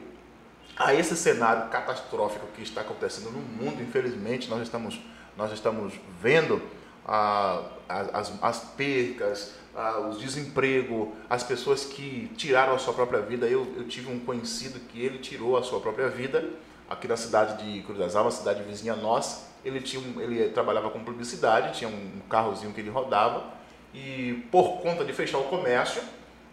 a 0.76 0.94
esse 0.94 1.16
cenário 1.16 1.68
catastrófico 1.68 2.46
que 2.54 2.62
está 2.62 2.80
acontecendo 2.80 3.30
no 3.30 3.40
mundo, 3.40 3.82
infelizmente, 3.82 4.48
nós 4.48 4.62
estamos, 4.62 5.00
nós 5.36 5.52
estamos 5.52 5.94
vendo 6.22 6.62
a, 7.06 7.62
as, 7.90 8.32
as 8.40 8.58
percas, 8.76 9.54
a, 9.74 9.98
os 10.00 10.18
desemprego, 10.18 11.14
as 11.28 11.42
pessoas 11.42 11.84
que 11.84 12.30
tiraram 12.36 12.74
a 12.74 12.78
sua 12.78 12.94
própria 12.94 13.20
vida. 13.20 13.46
Eu, 13.46 13.66
eu 13.76 13.88
tive 13.88 14.10
um 14.10 14.20
conhecido 14.20 14.80
que 14.80 15.00
ele 15.00 15.18
tirou 15.18 15.56
a 15.56 15.62
sua 15.62 15.80
própria 15.80 16.08
vida 16.08 16.48
aqui 16.88 17.06
na 17.06 17.16
cidade 17.16 17.62
de 17.62 17.82
Cruz 17.82 17.98
das 17.98 18.16
Almas, 18.16 18.34
cidade 18.34 18.62
vizinha 18.62 18.96
nossa. 18.96 19.48
Ele, 19.64 19.80
tinha 19.80 20.02
ele 20.22 20.48
trabalhava 20.48 20.90
com 20.90 21.04
publicidade, 21.04 21.78
tinha 21.78 21.88
um 21.88 22.20
carrozinho 22.28 22.72
que 22.72 22.80
ele 22.80 22.90
rodava 22.90 23.44
e 23.92 24.46
por 24.50 24.80
conta 24.80 25.04
de 25.04 25.12
fechar 25.12 25.38
o 25.38 25.44
comércio, 25.44 26.02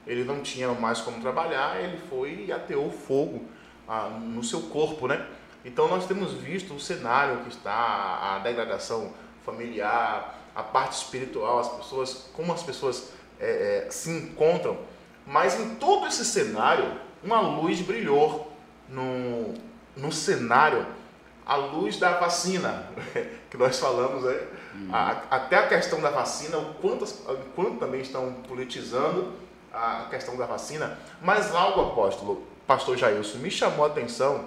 ele 0.05 0.23
não 0.23 0.41
tinha 0.41 0.69
mais 0.73 0.99
como 1.01 1.21
trabalhar, 1.21 1.81
ele 1.81 1.97
foi 2.09 2.45
e 2.47 2.51
ateou 2.51 2.91
fogo 2.91 3.45
ah, 3.87 4.09
no 4.09 4.43
seu 4.43 4.61
corpo, 4.63 5.07
né? 5.07 5.25
Então 5.63 5.87
nós 5.87 6.05
temos 6.07 6.33
visto 6.33 6.73
o 6.73 6.79
cenário 6.79 7.41
que 7.43 7.49
está, 7.49 8.35
a 8.35 8.39
degradação 8.39 9.13
familiar, 9.45 10.36
a 10.57 10.63
parte 10.63 10.93
espiritual, 10.93 11.59
as 11.59 11.69
pessoas, 11.69 12.29
como 12.33 12.51
as 12.51 12.63
pessoas 12.63 13.09
é, 13.39 13.85
é, 13.85 13.91
se 13.91 14.09
encontram. 14.09 14.75
Mas 15.23 15.59
em 15.59 15.75
todo 15.75 16.07
esse 16.07 16.25
cenário, 16.25 16.99
uma 17.23 17.39
luz 17.39 17.79
brilhou 17.81 18.51
no, 18.89 19.53
no 19.95 20.11
cenário 20.11 20.83
à 21.45 21.55
luz 21.55 21.99
da 21.99 22.17
vacina, 22.17 22.89
que 23.51 23.55
nós 23.55 23.77
falamos, 23.77 24.23
né? 24.23 24.47
Uhum. 24.73 24.89
A, 24.91 25.21
até 25.29 25.57
a 25.57 25.67
questão 25.67 26.01
da 26.01 26.09
vacina, 26.09 26.57
o 26.57 26.73
quanto, 26.73 27.05
o 27.05 27.37
quanto 27.55 27.77
também 27.77 28.01
estão 28.01 28.33
politizando 28.47 29.33
a 29.71 30.07
questão 30.09 30.35
da 30.35 30.47
vacina, 30.47 30.97
mas 31.21 31.53
algo, 31.53 31.81
apóstolo, 31.81 32.47
pastor 32.65 32.97
Jailson, 32.97 33.37
me 33.37 33.51
chamou 33.51 33.85
a 33.85 33.89
atenção 33.89 34.45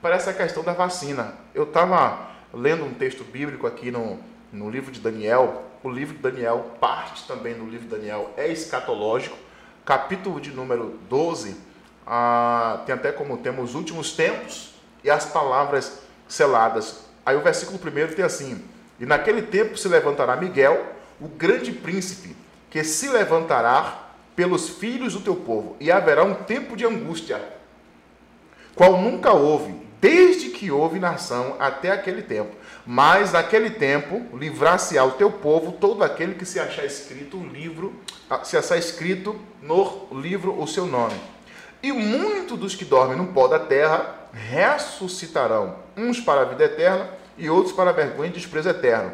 para 0.00 0.14
essa 0.14 0.32
questão 0.32 0.62
da 0.62 0.72
vacina. 0.72 1.34
Eu 1.54 1.64
estava 1.64 2.30
lendo 2.54 2.82
um 2.82 2.94
texto 2.94 3.22
bíblico 3.24 3.66
aqui 3.66 3.90
no, 3.90 4.18
no 4.52 4.68
livro 4.68 4.90
de 4.90 5.00
Daniel, 5.00 5.64
o 5.82 5.88
livro 5.88 6.14
de 6.16 6.22
Daniel, 6.22 6.72
parte 6.80 7.26
também 7.26 7.54
do 7.54 7.64
livro 7.64 7.88
de 7.88 7.96
Daniel 7.96 8.32
é 8.36 8.48
escatológico, 8.48 9.36
capítulo 9.84 10.40
de 10.40 10.50
número 10.50 10.98
12, 11.08 11.56
ah, 12.06 12.82
tem 12.84 12.94
até 12.94 13.12
como 13.12 13.38
tema 13.38 13.62
os 13.62 13.74
últimos 13.74 14.12
tempos 14.12 14.74
e 15.04 15.10
as 15.10 15.24
palavras 15.24 16.02
seladas. 16.28 17.04
Aí 17.24 17.36
o 17.36 17.42
versículo 17.42 17.78
primeiro 17.78 18.14
tem 18.14 18.24
assim: 18.24 18.62
E 18.98 19.06
naquele 19.06 19.42
tempo 19.42 19.76
se 19.76 19.88
levantará 19.88 20.36
Miguel, 20.36 20.84
o 21.20 21.28
grande 21.28 21.72
príncipe, 21.72 22.36
que 22.68 22.82
se 22.82 23.08
levantará 23.08 24.10
pelos 24.34 24.68
filhos 24.68 25.14
do 25.14 25.20
teu 25.20 25.36
povo, 25.36 25.76
e 25.78 25.90
haverá 25.90 26.24
um 26.24 26.34
tempo 26.34 26.76
de 26.76 26.84
angústia, 26.84 27.40
qual 28.74 29.00
nunca 29.00 29.32
houve, 29.32 29.74
desde 30.00 30.50
que 30.50 30.70
houve 30.70 30.98
nação 30.98 31.56
até 31.58 31.90
aquele 31.90 32.22
tempo. 32.22 32.56
Mas 32.92 33.30
naquele 33.30 33.70
tempo 33.70 34.36
livrar-se-á 34.36 35.04
o 35.04 35.12
teu 35.12 35.30
povo 35.30 35.70
todo 35.70 36.02
aquele 36.02 36.34
que 36.34 36.44
se 36.44 36.58
achar 36.58 36.84
escrito 36.84 37.36
o 37.36 37.46
livro, 37.46 37.94
ah, 38.28 38.42
se 38.42 38.56
achar 38.56 38.76
escrito 38.76 39.40
no 39.62 40.08
livro 40.10 40.60
o 40.60 40.66
seu 40.66 40.86
nome. 40.86 41.14
E 41.80 41.92
muitos 41.92 42.58
dos 42.58 42.74
que 42.74 42.84
dormem 42.84 43.16
no 43.16 43.28
pó 43.28 43.46
da 43.46 43.60
terra 43.60 44.28
ressuscitarão, 44.32 45.76
uns 45.96 46.18
para 46.18 46.40
a 46.40 46.44
vida 46.44 46.64
eterna 46.64 47.08
e 47.38 47.48
outros 47.48 47.72
para 47.72 47.90
a 47.90 47.92
vergonha 47.92 48.30
e 48.30 48.32
desprezo 48.32 48.70
eterno. 48.70 49.12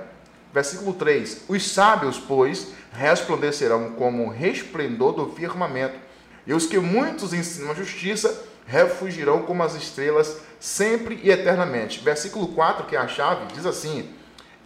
Versículo 0.55 0.95
3: 0.95 1.43
Os 1.47 1.71
sábios, 1.71 2.19
pois, 2.19 2.69
resplandecerão 2.95 3.91
como 3.91 4.31
resplendor 4.31 5.13
do 5.13 5.35
firmamento, 5.35 5.99
e 6.47 6.55
os 6.55 6.65
que 6.65 6.79
muitos 6.79 7.35
ensinam 7.35 7.73
a 7.73 7.75
justiça 7.75 8.43
refugirão 8.67 9.43
como 9.43 9.63
as 9.63 9.75
estrelas 9.75 10.39
sempre 10.59 11.21
e 11.23 11.31
eternamente. 11.31 12.01
Versículo 12.01 12.49
4, 12.49 12.87
que 12.87 12.97
é 12.97 12.99
a 12.99 13.09
chave, 13.09 13.47
diz 13.55 13.65
assim: 13.65 14.11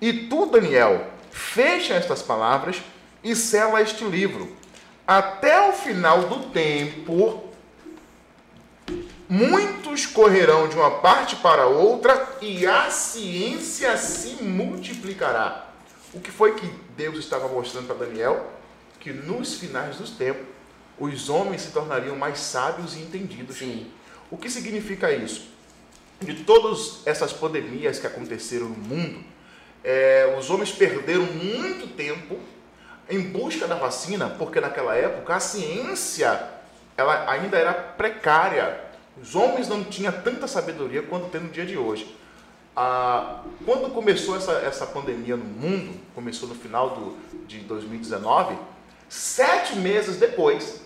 E 0.00 0.12
tu, 0.12 0.46
Daniel, 0.46 1.06
fecha 1.30 1.94
estas 1.94 2.22
palavras 2.22 2.82
e 3.22 3.36
sela 3.36 3.82
este 3.82 4.04
livro. 4.04 4.56
Até 5.06 5.68
o 5.68 5.72
final 5.72 6.22
do 6.22 6.50
tempo, 6.50 7.44
muitos 9.28 10.06
correrão 10.06 10.68
de 10.68 10.76
uma 10.76 10.90
parte 10.98 11.36
para 11.36 11.66
outra 11.66 12.36
e 12.40 12.66
a 12.66 12.90
ciência 12.90 13.96
se 13.96 14.42
multiplicará. 14.42 15.66
O 16.12 16.20
que 16.20 16.30
foi 16.30 16.54
que 16.54 16.66
Deus 16.96 17.18
estava 17.18 17.48
mostrando 17.48 17.86
para 17.86 18.06
Daniel? 18.06 18.52
Que 18.98 19.12
nos 19.12 19.54
finais 19.54 19.96
dos 19.96 20.10
tempos, 20.10 20.46
os 21.00 21.28
homens 21.30 21.62
se 21.62 21.70
tornariam 21.70 22.14
mais 22.14 22.38
sábios 22.38 22.94
e 22.94 23.00
entendidos. 23.00 23.56
Sim. 23.56 23.90
O 24.30 24.36
que 24.36 24.50
significa 24.50 25.10
isso? 25.10 25.48
De 26.20 26.44
todas 26.44 27.00
essas 27.06 27.32
pandemias 27.32 27.98
que 27.98 28.06
aconteceram 28.06 28.68
no 28.68 28.76
mundo, 28.76 29.24
é, 29.82 30.36
os 30.38 30.50
homens 30.50 30.70
perderam 30.70 31.24
muito 31.24 31.88
tempo 31.96 32.38
em 33.08 33.20
busca 33.20 33.66
da 33.66 33.74
vacina, 33.74 34.28
porque 34.38 34.60
naquela 34.60 34.94
época 34.94 35.34
a 35.34 35.40
ciência 35.40 36.48
ela 36.96 37.28
ainda 37.30 37.56
era 37.56 37.72
precária. 37.72 38.78
Os 39.20 39.34
homens 39.34 39.68
não 39.68 39.82
tinham 39.82 40.12
tanta 40.12 40.46
sabedoria 40.46 41.02
quanto 41.02 41.30
tem 41.30 41.40
no 41.40 41.48
dia 41.48 41.64
de 41.64 41.76
hoje. 41.76 42.14
Ah, 42.76 43.42
quando 43.64 43.92
começou 43.92 44.36
essa, 44.36 44.52
essa 44.52 44.86
pandemia 44.86 45.36
no 45.36 45.44
mundo, 45.44 45.98
começou 46.14 46.48
no 46.48 46.54
final 46.54 46.90
do, 46.90 47.16
de 47.46 47.58
2019, 47.60 48.56
sete 49.08 49.76
meses 49.76 50.16
depois, 50.16 50.80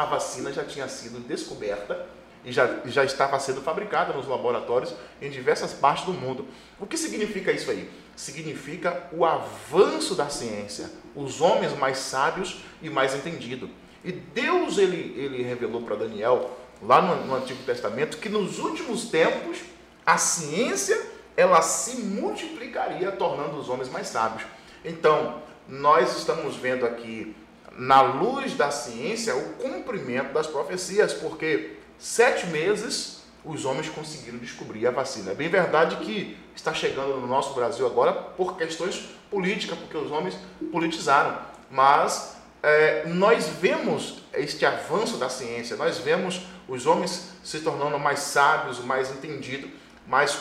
a 0.00 0.04
vacina 0.06 0.52
já 0.52 0.64
tinha 0.64 0.88
sido 0.88 1.20
descoberta 1.20 2.06
e 2.44 2.50
já, 2.50 2.80
já 2.86 3.04
estava 3.04 3.38
sendo 3.38 3.60
fabricada 3.60 4.12
nos 4.14 4.26
laboratórios 4.26 4.94
em 5.20 5.28
diversas 5.28 5.74
partes 5.74 6.06
do 6.06 6.12
mundo. 6.12 6.48
O 6.78 6.86
que 6.86 6.96
significa 6.96 7.52
isso 7.52 7.70
aí? 7.70 7.90
Significa 8.16 9.08
o 9.12 9.24
avanço 9.24 10.14
da 10.14 10.28
ciência, 10.28 10.90
os 11.14 11.40
homens 11.40 11.76
mais 11.76 11.98
sábios 11.98 12.62
e 12.80 12.88
mais 12.88 13.14
entendidos. 13.14 13.68
E 14.02 14.10
Deus 14.12 14.78
ele, 14.78 15.14
ele 15.18 15.42
revelou 15.42 15.82
para 15.82 15.96
Daniel, 15.96 16.50
lá 16.82 17.02
no, 17.02 17.26
no 17.26 17.34
Antigo 17.34 17.62
Testamento, 17.64 18.16
que 18.16 18.30
nos 18.30 18.58
últimos 18.58 19.10
tempos 19.10 19.58
a 20.06 20.16
ciência 20.16 20.98
ela 21.36 21.60
se 21.60 21.96
multiplicaria, 22.00 23.12
tornando 23.12 23.58
os 23.58 23.68
homens 23.68 23.90
mais 23.90 24.08
sábios. 24.08 24.48
Então, 24.82 25.42
nós 25.68 26.16
estamos 26.16 26.56
vendo 26.56 26.86
aqui, 26.86 27.36
na 27.80 28.02
luz 28.02 28.52
da 28.52 28.70
ciência, 28.70 29.34
o 29.34 29.54
cumprimento 29.54 30.34
das 30.34 30.46
profecias, 30.46 31.14
porque 31.14 31.78
sete 31.98 32.46
meses 32.48 33.22
os 33.42 33.64
homens 33.64 33.88
conseguiram 33.88 34.36
descobrir 34.36 34.86
a 34.86 34.90
vacina. 34.90 35.30
É 35.30 35.34
bem 35.34 35.48
verdade 35.48 35.96
que 35.96 36.36
está 36.54 36.74
chegando 36.74 37.16
no 37.16 37.26
nosso 37.26 37.54
Brasil 37.54 37.86
agora 37.86 38.12
por 38.12 38.58
questões 38.58 39.08
políticas, 39.30 39.78
porque 39.78 39.96
os 39.96 40.10
homens 40.10 40.36
politizaram. 40.70 41.38
Mas 41.70 42.36
é, 42.62 43.06
nós 43.06 43.48
vemos 43.48 44.24
este 44.34 44.66
avanço 44.66 45.16
da 45.16 45.30
ciência, 45.30 45.74
nós 45.74 45.96
vemos 45.96 46.42
os 46.68 46.84
homens 46.84 47.30
se 47.42 47.60
tornando 47.60 47.98
mais 47.98 48.18
sábios, 48.18 48.78
mais 48.84 49.10
entendidos, 49.10 49.70
mas 50.06 50.38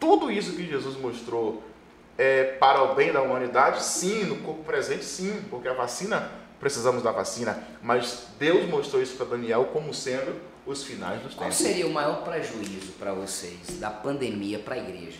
tudo 0.00 0.28
isso 0.28 0.56
que 0.56 0.66
Jesus 0.66 0.96
mostrou 0.96 1.62
é, 2.18 2.42
para 2.58 2.82
o 2.82 2.96
bem 2.96 3.12
da 3.12 3.22
humanidade, 3.22 3.80
sim, 3.84 4.24
no 4.24 4.38
corpo 4.38 4.64
presente, 4.64 5.04
sim, 5.04 5.40
porque 5.48 5.68
a 5.68 5.72
vacina, 5.72 6.39
precisamos 6.60 7.02
da 7.02 7.10
vacina, 7.10 7.66
mas 7.82 8.26
Deus 8.38 8.68
mostrou 8.68 9.02
isso 9.02 9.16
para 9.16 9.26
Daniel 9.26 9.70
como 9.72 9.92
sendo 9.94 10.38
os 10.66 10.84
finais 10.84 11.22
dos 11.22 11.34
Qual 11.34 11.48
tempos. 11.48 11.58
Qual 11.58 11.68
seria 11.68 11.86
o 11.86 11.90
maior 11.92 12.22
prejuízo 12.22 12.92
para 12.98 13.12
vocês 13.14 13.78
da 13.80 13.90
pandemia 13.90 14.58
para 14.58 14.74
a 14.74 14.78
igreja? 14.78 15.18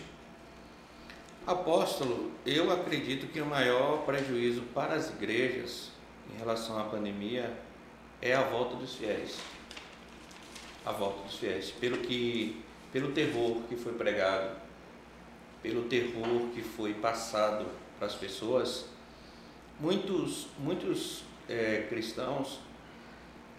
Apóstolo, 1.45 2.31
eu 2.45 2.71
acredito 2.71 3.25
que 3.27 3.41
o 3.41 3.45
maior 3.45 4.05
prejuízo 4.05 4.61
para 4.73 4.93
as 4.93 5.09
igrejas 5.09 5.89
em 6.33 6.37
relação 6.37 6.79
à 6.79 6.83
pandemia 6.83 7.51
é 8.21 8.35
a 8.35 8.43
volta 8.43 8.75
dos 8.75 8.93
fiéis. 8.93 9.37
A 10.85 10.91
volta 10.91 11.23
dos 11.23 11.37
fiéis. 11.37 11.71
Pelo 11.71 11.97
que, 11.97 12.63
pelo 12.93 13.11
terror 13.11 13.57
que 13.67 13.75
foi 13.75 13.93
pregado, 13.93 14.55
pelo 15.63 15.83
terror 15.85 16.49
que 16.53 16.61
foi 16.61 16.93
passado 16.93 17.65
para 17.97 18.05
as 18.05 18.15
pessoas, 18.15 18.85
muitos, 19.79 20.47
muitos 20.59 21.23
é, 21.49 21.85
cristãos 21.89 22.59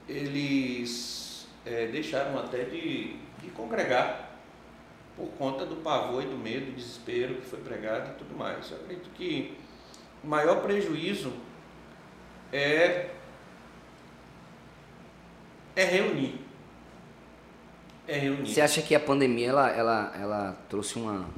eles 0.09 1.47
é, 1.65 1.87
deixaram 1.87 2.39
até 2.39 2.65
de, 2.65 3.17
de 3.41 3.51
congregar 3.55 4.31
por 5.17 5.29
conta 5.39 5.65
do 5.65 5.77
pavor 5.77 6.23
e 6.23 6.27
do 6.27 6.37
medo, 6.37 6.67
do 6.67 6.73
desespero 6.73 7.37
que 7.37 7.47
foi 7.47 7.61
pregado 7.61 8.11
e 8.11 8.15
tudo 8.15 8.37
mais. 8.37 8.71
Eu 8.71 8.79
acredito 8.79 9.11
que 9.11 9.57
o 10.25 10.27
maior 10.27 10.63
prejuízo 10.63 11.33
é, 12.53 13.11
é 15.77 15.85
reunir. 15.85 16.41
É 18.09 18.19
reunir. 18.19 18.53
Você 18.53 18.61
acha 18.61 18.83
que 18.83 18.95
a 18.95 19.01
pandemia 19.01 19.49
ela, 19.51 19.71
ela, 19.71 20.13
ela 20.19 20.59
trouxe 20.69 20.99
uma 20.99 21.29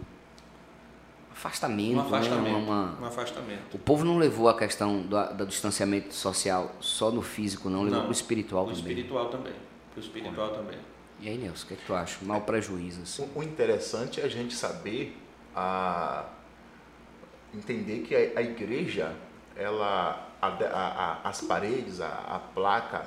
afastamento, 1.34 1.96
um 1.96 2.00
afastamento, 2.00 2.42
né? 2.44 2.64
uma, 2.64 2.98
um 3.00 3.04
afastamento. 3.04 3.74
O 3.74 3.78
povo 3.78 4.04
não 4.04 4.16
levou 4.18 4.48
a 4.48 4.56
questão 4.56 5.02
do, 5.02 5.34
do 5.34 5.46
distanciamento 5.46 6.14
social 6.14 6.72
só 6.80 7.10
no 7.10 7.22
físico, 7.22 7.68
não, 7.68 7.82
levou 7.82 8.02
para 8.02 8.08
o 8.08 8.12
espiritual 8.12 8.64
o 8.64 8.68
também. 8.68 8.80
espiritual 8.80 9.28
também. 9.28 9.52
O 9.96 10.00
espiritual 10.00 10.50
também. 10.50 10.78
E 11.20 11.28
aí, 11.28 11.36
Nelson, 11.36 11.64
o 11.64 11.68
que, 11.68 11.74
é 11.74 11.76
que 11.76 11.84
tu 11.84 11.94
acha? 11.94 12.18
Mal 12.22 12.40
prejuízo. 12.42 13.02
Assim. 13.02 13.28
O, 13.34 13.40
o 13.40 13.42
interessante 13.42 14.20
é 14.20 14.24
a 14.24 14.28
gente 14.28 14.54
saber, 14.54 15.16
a, 15.54 16.24
entender 17.52 18.00
que 18.00 18.14
a, 18.14 18.40
a 18.40 18.42
igreja, 18.42 19.14
ela, 19.56 20.28
a, 20.40 20.46
a, 20.48 21.28
as 21.28 21.40
paredes, 21.40 22.00
a, 22.00 22.40
placa, 22.54 23.06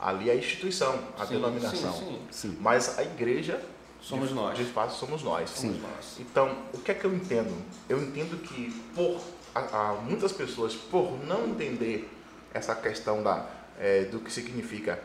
ali 0.00 0.30
é 0.30 0.32
a 0.32 0.36
instituição, 0.36 0.98
a 1.18 1.26
sim, 1.26 1.34
denominação. 1.34 1.92
Sim, 1.92 2.20
sim. 2.30 2.58
Mas 2.60 2.98
a 2.98 3.02
igreja 3.02 3.60
Somos 4.04 4.28
de, 4.28 4.34
nós. 4.34 4.58
De 4.58 4.64
fato, 4.64 4.92
somos 4.92 5.22
nós. 5.22 5.48
Somos 5.48 5.80
nós. 5.80 6.16
Então, 6.20 6.58
o 6.74 6.78
que 6.78 6.90
é 6.90 6.94
que 6.94 7.06
eu 7.06 7.14
entendo? 7.14 7.56
Eu 7.88 8.02
entendo 8.02 8.36
que 8.42 8.70
por 8.94 9.18
a, 9.54 9.90
a 9.90 9.94
muitas 9.94 10.30
pessoas, 10.30 10.74
por 10.74 11.18
não 11.24 11.46
entender 11.46 12.10
essa 12.52 12.74
questão 12.74 13.22
da, 13.22 13.48
é, 13.78 14.04
do 14.04 14.18
que 14.20 14.30
significa 14.30 15.02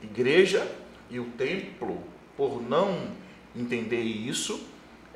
igreja 0.00 0.70
e 1.10 1.18
o 1.18 1.24
templo, 1.30 2.02
por 2.36 2.62
não 2.62 3.10
entender 3.54 4.02
isso, 4.02 4.68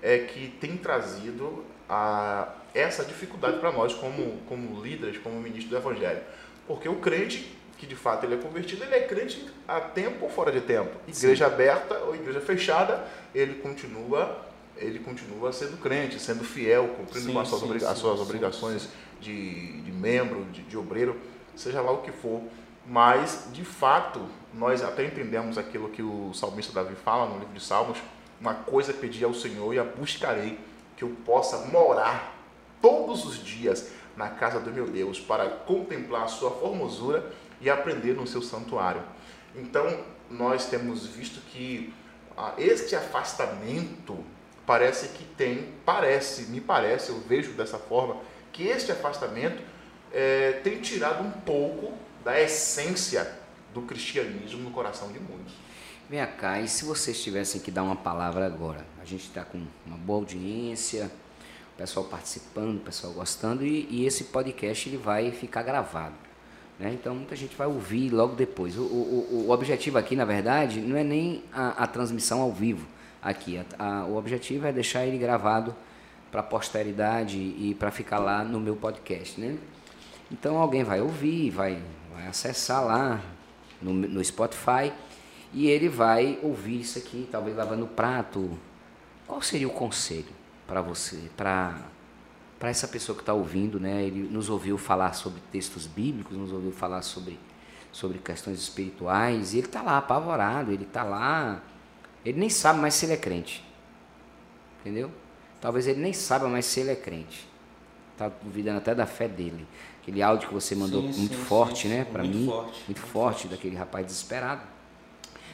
é 0.02 0.18
que 0.18 0.48
tem 0.60 0.76
trazido 0.76 1.64
a, 1.88 2.52
essa 2.74 3.04
dificuldade 3.04 3.58
para 3.58 3.70
nós 3.70 3.94
como, 3.94 4.38
como 4.48 4.82
líderes, 4.82 5.18
como 5.18 5.40
ministros 5.40 5.70
do 5.70 5.76
Evangelho. 5.76 6.22
Porque 6.66 6.88
o 6.88 6.96
crente 6.96 7.59
que 7.80 7.86
de 7.86 7.96
fato 7.96 8.26
ele 8.26 8.34
é 8.34 8.36
convertido, 8.36 8.84
ele 8.84 8.94
é 8.94 9.00
crente 9.00 9.48
a 9.66 9.80
tempo 9.80 10.26
ou 10.26 10.30
fora 10.30 10.52
de 10.52 10.60
tempo. 10.60 10.90
Igreja 11.08 11.46
Sim. 11.46 11.54
aberta 11.54 11.94
ou 12.00 12.14
igreja 12.14 12.38
fechada, 12.38 13.06
ele 13.34 13.54
continua 13.54 14.46
ele 14.76 14.98
continua 14.98 15.52
sendo 15.52 15.76
crente, 15.78 16.18
sendo 16.18 16.42
fiel, 16.42 16.88
cumprindo 16.96 17.26
sim, 17.26 17.38
as 17.38 17.48
suas, 17.48 17.60
sim, 17.60 17.66
obriga 17.66 17.88
sim, 17.88 18.00
suas 18.00 18.20
obrigações 18.20 18.88
de, 19.20 19.82
de 19.82 19.92
membro, 19.92 20.44
de, 20.46 20.62
de 20.62 20.76
obreiro, 20.76 21.20
seja 21.54 21.82
lá 21.82 21.92
o 21.92 21.98
que 21.98 22.10
for. 22.10 22.42
Mas, 22.86 23.48
de 23.52 23.62
fato, 23.62 24.26
nós 24.54 24.82
até 24.82 25.04
entendemos 25.04 25.58
aquilo 25.58 25.90
que 25.90 26.02
o 26.02 26.32
salmista 26.32 26.72
Davi 26.72 26.94
fala 26.94 27.26
no 27.26 27.38
livro 27.40 27.52
de 27.52 27.62
Salmos, 27.62 27.98
uma 28.40 28.54
coisa 28.54 28.94
pedi 28.94 29.22
ao 29.22 29.34
Senhor 29.34 29.74
e 29.74 29.78
a 29.78 29.84
buscarei, 29.84 30.58
que 30.96 31.04
eu 31.04 31.14
possa 31.26 31.66
morar 31.66 32.34
todos 32.80 33.26
os 33.26 33.44
dias 33.44 33.90
na 34.16 34.30
casa 34.30 34.58
do 34.58 34.70
meu 34.70 34.86
Deus, 34.86 35.20
para 35.20 35.46
contemplar 35.46 36.24
a 36.24 36.28
sua 36.28 36.50
formosura 36.52 37.30
e 37.60 37.68
aprender 37.68 38.14
no 38.14 38.26
seu 38.26 38.42
santuário. 38.42 39.02
Então, 39.54 40.04
nós 40.30 40.66
temos 40.66 41.06
visto 41.06 41.40
que 41.50 41.92
ah, 42.36 42.54
este 42.56 42.94
afastamento 42.94 44.16
parece 44.64 45.08
que 45.08 45.24
tem, 45.24 45.68
parece, 45.84 46.42
me 46.42 46.60
parece, 46.60 47.10
eu 47.10 47.20
vejo 47.20 47.52
dessa 47.52 47.78
forma, 47.78 48.16
que 48.52 48.68
este 48.68 48.92
afastamento 48.92 49.62
é, 50.12 50.60
tem 50.62 50.80
tirado 50.80 51.24
um 51.24 51.30
pouco 51.30 51.92
da 52.24 52.40
essência 52.40 53.30
do 53.74 53.82
cristianismo 53.82 54.62
no 54.62 54.70
coração 54.70 55.10
de 55.12 55.18
muitos. 55.18 55.54
Vem 56.08 56.24
cá, 56.26 56.60
e 56.60 56.68
se 56.68 56.84
vocês 56.84 57.22
tivessem 57.22 57.60
que 57.60 57.70
dar 57.70 57.82
uma 57.82 57.96
palavra 57.96 58.46
agora? 58.46 58.84
A 59.00 59.04
gente 59.04 59.26
está 59.26 59.44
com 59.44 59.64
uma 59.86 59.96
boa 59.96 60.20
audiência, 60.20 61.10
o 61.74 61.78
pessoal 61.78 62.06
participando, 62.06 62.76
o 62.78 62.80
pessoal 62.80 63.12
gostando, 63.12 63.64
e, 63.64 63.86
e 63.90 64.06
esse 64.06 64.24
podcast 64.24 64.88
ele 64.88 64.96
vai 64.96 65.30
ficar 65.30 65.62
gravado. 65.62 66.29
Né? 66.80 66.94
Então 66.94 67.14
muita 67.14 67.36
gente 67.36 67.54
vai 67.54 67.66
ouvir 67.66 68.08
logo 68.08 68.34
depois. 68.34 68.76
O, 68.78 68.82
o, 68.82 69.44
o 69.46 69.50
objetivo 69.50 69.98
aqui, 69.98 70.16
na 70.16 70.24
verdade, 70.24 70.80
não 70.80 70.96
é 70.96 71.04
nem 71.04 71.44
a, 71.52 71.84
a 71.84 71.86
transmissão 71.86 72.40
ao 72.40 72.50
vivo 72.50 72.86
aqui. 73.22 73.60
A, 73.78 73.84
a, 73.84 74.04
o 74.06 74.16
objetivo 74.16 74.66
é 74.66 74.72
deixar 74.72 75.06
ele 75.06 75.18
gravado 75.18 75.76
para 76.32 76.40
a 76.40 76.44
posteridade 76.44 77.36
e 77.36 77.76
para 77.78 77.90
ficar 77.90 78.18
lá 78.18 78.42
no 78.42 78.58
meu 78.58 78.76
podcast. 78.76 79.38
Né? 79.38 79.58
Então 80.32 80.56
alguém 80.56 80.82
vai 80.82 81.02
ouvir, 81.02 81.50
vai, 81.50 81.82
vai 82.14 82.26
acessar 82.26 82.82
lá 82.82 83.20
no, 83.82 83.92
no 83.92 84.24
Spotify 84.24 84.90
e 85.52 85.68
ele 85.68 85.88
vai 85.88 86.38
ouvir 86.42 86.80
isso 86.80 86.98
aqui, 86.98 87.28
talvez 87.30 87.54
lavando 87.54 87.86
prato. 87.86 88.58
Qual 89.26 89.42
seria 89.42 89.68
o 89.68 89.72
conselho 89.72 90.32
para 90.66 90.80
você, 90.80 91.18
para 91.36 91.78
para 92.60 92.68
essa 92.68 92.86
pessoa 92.86 93.16
que 93.16 93.22
está 93.22 93.32
ouvindo, 93.32 93.80
né? 93.80 94.04
Ele 94.04 94.28
nos 94.28 94.48
ouviu 94.48 94.78
falar 94.78 95.14
sobre 95.14 95.40
textos 95.50 95.86
bíblicos, 95.86 96.36
nos 96.36 96.52
ouviu 96.52 96.70
falar 96.70 97.02
sobre 97.02 97.36
sobre 97.92 98.18
questões 98.18 98.60
espirituais, 98.60 99.52
e 99.52 99.58
ele 99.58 99.66
está 99.66 99.82
lá 99.82 99.98
apavorado, 99.98 100.70
ele 100.70 100.84
está 100.84 101.02
lá, 101.02 101.60
ele 102.24 102.38
nem 102.38 102.48
sabe 102.48 102.78
mais 102.78 102.94
se 102.94 103.06
ele 103.06 103.14
é 103.14 103.16
crente, 103.16 103.64
entendeu? 104.80 105.10
Talvez 105.60 105.86
ele 105.86 106.00
nem 106.00 106.12
saiba 106.12 106.48
mais 106.48 106.66
se 106.66 106.80
ele 106.80 106.90
é 106.90 106.96
crente, 106.96 107.48
está 108.12 108.28
duvidando 108.28 108.78
até 108.78 108.94
da 108.94 109.06
fé 109.06 109.26
dele. 109.26 109.66
Aquele 110.00 110.22
áudio 110.22 110.48
que 110.48 110.54
você 110.54 110.74
mandou 110.74 111.02
sim, 111.12 111.18
muito 111.18 111.36
sim, 111.36 111.44
forte, 111.44 111.82
sim, 111.82 111.88
né, 111.88 112.04
para 112.04 112.22
mim, 112.22 112.46
forte, 112.46 112.66
muito, 112.66 112.86
muito 112.86 113.00
forte, 113.00 113.12
forte 113.12 113.48
daquele 113.48 113.76
rapaz 113.76 114.06
desesperado. 114.06 114.62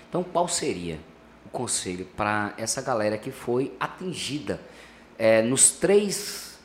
Então, 0.09 0.23
qual 0.23 0.47
seria 0.47 1.01
o 1.45 1.49
conselho 1.49 2.07
para 2.17 2.55
essa 2.57 2.81
galera 2.81 3.19
que 3.19 3.31
foi 3.31 3.75
atingida 3.81 4.61
é, 5.19 5.43
nos 5.43 5.71
três 5.71 6.56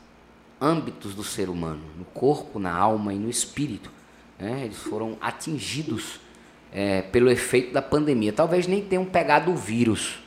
âmbitos 0.62 1.16
do 1.16 1.24
ser 1.24 1.50
humano, 1.50 1.82
no 1.98 2.06
corpo, 2.06 2.60
na 2.60 2.74
alma 2.74 3.14
e 3.14 3.18
no 3.18 3.30
espírito? 3.30 3.92
Né? 4.38 4.66
Eles 4.66 4.78
foram 4.78 5.18
atingidos 5.20 6.20
é, 6.72 7.02
pelo 7.02 7.30
efeito 7.30 7.74
da 7.74 7.82
pandemia. 7.82 8.32
Talvez 8.32 8.68
nem 8.68 8.86
tenham 8.86 9.04
pegado 9.04 9.52
o 9.52 9.56
vírus, 9.56 10.20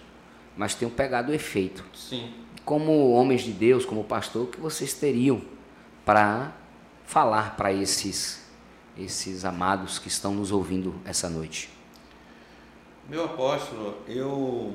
mas 0.56 0.74
tenham 0.74 0.90
pegado 0.90 1.32
o 1.32 1.34
efeito. 1.34 1.84
Sim. 1.94 2.34
Como 2.64 3.12
homens 3.12 3.42
de 3.42 3.52
Deus, 3.52 3.86
como 3.86 4.02
pastor, 4.02 4.48
que 4.48 4.60
vocês 4.60 4.92
teriam 4.94 5.40
para 6.04 6.52
falar 7.04 7.56
para 7.56 7.72
esses 7.72 8.44
esses 8.96 9.44
amados 9.44 9.98
que 9.98 10.08
estão 10.08 10.32
nos 10.32 10.52
ouvindo 10.52 10.94
essa 11.04 11.28
noite? 11.28 11.68
Meu 13.08 13.24
apóstolo, 13.24 13.98
eu, 14.08 14.74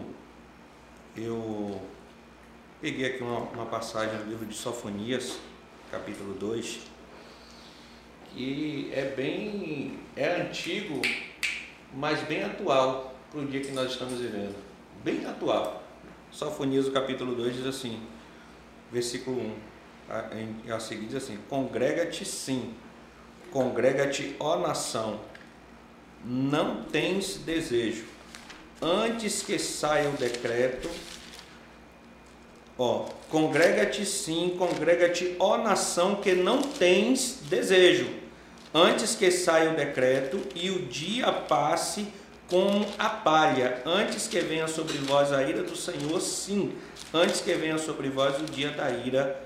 eu 1.15 1.81
peguei 2.81 3.05
aqui 3.05 3.23
uma, 3.23 3.39
uma 3.39 3.65
passagem 3.65 4.17
do 4.19 4.29
livro 4.29 4.45
de 4.45 4.53
Sofonias, 4.53 5.39
capítulo 5.91 6.33
2, 6.33 6.79
que 8.31 8.91
é 8.93 9.05
bem, 9.05 9.99
é 10.15 10.41
antigo, 10.41 11.01
mas 11.93 12.21
bem 12.23 12.43
atual 12.43 13.15
para 13.31 13.41
o 13.41 13.45
dia 13.45 13.61
que 13.61 13.71
nós 13.71 13.91
estamos 13.91 14.19
vivendo. 14.19 14.55
Bem 15.03 15.25
atual. 15.25 15.83
Sofonias, 16.31 16.89
capítulo 16.89 17.35
2, 17.35 17.55
diz 17.55 17.65
assim, 17.65 18.01
versículo 18.91 19.41
1, 19.41 19.55
a, 20.09 20.75
a 20.75 20.79
seguir 20.79 21.07
diz 21.07 21.15
assim, 21.15 21.39
congrega-te 21.49 22.23
sim, 22.23 22.73
congrega-te, 23.51 24.35
ó 24.39 24.57
nação, 24.57 25.19
não 26.23 26.83
tens 26.83 27.37
desejo 27.37 28.05
antes 28.81 29.41
que 29.41 29.57
saia 29.59 30.09
o 30.09 30.13
decreto, 30.13 30.89
ó, 32.79 33.05
congrega-te 33.29 34.05
sim, 34.05 34.55
congrega-te, 34.57 35.35
ó 35.37 35.57
nação 35.57 36.15
que 36.15 36.33
não 36.33 36.61
tens 36.61 37.41
desejo, 37.49 38.07
antes 38.73 39.15
que 39.15 39.29
saia 39.29 39.69
o 39.69 39.75
decreto 39.75 40.39
e 40.55 40.71
o 40.71 40.87
dia 40.87 41.31
passe 41.31 42.07
como 42.47 42.83
a 42.97 43.09
palha, 43.09 43.83
antes 43.85 44.27
que 44.27 44.39
venha 44.39 44.67
sobre 44.67 44.97
vós 44.97 45.31
a 45.31 45.43
ira 45.43 45.61
do 45.61 45.75
Senhor, 45.75 46.19
sim, 46.19 46.73
antes 47.13 47.41
que 47.41 47.53
venha 47.53 47.77
sobre 47.77 48.09
vós 48.09 48.41
o 48.41 48.45
dia 48.45 48.71
da 48.71 48.89
ira 48.89 49.39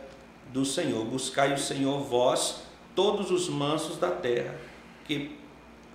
do 0.53 0.63
Senhor. 0.63 1.03
Buscai 1.03 1.53
o 1.53 1.57
Senhor 1.57 1.99
vós, 1.99 2.61
todos 2.95 3.31
os 3.31 3.49
mansos 3.49 3.97
da 3.97 4.09
terra, 4.09 4.55
que, 5.03 5.35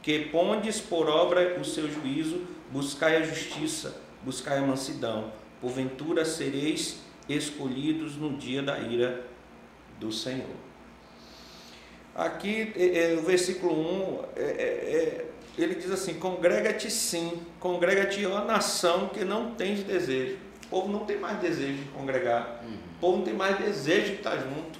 que 0.02 0.26
pondes 0.26 0.80
por 0.80 1.08
obra 1.08 1.58
o 1.58 1.64
seu 1.64 1.90
juízo, 1.90 2.42
Buscai 2.70 3.16
a 3.16 3.22
justiça, 3.22 3.96
buscai 4.22 4.58
a 4.58 4.62
mansidão, 4.62 5.32
porventura 5.58 6.22
sereis 6.26 6.98
escolhidos 7.28 8.16
no 8.16 8.36
dia 8.36 8.62
da 8.62 8.78
ira 8.78 9.24
do 9.98 10.10
Senhor. 10.12 10.46
Aqui, 12.14 12.72
é, 12.76 13.12
é, 13.12 13.14
o 13.14 13.22
versículo 13.22 13.74
1, 13.74 14.24
é, 14.36 14.40
é, 14.40 14.44
é, 14.44 15.26
ele 15.56 15.74
diz 15.76 15.90
assim: 15.90 16.14
Congrega-te 16.14 16.90
sim, 16.90 17.40
congrega-te, 17.60 18.26
ó 18.26 18.44
nação 18.44 19.08
que 19.08 19.24
não 19.24 19.54
tens 19.54 19.84
desejo. 19.84 20.36
O 20.66 20.68
povo 20.68 20.92
não 20.92 21.04
tem 21.04 21.18
mais 21.18 21.38
desejo 21.38 21.74
de 21.74 21.88
congregar, 21.90 22.60
uhum. 22.62 22.74
o 22.74 23.00
povo 23.00 23.16
não 23.18 23.24
tem 23.24 23.34
mais 23.34 23.56
desejo 23.58 24.06
de 24.06 24.12
estar 24.14 24.36
junto. 24.36 24.78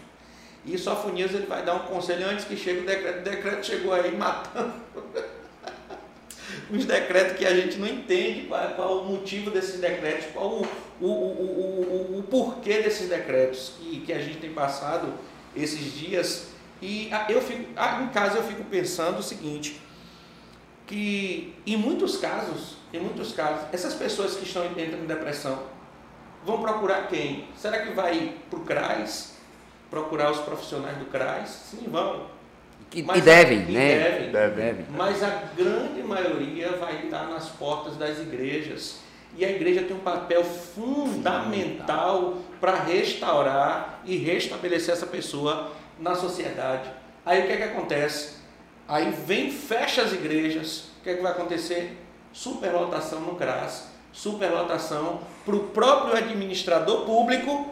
E 0.65 0.77
Sofonias 0.77 1.33
ele 1.33 1.47
vai 1.47 1.65
dar 1.65 1.75
um 1.75 1.87
conselho 1.87 2.29
antes 2.29 2.45
que 2.45 2.57
chegue 2.57 2.81
o 2.81 2.87
decreto. 2.87 3.21
O 3.21 3.23
decreto 3.23 3.67
chegou 3.67 3.93
aí 3.93 4.15
matando 4.15 4.75
uns 6.71 6.85
decretos 6.85 7.39
que 7.39 7.47
a 7.47 7.55
gente 7.55 7.79
não 7.79 7.87
entende 7.87 8.49
qual, 8.49 8.69
qual 8.71 8.99
o 8.99 9.05
motivo 9.05 9.51
desses 9.51 9.81
decretos, 9.81 10.27
qual 10.33 10.61
o, 10.61 10.69
o, 11.01 11.07
o, 11.07 12.15
o, 12.15 12.19
o 12.19 12.23
porquê 12.25 12.83
desses 12.83 13.09
decretos 13.09 13.75
que, 13.79 14.01
que 14.01 14.13
a 14.13 14.21
gente 14.21 14.39
tem 14.39 14.53
passado 14.53 15.13
esses 15.57 15.93
dias. 15.95 16.49
E 16.81 17.11
eu 17.29 17.41
fico, 17.41 17.63
em 17.63 18.09
casa 18.09 18.39
eu 18.39 18.45
fico 18.45 18.65
pensando 18.65 19.19
o 19.19 19.23
seguinte, 19.23 19.81
que 20.87 21.55
em 21.67 21.77
muitos 21.77 22.17
casos, 22.17 22.77
em 22.93 23.01
muitos 23.01 23.33
casos, 23.33 23.67
essas 23.73 23.95
pessoas 23.95 24.37
que 24.37 24.45
estão 24.45 24.65
entrando 24.65 25.03
em 25.03 25.07
depressão 25.07 25.63
vão 26.45 26.63
procurar 26.63 27.09
quem? 27.09 27.49
Será 27.57 27.83
que 27.83 27.93
vai 27.93 28.35
para 28.49 28.59
o 28.59 28.65
CRAS? 28.65 29.37
Procurar 29.91 30.31
os 30.31 30.41
profissionais 30.41 30.97
do 30.99 31.07
CRAS? 31.07 31.49
Sim, 31.49 31.87
vão. 31.89 32.27
Que, 32.91 33.01
e 33.01 33.21
devem, 33.21 33.69
e 33.69 33.73
né? 33.73 34.31
Devem, 34.31 34.55
devem. 34.55 34.87
Mas 34.91 35.23
a 35.23 35.43
grande 35.55 36.03
maioria 36.03 36.73
vai 36.73 37.05
estar 37.05 37.25
nas 37.25 37.49
portas 37.51 37.97
das 37.97 38.19
igrejas. 38.19 39.01
E 39.37 39.45
a 39.45 39.51
igreja 39.51 39.83
tem 39.83 39.97
um 39.97 40.01
papel 40.01 40.43
fundamental 40.43 42.39
para 42.61 42.75
restaurar 42.75 44.01
e 44.05 44.17
restabelecer 44.17 44.95
essa 44.95 45.07
pessoa 45.07 45.73
na 45.99 46.15
sociedade. 46.15 46.91
Aí 47.25 47.43
o 47.43 47.47
que 47.47 47.53
é 47.53 47.57
que 47.57 47.63
acontece? 47.63 48.39
Aí 48.87 49.11
vem, 49.11 49.51
fecha 49.51 50.03
as 50.03 50.13
igrejas, 50.13 50.91
o 50.99 51.03
que 51.03 51.11
é 51.11 51.15
que 51.15 51.23
vai 51.23 51.33
acontecer? 51.33 51.97
Superlotação 52.33 53.21
no 53.21 53.35
CRAS, 53.35 53.89
superlotação 54.13 55.21
para 55.45 55.55
o 55.55 55.69
próprio 55.69 56.17
administrador 56.17 57.05
público 57.05 57.71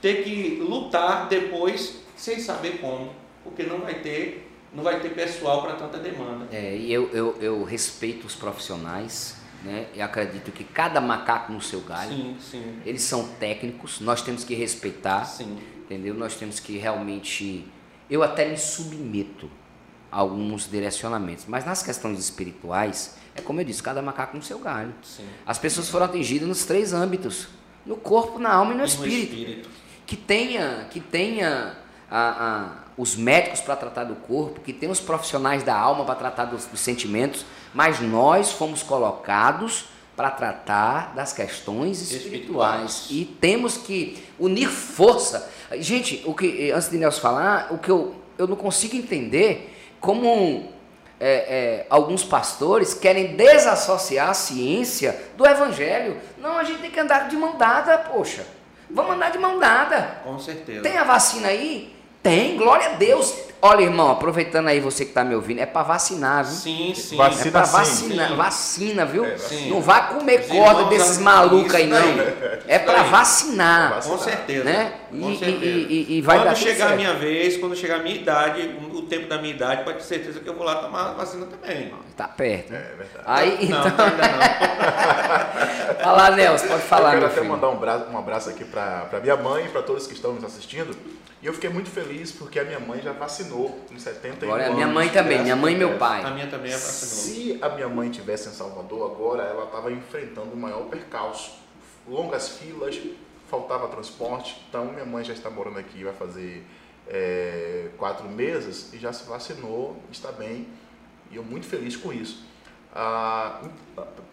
ter 0.00 0.24
que 0.24 0.60
lutar 0.60 1.28
depois 1.28 2.00
sem 2.16 2.40
saber 2.40 2.78
como, 2.80 3.10
porque 3.44 3.62
não 3.62 3.78
vai 3.78 3.94
ter 3.94 4.42
não 4.72 4.84
vai 4.84 5.00
ter 5.00 5.10
pessoal 5.10 5.62
para 5.62 5.74
tanta 5.74 5.98
demanda. 5.98 6.48
É, 6.52 6.76
e 6.76 6.92
eu, 6.92 7.08
eu, 7.10 7.36
eu 7.40 7.64
respeito 7.64 8.26
os 8.26 8.34
profissionais, 8.34 9.35
né? 9.64 9.86
Eu 9.94 10.04
acredito 10.04 10.50
que 10.52 10.64
cada 10.64 11.00
macaco 11.00 11.52
no 11.52 11.60
seu 11.60 11.80
galho. 11.80 12.10
Sim, 12.10 12.36
sim. 12.40 12.78
Eles 12.84 13.02
são 13.02 13.26
técnicos, 13.40 14.00
nós 14.00 14.22
temos 14.22 14.44
que 14.44 14.54
respeitar. 14.54 15.24
Sim. 15.24 15.58
Entendeu? 15.78 16.14
Nós 16.14 16.34
temos 16.34 16.58
que 16.60 16.76
realmente. 16.78 17.66
Eu 18.10 18.22
até 18.22 18.48
me 18.48 18.56
submeto 18.56 19.50
a 20.10 20.18
alguns 20.18 20.68
direcionamentos, 20.70 21.44
mas 21.48 21.64
nas 21.64 21.82
questões 21.82 22.18
espirituais, 22.18 23.16
é 23.34 23.40
como 23.40 23.60
eu 23.60 23.64
disse, 23.64 23.82
cada 23.82 24.00
macaco 24.00 24.36
no 24.36 24.42
seu 24.42 24.58
galho. 24.58 24.94
As 25.44 25.58
pessoas 25.58 25.88
foram 25.88 26.06
atingidas 26.06 26.48
nos 26.48 26.64
três 26.64 26.92
âmbitos. 26.92 27.48
no 27.84 27.94
corpo, 27.96 28.40
na 28.40 28.52
alma 28.52 28.72
e 28.72 28.76
no, 28.76 28.80
E 28.80 28.82
no 28.82 28.86
espírito. 28.88 29.32
espírito. 29.36 29.68
Que 30.04 30.16
tenha, 30.16 30.88
que 30.90 30.98
tenha 30.98 31.76
a- 32.10 32.18
a- 32.18 32.84
os 32.98 33.14
médicos 33.14 33.60
para 33.60 33.76
tratar 33.76 34.02
do 34.02 34.16
corpo, 34.16 34.60
que 34.60 34.72
tenha 34.72 34.90
os 34.90 34.98
profissionais 34.98 35.62
da 35.62 35.76
alma 35.78 36.04
para 36.04 36.16
tratar 36.16 36.46
dos, 36.46 36.64
dos 36.66 36.80
sentimentos, 36.80 37.46
mas 37.76 38.00
nós 38.00 38.52
fomos 38.52 38.82
colocados 38.82 39.84
para 40.16 40.30
tratar 40.30 41.14
das 41.14 41.34
questões 41.34 42.00
espirituais. 42.00 43.02
Espirituais. 43.02 43.06
E 43.10 43.26
temos 43.38 43.76
que 43.76 44.24
unir 44.38 44.70
força. 44.70 45.52
Gente, 45.72 46.22
o 46.24 46.32
que, 46.32 46.70
antes 46.70 46.88
de 46.88 46.96
Nelson 46.96 47.20
falar, 47.20 47.68
o 47.70 47.76
que 47.76 47.90
eu, 47.90 48.14
eu 48.38 48.46
não 48.46 48.56
consigo 48.56 48.96
entender 48.96 49.76
como 50.00 50.72
é, 51.20 51.28
é, 51.28 51.86
alguns 51.90 52.24
pastores 52.24 52.94
querem 52.94 53.36
desassociar 53.36 54.30
a 54.30 54.34
ciência 54.34 55.14
do 55.36 55.46
evangelho. 55.46 56.18
Não, 56.38 56.56
a 56.56 56.64
gente 56.64 56.80
tem 56.80 56.90
que 56.90 56.98
andar 56.98 57.28
de 57.28 57.36
mão 57.36 57.58
dada, 57.58 57.98
poxa. 57.98 58.46
Vamos 58.88 59.16
andar 59.16 59.30
de 59.30 59.38
mão 59.38 59.58
dada. 59.58 60.22
Com 60.24 60.38
certeza. 60.38 60.80
Tem 60.80 60.96
a 60.96 61.04
vacina 61.04 61.48
aí? 61.48 61.94
Tem, 62.22 62.56
glória 62.56 62.86
a 62.86 62.92
Deus. 62.94 63.34
Olha, 63.66 63.82
irmão, 63.82 64.10
aproveitando 64.10 64.68
aí 64.68 64.78
você 64.80 65.04
que 65.04 65.10
está 65.10 65.24
me 65.24 65.34
ouvindo, 65.34 65.58
é 65.60 65.66
para 65.66 65.82
vacinar, 65.82 66.44
viu? 66.44 66.54
Sim, 66.54 66.94
sim. 66.94 67.16
Vacina 67.16 67.48
É 67.48 67.50
para 67.50 67.64
sim. 67.64 67.72
vacinar, 67.76 68.28
Sim. 68.28 68.36
vacina, 68.36 69.04
viu? 69.06 69.24
É, 69.24 69.36
sim. 69.38 69.70
Não 69.70 69.80
vá 69.80 70.00
comer 70.02 70.40
Os 70.40 70.46
corda 70.46 70.84
desses 70.84 71.18
malucos 71.18 71.74
aí, 71.74 71.86
não. 71.86 71.96
daí. 71.98 72.60
É 72.68 72.78
para 72.78 73.02
vacinar. 73.04 73.94
Vacinar. 73.94 74.18
Com 74.18 74.22
certeza. 74.24 74.64
Né? 74.64 74.92
Com 75.10 75.30
E- 75.30 75.38
certeza. 75.38 75.64
e- 75.64 75.86
e- 76.10 76.18
e 76.18 76.20
vai 76.22 76.38
quando 76.38 76.44
dar 76.48 76.54
chegar 76.54 76.84
a 76.84 76.88
certo. 76.88 76.96
minha 77.00 77.14
vez, 77.14 77.56
quando 77.56 77.74
chegar 77.76 77.96
a 77.96 78.02
minha 78.02 78.14
idade, 78.16 78.70
o 78.92 79.02
tempo 79.02 79.28
da 79.28 79.38
minha 79.38 79.54
idade, 79.54 79.82
pode 79.84 79.98
ter 79.98 80.04
certeza 80.04 80.40
que 80.40 80.48
eu 80.48 80.54
vou 80.54 80.64
lá 80.64 80.76
tomar 80.76 81.10
a 81.10 81.12
vacina 81.14 81.46
também. 81.46 81.92
Tá 82.16 82.28
perto. 82.28 82.72
É 82.72 82.78
verdade. 82.78 83.24
Aí, 83.26 83.68
Não, 83.68 83.86
então. 83.88 84.06
ainda 84.06 84.28
não. 84.28 85.96
Fala, 86.02 86.30
Nelson, 86.30 86.68
pode 86.68 86.82
falar, 86.82 87.08
eu 87.08 87.10
quero 87.10 87.20
meu 87.20 87.26
até 87.28 87.40
filho. 87.40 87.50
mandar 87.52 87.68
um 87.68 87.72
abraço, 87.72 88.04
um 88.12 88.18
abraço 88.18 88.50
aqui 88.50 88.64
para 88.64 89.20
minha 89.22 89.36
mãe 89.36 89.66
e 89.66 89.68
para 89.68 89.82
todos 89.82 90.06
que 90.06 90.14
estão 90.14 90.32
nos 90.32 90.44
assistindo. 90.44 90.96
E 91.42 91.46
eu 91.46 91.52
fiquei 91.52 91.68
muito 91.68 91.90
feliz 91.90 92.32
porque 92.32 92.58
a 92.58 92.64
minha 92.64 92.80
mãe 92.80 93.00
já 93.02 93.12
vacinou 93.12 93.84
em 93.90 93.98
71 93.98 94.50
Olha, 94.50 94.64
anos. 94.64 94.74
minha 94.76 94.86
mãe 94.88 95.08
também, 95.10 95.42
minha 95.42 95.54
mãe 95.56 95.74
e 95.74 95.76
meu 95.76 95.92
A 95.94 95.98
pai. 95.98 96.34
minha 96.34 96.46
também 96.46 96.72
é 96.72 96.76
vacinou. 96.76 97.14
Se 97.14 97.58
a 97.62 97.68
minha 97.68 97.88
mãe 97.88 98.10
tivesse 98.10 98.48
em 98.48 98.52
Salvador 98.52 99.10
agora, 99.12 99.42
ela 99.42 99.64
estava 99.64 99.92
enfrentando 99.92 100.52
o 100.52 100.56
maior 100.56 100.84
percalço. 100.86 101.52
Longas 102.08 102.48
filas, 102.50 102.98
faltava 103.48 103.88
transporte. 103.88 104.64
Então, 104.68 104.86
minha 104.86 105.04
mãe 105.04 105.22
já 105.24 105.34
está 105.34 105.50
morando 105.50 105.78
aqui, 105.78 106.02
vai 106.04 106.14
fazer 106.14 106.64
é, 107.06 107.90
quatro 107.98 108.28
meses 108.28 108.92
e 108.94 108.98
já 108.98 109.12
se 109.12 109.28
vacinou, 109.28 109.96
está 110.10 110.32
bem. 110.32 110.66
E 111.30 111.36
eu 111.36 111.42
muito 111.44 111.66
feliz 111.66 111.96
com 111.96 112.12
isso. 112.12 112.44
Ah, 112.94 113.60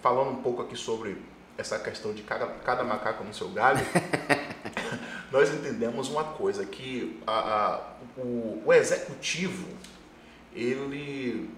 falando 0.01 0.32
um 0.32 0.41
pouco 0.41 0.62
aqui 0.62 0.76
sobre 0.76 1.18
essa 1.58 1.78
questão 1.80 2.14
de 2.14 2.24
cada, 2.24 2.47
cada 2.47 2.84
macaco 2.84 3.24
no 3.24 3.34
seu 3.34 3.49
galho, 3.49 3.80
nós 5.32 5.49
entendemos 5.54 6.10
uma 6.10 6.24
coisa, 6.24 6.66
que 6.66 7.20
a- 7.26 7.32
a- 7.78 7.82
o, 8.18 8.62
o 8.66 8.74
executivo, 8.74 9.68
ele 10.56 11.49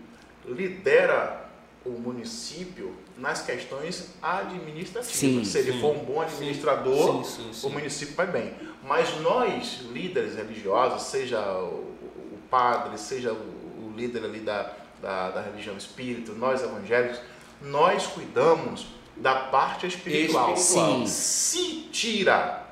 lidera 0.46 1.44
o 1.86 1.90
município 1.92 2.96
nas 3.18 3.42
questões 3.44 4.14
administrativas. 4.22 5.16
Sim, 5.16 5.44
Se 5.46 5.60
ele 5.60 5.74
sim. 5.74 5.82
for 5.82 5.96
um 5.96 6.00
bom 6.00 6.22
administrador, 6.22 7.24
Sim, 7.24 7.52
o 7.64 7.70
município 7.70 8.16
vai 8.16 8.28
bem. 8.28 8.54
Mas 8.84 9.20
nós, 9.22 9.82
líderes 9.92 10.36
religiosos, 10.36 11.04
seja 11.04 11.40
o, 11.42 11.96
o 12.34 12.40
padre, 12.50 12.98
seja 12.98 13.32
o, 13.34 13.36
o 13.36 13.94
líder 13.96 14.24
ali 14.24 14.40
da, 14.40 14.74
da, 15.02 15.32
da 15.32 15.42
religião 15.42 15.78
espírita, 15.78 16.32
nós 16.34 16.62
evangélicos, 16.64 17.20
nós 17.62 18.08
cuidamos 18.08 18.88
da 19.18 19.36
parte 19.36 19.88
espiritual. 19.88 20.54
Espiritual. 20.54 20.98
Sim. 21.00 21.08
Se 21.08 21.72
tira 21.92 22.64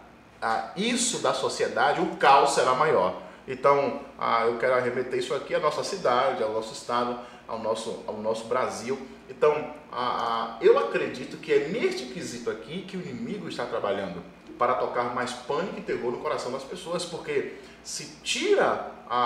ah, 0.42 0.72
isso 0.76 1.20
da 1.20 1.34
sociedade, 1.34 2.02
o 2.02 2.16
caos 2.18 2.52
será 2.54 2.74
maior. 2.76 3.22
Então, 3.48 4.02
ah, 4.20 4.46
eu 4.46 4.58
quero 4.58 4.74
arremeter 4.76 5.20
isso 5.20 5.34
aqui 5.34 5.54
à 5.56 5.60
nossa 5.60 5.84
cidade, 5.84 6.42
ao 6.44 6.52
nosso 6.54 6.74
estado, 6.74 7.20
ao 7.48 7.60
nosso, 7.60 8.04
ao 8.08 8.18
nosso 8.18 8.46
Brasil. 8.46 8.98
Então, 9.30 9.74
ah, 9.92 10.56
ah, 10.56 10.58
eu 10.62 10.78
acredito 10.78 11.38
que 11.38 11.52
é 11.54 11.68
neste 11.68 12.06
quesito 12.08 12.50
aqui 12.50 12.82
que 12.82 12.98
o 12.98 13.02
inimigo 13.02 13.48
está 13.48 13.66
trabalhando 13.66 14.22
para 14.58 14.76
tocar 14.76 15.14
mais 15.16 15.32
pânico 15.32 15.78
e 15.80 15.82
terror 15.82 16.12
no 16.12 16.20
coração 16.20 16.52
das 16.52 16.64
pessoas, 16.64 17.04
porque 17.06 17.54
se 17.84 18.18
tira 18.22 18.92
a- 19.10 19.18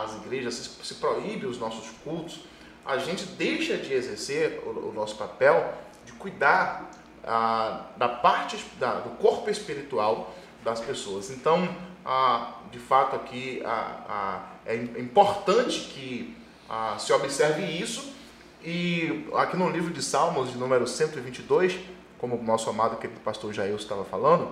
a- 0.00 0.02
as 0.04 0.14
igrejas, 0.16 0.54
se, 0.54 0.70
se 0.86 0.94
proíbe 0.96 1.46
os 1.46 1.58
nossos 1.58 1.88
cultos, 2.04 2.40
a 2.84 2.98
gente 2.98 3.24
deixa 3.24 3.76
de 3.76 3.92
exercer 3.94 4.62
o, 4.66 4.90
o 4.90 4.92
nosso 4.92 5.16
papel 5.16 5.72
cuidar 6.28 6.90
ah, 7.22 7.86
da 7.98 8.08
parte 8.08 8.56
da- 8.80 9.00
do 9.00 9.10
corpo 9.10 9.50
espiritual 9.50 10.34
das 10.64 10.80
pessoas. 10.80 11.30
Então, 11.30 11.68
ah, 12.04 12.54
de 12.72 12.78
fato, 12.78 13.14
aqui 13.16 13.62
ah, 13.64 14.40
é 14.64 14.74
im- 14.74 14.98
importante 15.00 15.80
que 15.92 16.34
se 16.98 17.12
observe 17.12 17.62
isso. 17.62 18.12
E 18.62 19.28
aqui 19.36 19.56
no 19.58 19.68
livro 19.68 19.92
de 19.92 20.02
Salmos, 20.02 20.50
de 20.50 20.56
número 20.56 20.86
122, 20.86 21.78
como 22.18 22.36
o 22.36 22.42
nosso 22.42 22.70
amado 22.70 22.96
querido 22.96 23.20
pastor 23.20 23.52
Jair 23.52 23.74
estava 23.74 24.02
falando, 24.04 24.50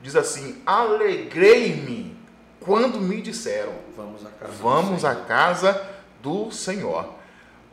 diz 0.00 0.16
assim: 0.16 0.60
Alegrei-me 0.66 2.16
quando 2.60 3.00
me 3.00 3.22
disseram, 3.22 3.72
Vamos 3.96 4.26
à 4.26 4.30
casa. 4.30 4.52
do 4.52 4.58
Vamos 4.58 5.04
à 5.04 5.12
Senhor. 5.14 5.26
casa 5.26 5.86
do 6.20 6.50
Senhor. 6.50 7.21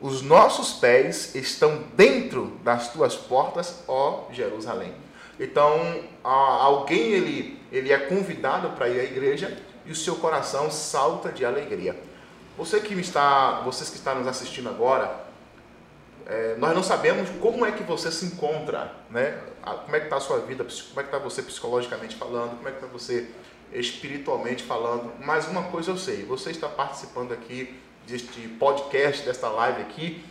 Os 0.01 0.21
nossos 0.21 0.73
pés 0.73 1.35
estão 1.35 1.83
dentro 1.95 2.57
das 2.63 2.91
tuas 2.93 3.15
portas, 3.15 3.83
ó 3.87 4.27
Jerusalém. 4.31 4.93
Então, 5.39 6.03
alguém 6.23 7.11
ele, 7.11 7.59
ele 7.71 7.91
é 7.91 7.97
convidado 7.97 8.69
para 8.71 8.87
ir 8.87 8.99
à 8.99 9.03
igreja 9.03 9.57
e 9.85 9.91
o 9.91 9.95
seu 9.95 10.15
coração 10.15 10.71
salta 10.71 11.31
de 11.31 11.45
alegria. 11.45 11.97
Você 12.57 12.79
que 12.79 12.93
está, 12.93 13.61
vocês 13.61 13.89
que 13.89 13.95
estão 13.95 14.15
nos 14.15 14.27
assistindo 14.27 14.69
agora, 14.69 15.27
é, 16.25 16.55
nós 16.57 16.75
não 16.75 16.83
sabemos 16.83 17.29
como 17.41 17.65
é 17.65 17.71
que 17.71 17.83
você 17.83 18.11
se 18.11 18.25
encontra, 18.25 18.93
né? 19.09 19.39
Como 19.63 19.95
é 19.95 19.99
que 19.99 20.05
está 20.05 20.17
a 20.17 20.21
sua 20.21 20.39
vida, 20.39 20.63
como 20.63 20.99
é 20.99 21.03
que 21.03 21.09
está 21.09 21.17
você 21.17 21.41
psicologicamente 21.41 22.15
falando, 22.15 22.57
como 22.57 22.67
é 22.67 22.71
que 22.71 22.77
está 22.77 22.87
você 22.87 23.29
espiritualmente 23.73 24.63
falando. 24.63 25.11
Mas 25.19 25.47
uma 25.47 25.63
coisa 25.63 25.91
eu 25.91 25.97
sei, 25.97 26.23
você 26.23 26.51
está 26.51 26.67
participando 26.67 27.31
aqui 27.31 27.79
deste 28.09 28.47
podcast, 28.59 29.25
desta 29.25 29.49
live 29.49 29.81
aqui, 29.81 30.23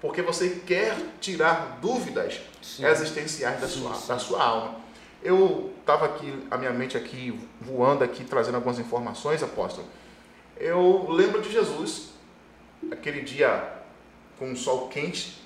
porque 0.00 0.20
você 0.20 0.60
quer 0.66 0.96
tirar 1.20 1.78
dúvidas 1.80 2.40
Sim. 2.60 2.84
existenciais 2.84 3.60
da 3.60 3.68
Sim, 3.68 3.80
sua, 3.80 3.94
sim. 3.94 4.08
da 4.08 4.18
sua 4.18 4.42
alma. 4.42 4.74
Eu 5.22 5.72
estava 5.80 6.06
aqui, 6.06 6.46
a 6.50 6.56
minha 6.56 6.72
mente 6.72 6.96
aqui 6.96 7.38
voando 7.60 8.02
aqui, 8.02 8.24
trazendo 8.24 8.56
algumas 8.56 8.78
informações, 8.80 9.42
apóstolo. 9.42 9.86
Eu 10.56 11.06
lembro 11.08 11.40
de 11.40 11.52
Jesus, 11.52 12.10
aquele 12.90 13.20
dia 13.20 13.72
com 14.38 14.50
um 14.50 14.56
sol 14.56 14.88
quente, 14.88 15.40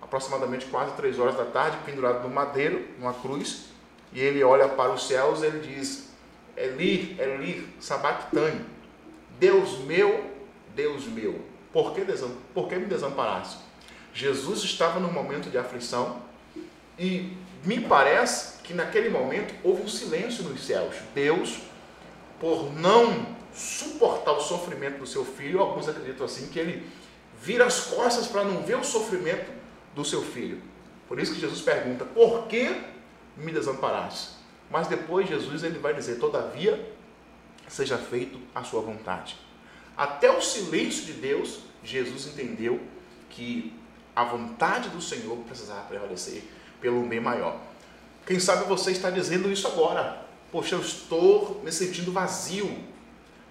aproximadamente 0.00 0.64
quase 0.66 0.92
três 0.94 1.18
horas 1.18 1.36
da 1.36 1.44
tarde, 1.44 1.76
pendurado 1.84 2.26
no 2.26 2.34
madeiro, 2.34 2.88
numa 2.98 3.12
cruz, 3.12 3.66
e 4.12 4.20
ele 4.20 4.42
olha 4.42 4.68
para 4.68 4.92
os 4.92 5.06
céus 5.06 5.42
e 5.42 5.46
ele 5.46 5.60
diz: 5.60 6.08
Eli, 6.56 7.16
Eli, 7.18 7.68
sabactane, 7.78 8.64
Deus 9.38 9.78
meu, 9.80 10.29
Deus 10.74 11.06
meu, 11.06 11.40
por 11.72 11.94
que, 11.94 12.02
desam- 12.04 12.36
por 12.54 12.68
que 12.68 12.76
me 12.76 12.86
desamparaste? 12.86 13.58
Jesus 14.12 14.62
estava 14.64 14.98
num 14.98 15.12
momento 15.12 15.50
de 15.50 15.58
aflição 15.58 16.20
e 16.98 17.32
me 17.64 17.80
parece 17.80 18.60
que 18.62 18.74
naquele 18.74 19.08
momento 19.08 19.54
houve 19.62 19.82
um 19.82 19.88
silêncio 19.88 20.44
nos 20.44 20.64
céus. 20.64 20.94
Deus, 21.14 21.60
por 22.40 22.72
não 22.72 23.26
suportar 23.54 24.32
o 24.32 24.40
sofrimento 24.40 24.98
do 24.98 25.06
seu 25.06 25.24
filho, 25.24 25.60
alguns 25.60 25.88
acreditam 25.88 26.26
assim, 26.26 26.48
que 26.48 26.58
ele 26.58 26.88
vira 27.40 27.66
as 27.66 27.80
costas 27.86 28.26
para 28.26 28.44
não 28.44 28.62
ver 28.62 28.76
o 28.76 28.84
sofrimento 28.84 29.50
do 29.94 30.04
seu 30.04 30.22
filho. 30.22 30.60
Por 31.08 31.18
isso 31.18 31.34
que 31.34 31.40
Jesus 31.40 31.60
pergunta: 31.60 32.04
Por 32.04 32.46
que 32.46 32.74
me 33.36 33.52
desamparaste? 33.52 34.30
Mas 34.70 34.86
depois 34.86 35.28
Jesus 35.28 35.62
ele 35.64 35.78
vai 35.78 35.94
dizer: 35.94 36.16
Todavia, 36.18 36.94
seja 37.68 37.98
feito 37.98 38.38
a 38.54 38.62
sua 38.62 38.80
vontade. 38.80 39.36
Até 39.96 40.30
o 40.30 40.40
silêncio 40.40 41.04
de 41.04 41.12
Deus, 41.14 41.60
Jesus 41.82 42.26
entendeu 42.26 42.80
que 43.28 43.72
a 44.14 44.24
vontade 44.24 44.88
do 44.88 45.00
Senhor 45.00 45.36
precisava 45.38 45.82
prevalecer 45.82 46.42
pelo 46.80 47.02
bem 47.06 47.20
maior. 47.20 47.58
Quem 48.26 48.38
sabe 48.38 48.64
você 48.64 48.92
está 48.92 49.10
dizendo 49.10 49.50
isso 49.50 49.66
agora. 49.66 50.26
Poxa, 50.52 50.74
eu 50.74 50.80
estou 50.80 51.60
me 51.64 51.70
sentindo 51.70 52.12
vazio. 52.12 52.76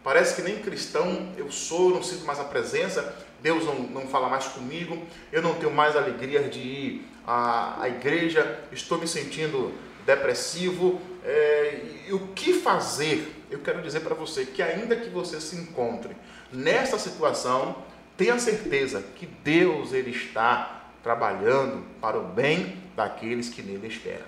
Parece 0.04 0.36
que 0.36 0.42
nem 0.42 0.62
cristão 0.62 1.34
eu 1.38 1.52
sou, 1.52 1.92
não 1.92 2.04
sinto 2.04 2.26
mais 2.26 2.40
a 2.40 2.46
presença, 2.46 3.16
Deus 3.42 3.66
não, 3.66 3.76
não 3.76 4.08
fala 4.08 4.30
mais 4.30 4.46
comigo, 4.46 5.06
eu 5.32 5.42
não 5.42 5.56
tenho 5.56 5.72
mais 5.72 5.96
alegria 5.96 6.44
de 6.44 6.60
ir 6.60 7.08
à, 7.28 7.82
à 7.82 7.90
igreja, 7.90 8.60
estou 8.72 8.98
me 8.98 9.08
sentindo 9.08 9.74
depressivo. 10.16 11.00
é, 11.24 11.82
e, 12.08 12.14
o 12.14 12.28
que 12.30 12.54
fazer? 12.54 13.36
Eu 13.52 13.60
quero 13.60 13.82
dizer 13.82 14.02
para 14.02 14.16
você 14.16 14.46
que, 14.46 14.62
ainda 14.62 14.96
que 14.96 15.10
você 15.10 15.40
se 15.40 15.56
encontre 15.56 16.16
nessa 16.52 16.98
situação, 16.98 17.76
tenha 18.18 18.38
certeza 18.40 19.04
que 19.16 19.26
Deus 19.26 19.94
ele 19.94 20.12
está 20.12 20.92
trabalhando 21.04 21.84
para 22.02 22.18
o 22.18 22.24
bem 22.24 22.78
daqueles 22.96 23.50
que 23.50 23.62
nele 23.62 23.88
esperam. 23.88 24.28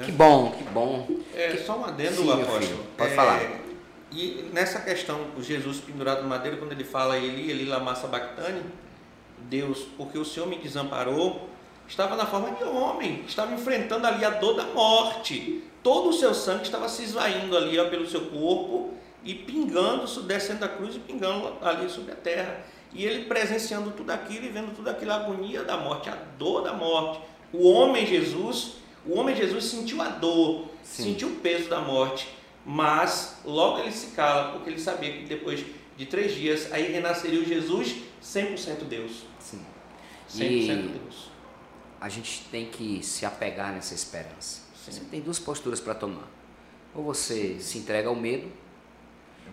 É. 0.00 0.04
Que 0.04 0.12
bom, 0.12 0.52
que 0.52 0.64
bom. 0.64 1.08
É, 1.34 1.48
que... 1.48 1.58
só 1.58 1.78
um 1.78 1.84
adendo, 1.84 2.16
Sim, 2.16 2.32
apóstolo. 2.32 2.84
Pode 2.96 3.12
é, 3.12 3.14
falar. 3.14 3.40
E 4.12 4.50
nessa 4.52 4.80
questão, 4.80 5.26
o 5.36 5.42
Jesus 5.42 5.78
pendurado 5.78 6.22
no 6.22 6.28
madeira, 6.28 6.56
quando 6.56 6.72
ele 6.72 6.84
fala 6.84 7.16
Eli, 7.16 7.50
Eli 7.50 7.64
lama 7.64 7.94
sabachthani, 7.94 8.62
Deus, 9.38 9.86
porque 9.96 10.18
o 10.18 10.24
Senhor 10.24 10.46
me 10.46 10.56
desamparou, 10.56 11.49
estava 11.90 12.14
na 12.14 12.24
forma 12.24 12.52
de 12.52 12.62
homem, 12.62 13.24
estava 13.26 13.52
enfrentando 13.52 14.06
ali 14.06 14.24
a 14.24 14.30
dor 14.30 14.54
da 14.54 14.64
morte. 14.66 15.62
Todo 15.82 16.10
o 16.10 16.12
seu 16.12 16.32
sangue 16.32 16.62
estava 16.62 16.88
se 16.88 17.02
esvaindo 17.02 17.56
ali 17.56 17.78
ó, 17.78 17.88
pelo 17.88 18.08
seu 18.08 18.26
corpo 18.26 18.94
e 19.24 19.34
pingando, 19.34 20.06
descendo 20.22 20.60
da 20.60 20.68
cruz 20.68 20.94
e 20.94 21.00
pingando 21.00 21.52
ali 21.60 21.90
sobre 21.90 22.12
a 22.12 22.14
terra. 22.14 22.64
E 22.92 23.04
ele 23.04 23.24
presenciando 23.24 23.90
tudo 23.90 24.10
aquilo 24.10 24.46
e 24.46 24.48
vendo 24.48 24.74
tudo 24.74 24.88
aquilo, 24.88 25.12
a 25.12 25.16
agonia 25.16 25.64
da 25.64 25.76
morte, 25.76 26.08
a 26.08 26.16
dor 26.38 26.62
da 26.62 26.72
morte. 26.72 27.20
O 27.52 27.68
homem 27.68 28.06
Jesus, 28.06 28.74
o 29.04 29.18
homem 29.18 29.34
Jesus 29.34 29.64
sentiu 29.64 30.00
a 30.00 30.08
dor, 30.08 30.66
Sim. 30.84 31.04
sentiu 31.04 31.28
o 31.28 31.36
peso 31.36 31.68
da 31.68 31.80
morte, 31.80 32.28
mas 32.64 33.40
logo 33.44 33.80
ele 33.80 33.92
se 33.92 34.08
cala, 34.08 34.52
porque 34.52 34.70
ele 34.70 34.80
sabia 34.80 35.12
que 35.12 35.24
depois 35.24 35.64
de 35.96 36.06
três 36.06 36.34
dias 36.34 36.72
aí 36.72 36.92
renasceria 36.92 37.40
o 37.40 37.44
Jesus 37.44 37.96
100% 38.22 38.84
Deus. 38.88 39.24
Sim. 39.40 39.60
100% 40.28 40.44
e 40.44 40.88
Deus. 40.98 41.29
A 42.00 42.08
gente 42.08 42.44
tem 42.50 42.66
que 42.66 43.02
se 43.04 43.26
apegar 43.26 43.72
nessa 43.72 43.94
esperança. 43.94 44.62
Sim. 44.74 44.92
Você 44.92 45.00
tem 45.04 45.20
duas 45.20 45.38
posturas 45.38 45.80
para 45.80 45.94
tomar. 45.94 46.28
Ou 46.94 47.04
você 47.04 47.58
se 47.60 47.78
entrega 47.78 48.08
ao 48.08 48.16
medo, 48.16 48.50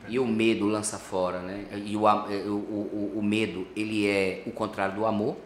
e 0.08 0.20
o 0.20 0.26
medo 0.26 0.68
lança 0.68 0.98
fora, 0.98 1.40
né? 1.42 1.66
E 1.86 1.96
o, 1.96 2.02
o, 2.02 2.54
o, 2.54 3.20
o 3.20 3.24
medo, 3.24 3.68
ele 3.76 4.08
é 4.08 4.44
o 4.46 4.52
contrário 4.52 4.96
do 4.96 5.06
amor, 5.06 5.38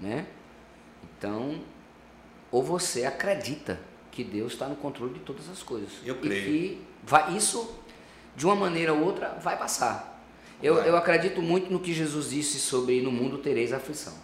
né? 0.00 0.26
Então, 1.02 1.60
ou 2.50 2.62
você 2.62 3.04
acredita 3.04 3.80
que 4.10 4.24
Deus 4.24 4.52
está 4.52 4.68
no 4.68 4.76
controle 4.76 5.14
de 5.14 5.20
todas 5.20 5.48
as 5.48 5.62
coisas. 5.62 5.90
Eu 6.04 6.16
creio. 6.16 6.42
E 6.42 6.44
que 6.44 6.82
vai, 7.04 7.36
isso, 7.36 7.76
de 8.36 8.44
uma 8.44 8.56
maneira 8.56 8.92
ou 8.92 9.04
outra, 9.04 9.38
vai 9.42 9.56
passar. 9.56 10.22
Eu, 10.62 10.76
eu 10.76 10.96
acredito 10.96 11.42
muito 11.42 11.70
no 11.70 11.78
que 11.78 11.92
Jesus 11.92 12.30
disse 12.30 12.58
sobre 12.58 13.02
no 13.02 13.12
mundo 13.12 13.38
tereis 13.38 13.72
aflição. 13.72 14.14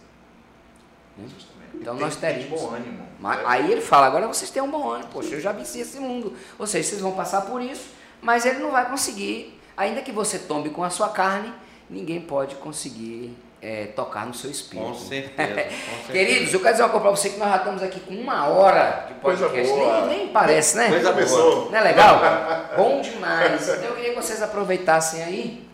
Né? 1.17 1.25
Então 1.73 1.95
tem, 1.95 2.03
nós 2.03 2.15
teremos. 2.15 2.61
bom 2.61 2.73
ânimo. 2.73 3.07
Mas, 3.19 3.45
aí 3.45 3.71
ele 3.71 3.81
fala, 3.81 4.07
agora 4.07 4.27
vocês 4.27 4.49
têm 4.49 4.61
um 4.61 4.69
bom 4.69 4.89
ânimo. 4.89 5.09
Poxa, 5.11 5.35
eu 5.35 5.39
já 5.39 5.51
venci 5.51 5.79
esse 5.79 5.99
mundo. 5.99 6.33
Ou 6.57 6.67
seja, 6.67 6.89
vocês 6.89 7.01
vão 7.01 7.11
passar 7.13 7.41
por 7.41 7.61
isso 7.61 8.01
mas 8.21 8.45
ele 8.45 8.59
não 8.59 8.71
vai 8.71 8.87
conseguir, 8.87 9.59
ainda 9.75 10.01
que 10.01 10.11
você 10.11 10.37
tombe 10.37 10.69
com 10.69 10.83
a 10.83 10.89
sua 10.89 11.09
carne, 11.09 11.51
ninguém 11.89 12.21
pode 12.21 12.55
conseguir 12.55 13.35
é, 13.59 13.87
tocar 13.87 14.27
no 14.27 14.33
seu 14.33 14.49
espírito. 14.49 14.87
Com 14.87 14.93
certeza, 14.93 15.49
com 15.49 15.55
certeza. 16.05 16.11
Queridos, 16.11 16.53
eu 16.53 16.59
quero 16.59 16.73
dizer 16.73 16.83
uma 16.83 16.89
coisa 16.89 17.03
para 17.03 17.15
você 17.17 17.29
que 17.31 17.39
nós 17.39 17.49
já 17.49 17.57
estamos 17.57 17.83
aqui 17.83 17.99
com 17.99 18.13
uma 18.13 18.47
hora 18.47 19.07
de 19.07 19.15
podcast. 19.15 19.73
Nem, 19.73 20.07
nem, 20.07 20.27
parece, 20.27 20.77
né? 20.77 20.89
Coisa 20.89 21.11
boa. 21.11 21.71
Não 21.71 21.77
é 21.77 21.81
legal? 21.81 22.21
Bom 22.77 23.01
demais. 23.01 23.67
Então 23.67 23.83
eu 23.83 23.95
queria 23.95 24.11
que 24.11 24.15
vocês 24.15 24.41
aproveitassem 24.41 25.23
aí 25.23 25.67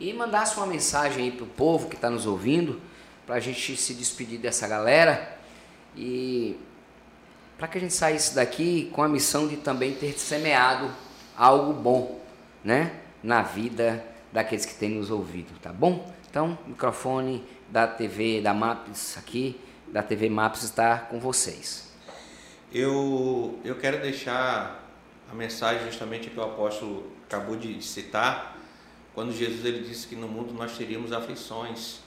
e 0.00 0.12
mandassem 0.12 0.56
uma 0.56 0.66
mensagem 0.66 1.24
aí 1.24 1.30
para 1.30 1.44
o 1.44 1.48
povo 1.48 1.88
que 1.88 1.94
está 1.94 2.10
nos 2.10 2.26
ouvindo, 2.26 2.80
para 3.26 3.36
a 3.36 3.40
gente 3.40 3.76
se 3.76 3.94
despedir 3.94 4.38
dessa 4.38 4.68
galera 4.68 5.38
e 5.96 6.58
para 7.56 7.68
que 7.68 7.78
a 7.78 7.80
gente 7.80 7.94
saísse 7.94 8.34
daqui 8.34 8.90
com 8.92 9.02
a 9.02 9.08
missão 9.08 9.48
de 9.48 9.56
também 9.56 9.94
ter 9.94 10.18
semeado 10.18 10.90
algo 11.36 11.72
bom, 11.72 12.20
né? 12.62 13.00
Na 13.22 13.42
vida 13.42 14.04
daqueles 14.32 14.66
que 14.66 14.74
têm 14.74 14.90
nos 14.90 15.10
ouvido, 15.10 15.58
tá 15.60 15.72
bom? 15.72 16.12
Então, 16.28 16.58
microfone 16.66 17.44
da 17.70 17.86
TV 17.86 18.40
da 18.40 18.52
Maps 18.52 19.16
aqui, 19.16 19.60
da 19.88 20.02
TV 20.02 20.28
Maps 20.28 20.62
está 20.62 20.98
com 20.98 21.20
vocês. 21.20 21.92
Eu, 22.72 23.58
eu 23.64 23.76
quero 23.76 24.02
deixar 24.02 24.84
a 25.30 25.34
mensagem 25.34 25.86
justamente 25.86 26.28
que 26.28 26.38
o 26.38 26.42
apóstolo 26.42 27.12
acabou 27.26 27.56
de 27.56 27.80
citar, 27.80 28.56
quando 29.14 29.32
Jesus 29.32 29.64
ele 29.64 29.86
disse 29.86 30.08
que 30.08 30.16
no 30.16 30.26
mundo 30.26 30.52
nós 30.52 30.76
teríamos 30.76 31.12
aflições, 31.12 32.00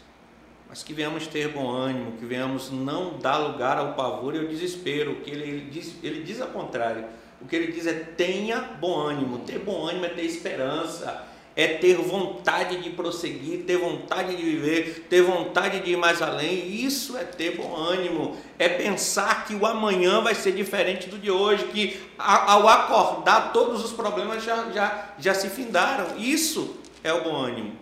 mas 0.69 0.83
que 0.83 0.93
venhamos 0.93 1.27
ter 1.27 1.49
bom 1.49 1.69
ânimo, 1.69 2.13
que 2.13 2.25
venhamos 2.25 2.69
não 2.69 3.17
dar 3.19 3.37
lugar 3.37 3.77
ao 3.77 3.93
pavor 3.93 4.35
e 4.35 4.39
ao 4.39 4.45
desespero, 4.45 5.15
que 5.23 5.31
ele, 5.31 5.43
ele 5.43 5.69
diz, 5.69 5.95
ele 6.03 6.23
diz 6.23 6.41
ao 6.41 6.49
contrário, 6.49 7.05
o 7.41 7.45
que 7.45 7.55
ele 7.55 7.71
diz 7.71 7.87
é 7.87 7.93
tenha 7.93 8.61
bom 8.61 8.99
ânimo. 8.99 9.39
Ter 9.39 9.59
bom 9.59 9.85
ânimo 9.85 10.05
é 10.05 10.09
ter 10.09 10.23
esperança, 10.23 11.25
é 11.55 11.67
ter 11.67 11.95
vontade 11.95 12.81
de 12.81 12.89
prosseguir, 12.89 13.63
ter 13.65 13.77
vontade 13.77 14.35
de 14.35 14.43
viver, 14.43 15.05
ter 15.09 15.21
vontade 15.21 15.79
de 15.79 15.91
ir 15.91 15.97
mais 15.97 16.21
além. 16.21 16.67
Isso 16.67 17.17
é 17.17 17.23
ter 17.23 17.55
bom 17.55 17.75
ânimo. 17.75 18.35
É 18.59 18.67
pensar 18.67 19.45
que 19.45 19.55
o 19.55 19.65
amanhã 19.65 20.21
vai 20.21 20.35
ser 20.35 20.51
diferente 20.51 21.09
do 21.09 21.17
de 21.17 21.31
hoje, 21.31 21.65
que 21.65 21.99
ao 22.17 22.67
acordar 22.67 23.53
todos 23.53 23.85
os 23.85 23.91
problemas 23.91 24.43
já, 24.43 24.71
já, 24.71 25.13
já 25.17 25.33
se 25.33 25.49
findaram. 25.49 26.17
Isso 26.17 26.75
é 27.03 27.13
o 27.13 27.23
bom 27.23 27.35
ânimo. 27.35 27.73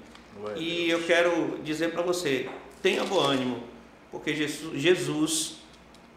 E 0.56 0.90
eu 0.90 1.02
quero 1.04 1.60
dizer 1.64 1.92
para 1.92 2.02
você, 2.02 2.48
tenha 2.86 3.04
bom 3.04 3.20
ânimo, 3.20 3.64
porque 4.12 4.36
Jesus, 4.36 4.80
Jesus 4.80 5.56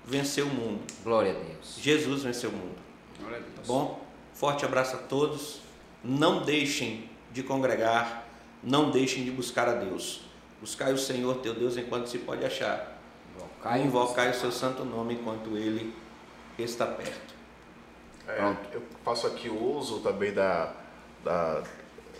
venceu 0.04 0.44
o 0.44 0.50
mundo. 0.50 0.82
Glória 1.02 1.30
a 1.30 1.34
Deus. 1.34 1.78
Jesus 1.80 2.24
venceu 2.24 2.50
o 2.50 2.52
mundo. 2.52 2.76
Bom, 3.66 4.06
forte 4.34 4.66
abraço 4.66 4.96
a 4.96 4.98
todos. 4.98 5.62
Não 6.04 6.44
deixem 6.44 7.08
de 7.32 7.42
congregar, 7.42 8.28
não 8.62 8.90
deixem 8.90 9.24
de 9.24 9.30
buscar 9.30 9.66
a 9.66 9.72
Deus. 9.76 10.20
Buscai 10.60 10.92
o 10.92 10.98
Senhor 10.98 11.38
teu 11.38 11.54
Deus 11.54 11.78
enquanto 11.78 12.08
se 12.08 12.18
pode 12.18 12.44
achar. 12.44 13.00
Invocai, 13.34 13.82
invocai 13.82 14.30
o 14.30 14.34
seu 14.34 14.52
santo 14.52 14.84
nome 14.84 15.14
enquanto 15.14 15.56
ele 15.56 15.94
está 16.58 16.86
perto. 16.86 17.34
É, 18.26 18.56
eu 18.74 18.82
faço 19.02 19.26
aqui 19.26 19.48
uso 19.48 20.00
também 20.00 20.34
da, 20.34 20.74
da, 21.24 21.62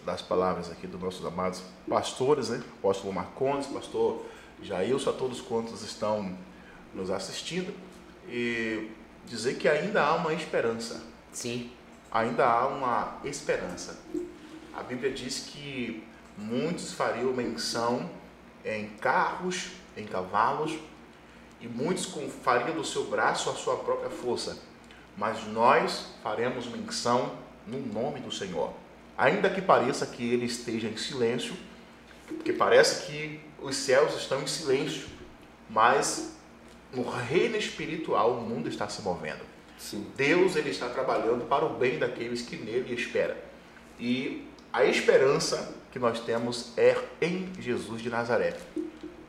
das 0.06 0.22
palavras 0.22 0.70
aqui 0.70 0.86
dos 0.86 0.98
nossos 0.98 1.26
amados 1.26 1.62
pastores, 1.86 2.48
né? 2.48 2.62
Apóstolo 2.78 3.12
Marcondes, 3.12 3.66
pastor 3.66 4.24
Jailson, 4.62 5.10
a 5.10 5.12
todos 5.12 5.40
quantos 5.40 5.82
estão 5.82 6.36
nos 6.94 7.10
assistindo. 7.10 7.72
E 8.28 8.90
dizer 9.26 9.54
que 9.54 9.68
ainda 9.68 10.02
há 10.02 10.14
uma 10.14 10.32
esperança. 10.32 11.02
Sim. 11.32 11.70
Ainda 12.10 12.46
há 12.46 12.66
uma 12.66 13.18
esperança. 13.24 13.98
A 14.74 14.82
Bíblia 14.82 15.12
diz 15.12 15.40
que 15.40 16.02
muitos 16.36 16.92
fariam 16.92 17.32
menção 17.32 18.08
em 18.64 18.88
carros, 19.00 19.70
em 19.96 20.06
cavalos, 20.06 20.78
e 21.60 21.66
muitos 21.66 22.06
fariam 22.42 22.76
do 22.76 22.84
seu 22.84 23.04
braço 23.06 23.50
a 23.50 23.54
sua 23.54 23.76
própria 23.76 24.10
força. 24.10 24.58
Mas 25.16 25.46
nós 25.48 26.06
faremos 26.22 26.66
menção 26.66 27.32
no 27.66 27.80
nome 27.80 28.20
do 28.20 28.32
Senhor. 28.32 28.72
Ainda 29.16 29.50
que 29.50 29.60
pareça 29.60 30.06
que 30.06 30.22
ele 30.32 30.46
esteja 30.46 30.86
em 30.86 30.96
silêncio, 30.96 31.56
porque 32.34 32.52
parece 32.52 33.06
que 33.06 33.40
os 33.60 33.76
céus 33.76 34.14
estão 34.14 34.42
em 34.42 34.46
silêncio, 34.46 35.06
mas 35.68 36.36
no 36.92 37.08
reino 37.08 37.56
espiritual 37.56 38.32
o 38.32 38.40
mundo 38.40 38.68
está 38.68 38.88
se 38.88 39.02
movendo. 39.02 39.40
Sim. 39.78 40.06
Deus 40.16 40.56
ele 40.56 40.70
está 40.70 40.88
trabalhando 40.88 41.46
para 41.46 41.64
o 41.64 41.74
bem 41.74 41.98
daqueles 41.98 42.42
que 42.42 42.56
nele 42.56 42.94
esperam. 42.94 43.36
E 43.98 44.46
a 44.72 44.84
esperança 44.84 45.74
que 45.92 45.98
nós 45.98 46.20
temos 46.20 46.72
é 46.76 46.96
em 47.20 47.50
Jesus 47.58 48.02
de 48.02 48.10
Nazaré. 48.10 48.56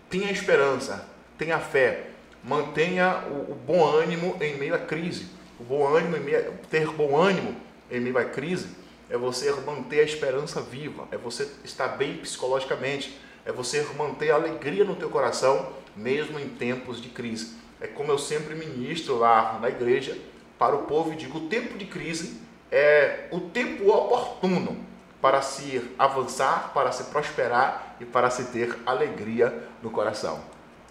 Tenha 0.10 0.32
esperança, 0.32 1.08
tenha 1.38 1.60
fé, 1.60 2.08
mantenha 2.44 3.24
o, 3.28 3.52
o 3.52 3.56
bom 3.56 3.86
ânimo 3.86 4.38
em 4.42 4.58
meio 4.58 4.76
à 4.76 4.80
crise. 4.80 5.28
O 5.60 5.64
bom 5.64 5.88
ânimo 5.88 6.18
em 6.18 6.22
meio, 6.22 6.54
ter 6.70 6.88
bom 6.88 7.16
ânimo 7.16 7.56
em 7.92 8.00
meio 8.00 8.18
à 8.18 8.26
crise 8.26 8.70
é 9.10 9.18
você 9.18 9.52
manter 9.66 10.02
a 10.02 10.04
esperança 10.04 10.62
viva, 10.62 11.08
é 11.12 11.18
você 11.18 11.50
estar 11.64 11.88
bem 11.90 12.18
psicologicamente, 12.18 13.20
é 13.46 13.52
você 13.52 13.82
manter 13.98 14.32
a 14.32 14.36
alegria 14.36 14.84
no 14.84 14.96
teu 14.96 15.10
coração 15.10 15.74
mesmo 15.96 16.40
em 16.40 16.48
tempos 16.48 17.02
de 17.02 17.10
crise. 17.10 17.58
É 17.82 17.88
como 17.88 18.12
eu 18.12 18.18
sempre 18.18 18.56
ministro 18.56 19.18
lá 19.18 19.58
na 19.60 19.70
igreja 19.70 20.18
para 20.58 20.76
o 20.76 20.84
povo 20.84 21.14
e 21.14 21.16
digo: 21.16 21.40
o 21.40 21.48
tempo 21.48 21.78
de 21.78 21.86
crise 21.86 22.40
é 22.72 23.28
o 23.32 23.40
tempo 23.40 23.90
oportuno 23.90 24.78
para 25.22 25.42
se 25.42 25.82
avançar, 25.98 26.72
para 26.74 26.92
se 26.92 27.06
prosperar 27.06 27.96
e 28.00 28.06
para 28.06 28.30
se 28.30 28.46
ter 28.46 28.78
alegria 28.86 29.68
no 29.82 29.90
coração. 29.90 30.40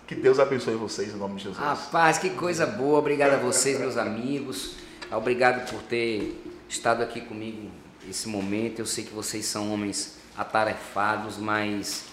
Que 0.06 0.14
Deus 0.14 0.38
abençoe 0.38 0.74
vocês 0.74 1.14
em 1.14 1.18
nome 1.18 1.36
de 1.36 1.44
Jesus. 1.44 1.58
Rapaz, 1.58 2.18
que 2.18 2.30
coisa 2.30 2.66
boa. 2.66 2.98
Obrigado 2.98 3.34
a 3.34 3.36
vocês, 3.36 3.78
meus 3.78 3.96
amigos. 3.96 4.76
Obrigado 5.10 5.70
por 5.70 5.82
ter 5.82 6.42
estado 6.68 7.02
aqui 7.02 7.20
comigo 7.20 7.70
esse 8.10 8.28
momento. 8.28 8.78
Eu 8.80 8.86
sei 8.86 9.04
que 9.04 9.12
vocês 9.12 9.44
são 9.44 9.72
homens 9.72 10.18
atarefados, 10.36 11.36
mas 11.36 12.04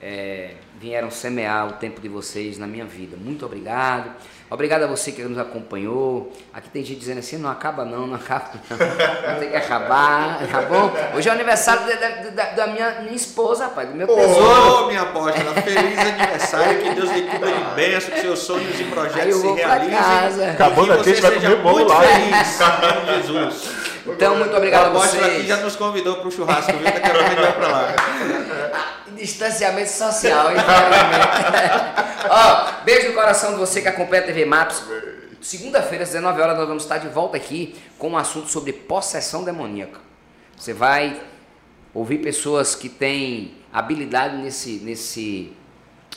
é, 0.00 0.54
vieram 0.80 1.10
semear 1.10 1.68
o 1.68 1.72
tempo 1.74 2.00
de 2.00 2.08
vocês 2.08 2.58
na 2.58 2.66
minha 2.66 2.84
vida. 2.84 3.16
Muito 3.16 3.46
obrigado. 3.46 4.10
Obrigado 4.50 4.82
a 4.82 4.86
você 4.86 5.12
que 5.12 5.22
nos 5.22 5.38
acompanhou. 5.38 6.30
Aqui 6.52 6.68
tem 6.68 6.84
gente 6.84 6.98
dizendo 6.98 7.20
assim, 7.20 7.38
não 7.38 7.48
acaba 7.48 7.86
não, 7.86 8.06
não 8.06 8.16
acaba 8.16 8.50
não. 8.68 8.76
Tem 9.40 9.48
que 9.48 9.56
acabar, 9.56 10.46
tá 10.46 10.60
bom? 10.62 10.92
Hoje 11.16 11.26
é 11.26 11.32
o 11.32 11.34
aniversário 11.34 11.86
da, 11.86 12.08
da, 12.30 12.50
da 12.50 12.66
minha, 12.66 13.00
minha 13.00 13.14
esposa, 13.14 13.64
rapaz, 13.64 13.88
do 13.88 13.94
meu 13.94 14.06
tesouro. 14.06 14.84
Ô, 14.84 14.86
minha 14.88 15.02
apóstola, 15.02 15.54
feliz 15.62 15.98
aniversário, 15.98 16.82
que 16.82 16.94
Deus 16.94 17.10
lhe 17.12 17.22
cubra 17.22 17.50
de 17.50 17.74
bênção, 17.74 18.10
que 18.10 18.20
seus 18.20 18.40
sonhos 18.40 18.78
e 18.78 18.84
projetos 18.84 19.26
eu 19.26 19.40
se 19.40 19.52
realizem. 19.52 19.96
casa. 19.96 20.50
Acabando 20.50 20.92
aqui, 20.92 21.10
a 21.10 21.14
gente 21.14 21.22
vai 21.22 21.32
seja 21.32 21.50
comer 21.50 21.62
bolo 21.62 21.88
lá. 21.88 22.02
feliz, 22.02 22.60
em 23.08 23.22
Jesus. 23.22 23.81
Então, 24.06 24.36
muito 24.36 24.56
obrigado 24.56 24.86
a 24.86 24.88
apóstolo 24.88 25.24
aqui 25.24 25.34
vocês. 25.34 25.46
já 25.46 25.56
nos 25.58 25.76
convidou 25.76 26.16
para 26.16 26.28
o 26.28 26.30
churrasco, 26.30 26.72
viu? 26.72 26.84
Daqui 26.84 26.98
a 26.98 27.10
pouco 27.10 27.24
a 27.24 27.28
gente 27.28 27.40
vai 27.40 27.52
para 27.52 27.68
lá. 27.68 27.94
Distanciamento 29.16 29.90
social, 29.90 30.50
hein? 30.50 30.56
Ó, 32.28 32.84
beijo 32.84 33.08
no 33.08 33.14
coração 33.14 33.52
de 33.52 33.58
você 33.58 33.80
que 33.80 33.88
acompanha 33.88 34.22
a 34.22 34.26
TV 34.26 34.44
Maps. 34.44 34.82
Segunda-feira, 35.40 36.02
às 36.04 36.10
19 36.10 36.40
horas, 36.40 36.56
nós 36.56 36.66
vamos 36.66 36.82
estar 36.82 36.98
de 36.98 37.08
volta 37.08 37.36
aqui 37.36 37.80
com 37.98 38.10
um 38.10 38.16
assunto 38.16 38.48
sobre 38.48 38.72
possessão 38.72 39.44
demoníaca. 39.44 40.00
Você 40.56 40.72
vai 40.72 41.20
ouvir 41.94 42.18
pessoas 42.18 42.74
que 42.74 42.88
têm 42.88 43.54
habilidade 43.72 44.36
nesse, 44.36 44.78
nesse, 44.78 45.52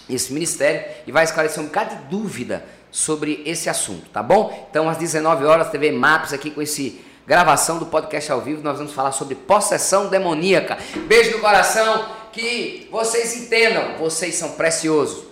nesse 0.10 0.34
ministério 0.34 0.84
e 1.06 1.12
vai 1.12 1.24
esclarecer 1.24 1.62
um 1.62 1.68
bocado 1.68 1.96
de 1.96 2.02
dúvida 2.04 2.66
sobre 2.90 3.44
esse 3.46 3.70
assunto, 3.70 4.10
tá 4.10 4.24
bom? 4.24 4.68
Então, 4.70 4.88
às 4.88 4.98
19 4.98 5.46
horas, 5.46 5.70
TV 5.70 5.92
Maps 5.92 6.32
aqui 6.32 6.50
com 6.50 6.62
esse 6.62 7.05
gravação 7.26 7.78
do 7.78 7.86
podcast 7.86 8.32
ao 8.32 8.42
vivo, 8.42 8.62
nós 8.62 8.78
vamos 8.78 8.94
falar 8.94 9.12
sobre 9.12 9.36
possessão 9.36 10.08
demoníaca. 10.08 10.78
Beijo 11.08 11.32
no 11.32 11.40
coração, 11.40 12.06
que 12.32 12.88
vocês 12.92 13.36
entendam, 13.36 13.98
vocês 13.98 14.36
são 14.36 14.52
preciosos. 14.52 15.24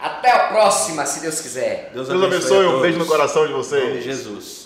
Até 0.00 0.30
a 0.30 0.48
próxima, 0.48 1.04
se 1.06 1.20
Deus 1.20 1.40
quiser. 1.40 1.90
Deus 1.92 2.08
abençoe, 2.10 2.66
a 2.66 2.70
um 2.70 2.80
beijo 2.80 2.98
no 2.98 3.06
coração 3.06 3.42
de 3.46 3.48
Em 3.48 3.52
nome 3.52 3.64
de 3.64 3.68
vocês. 3.68 4.04
Jesus. 4.04 4.65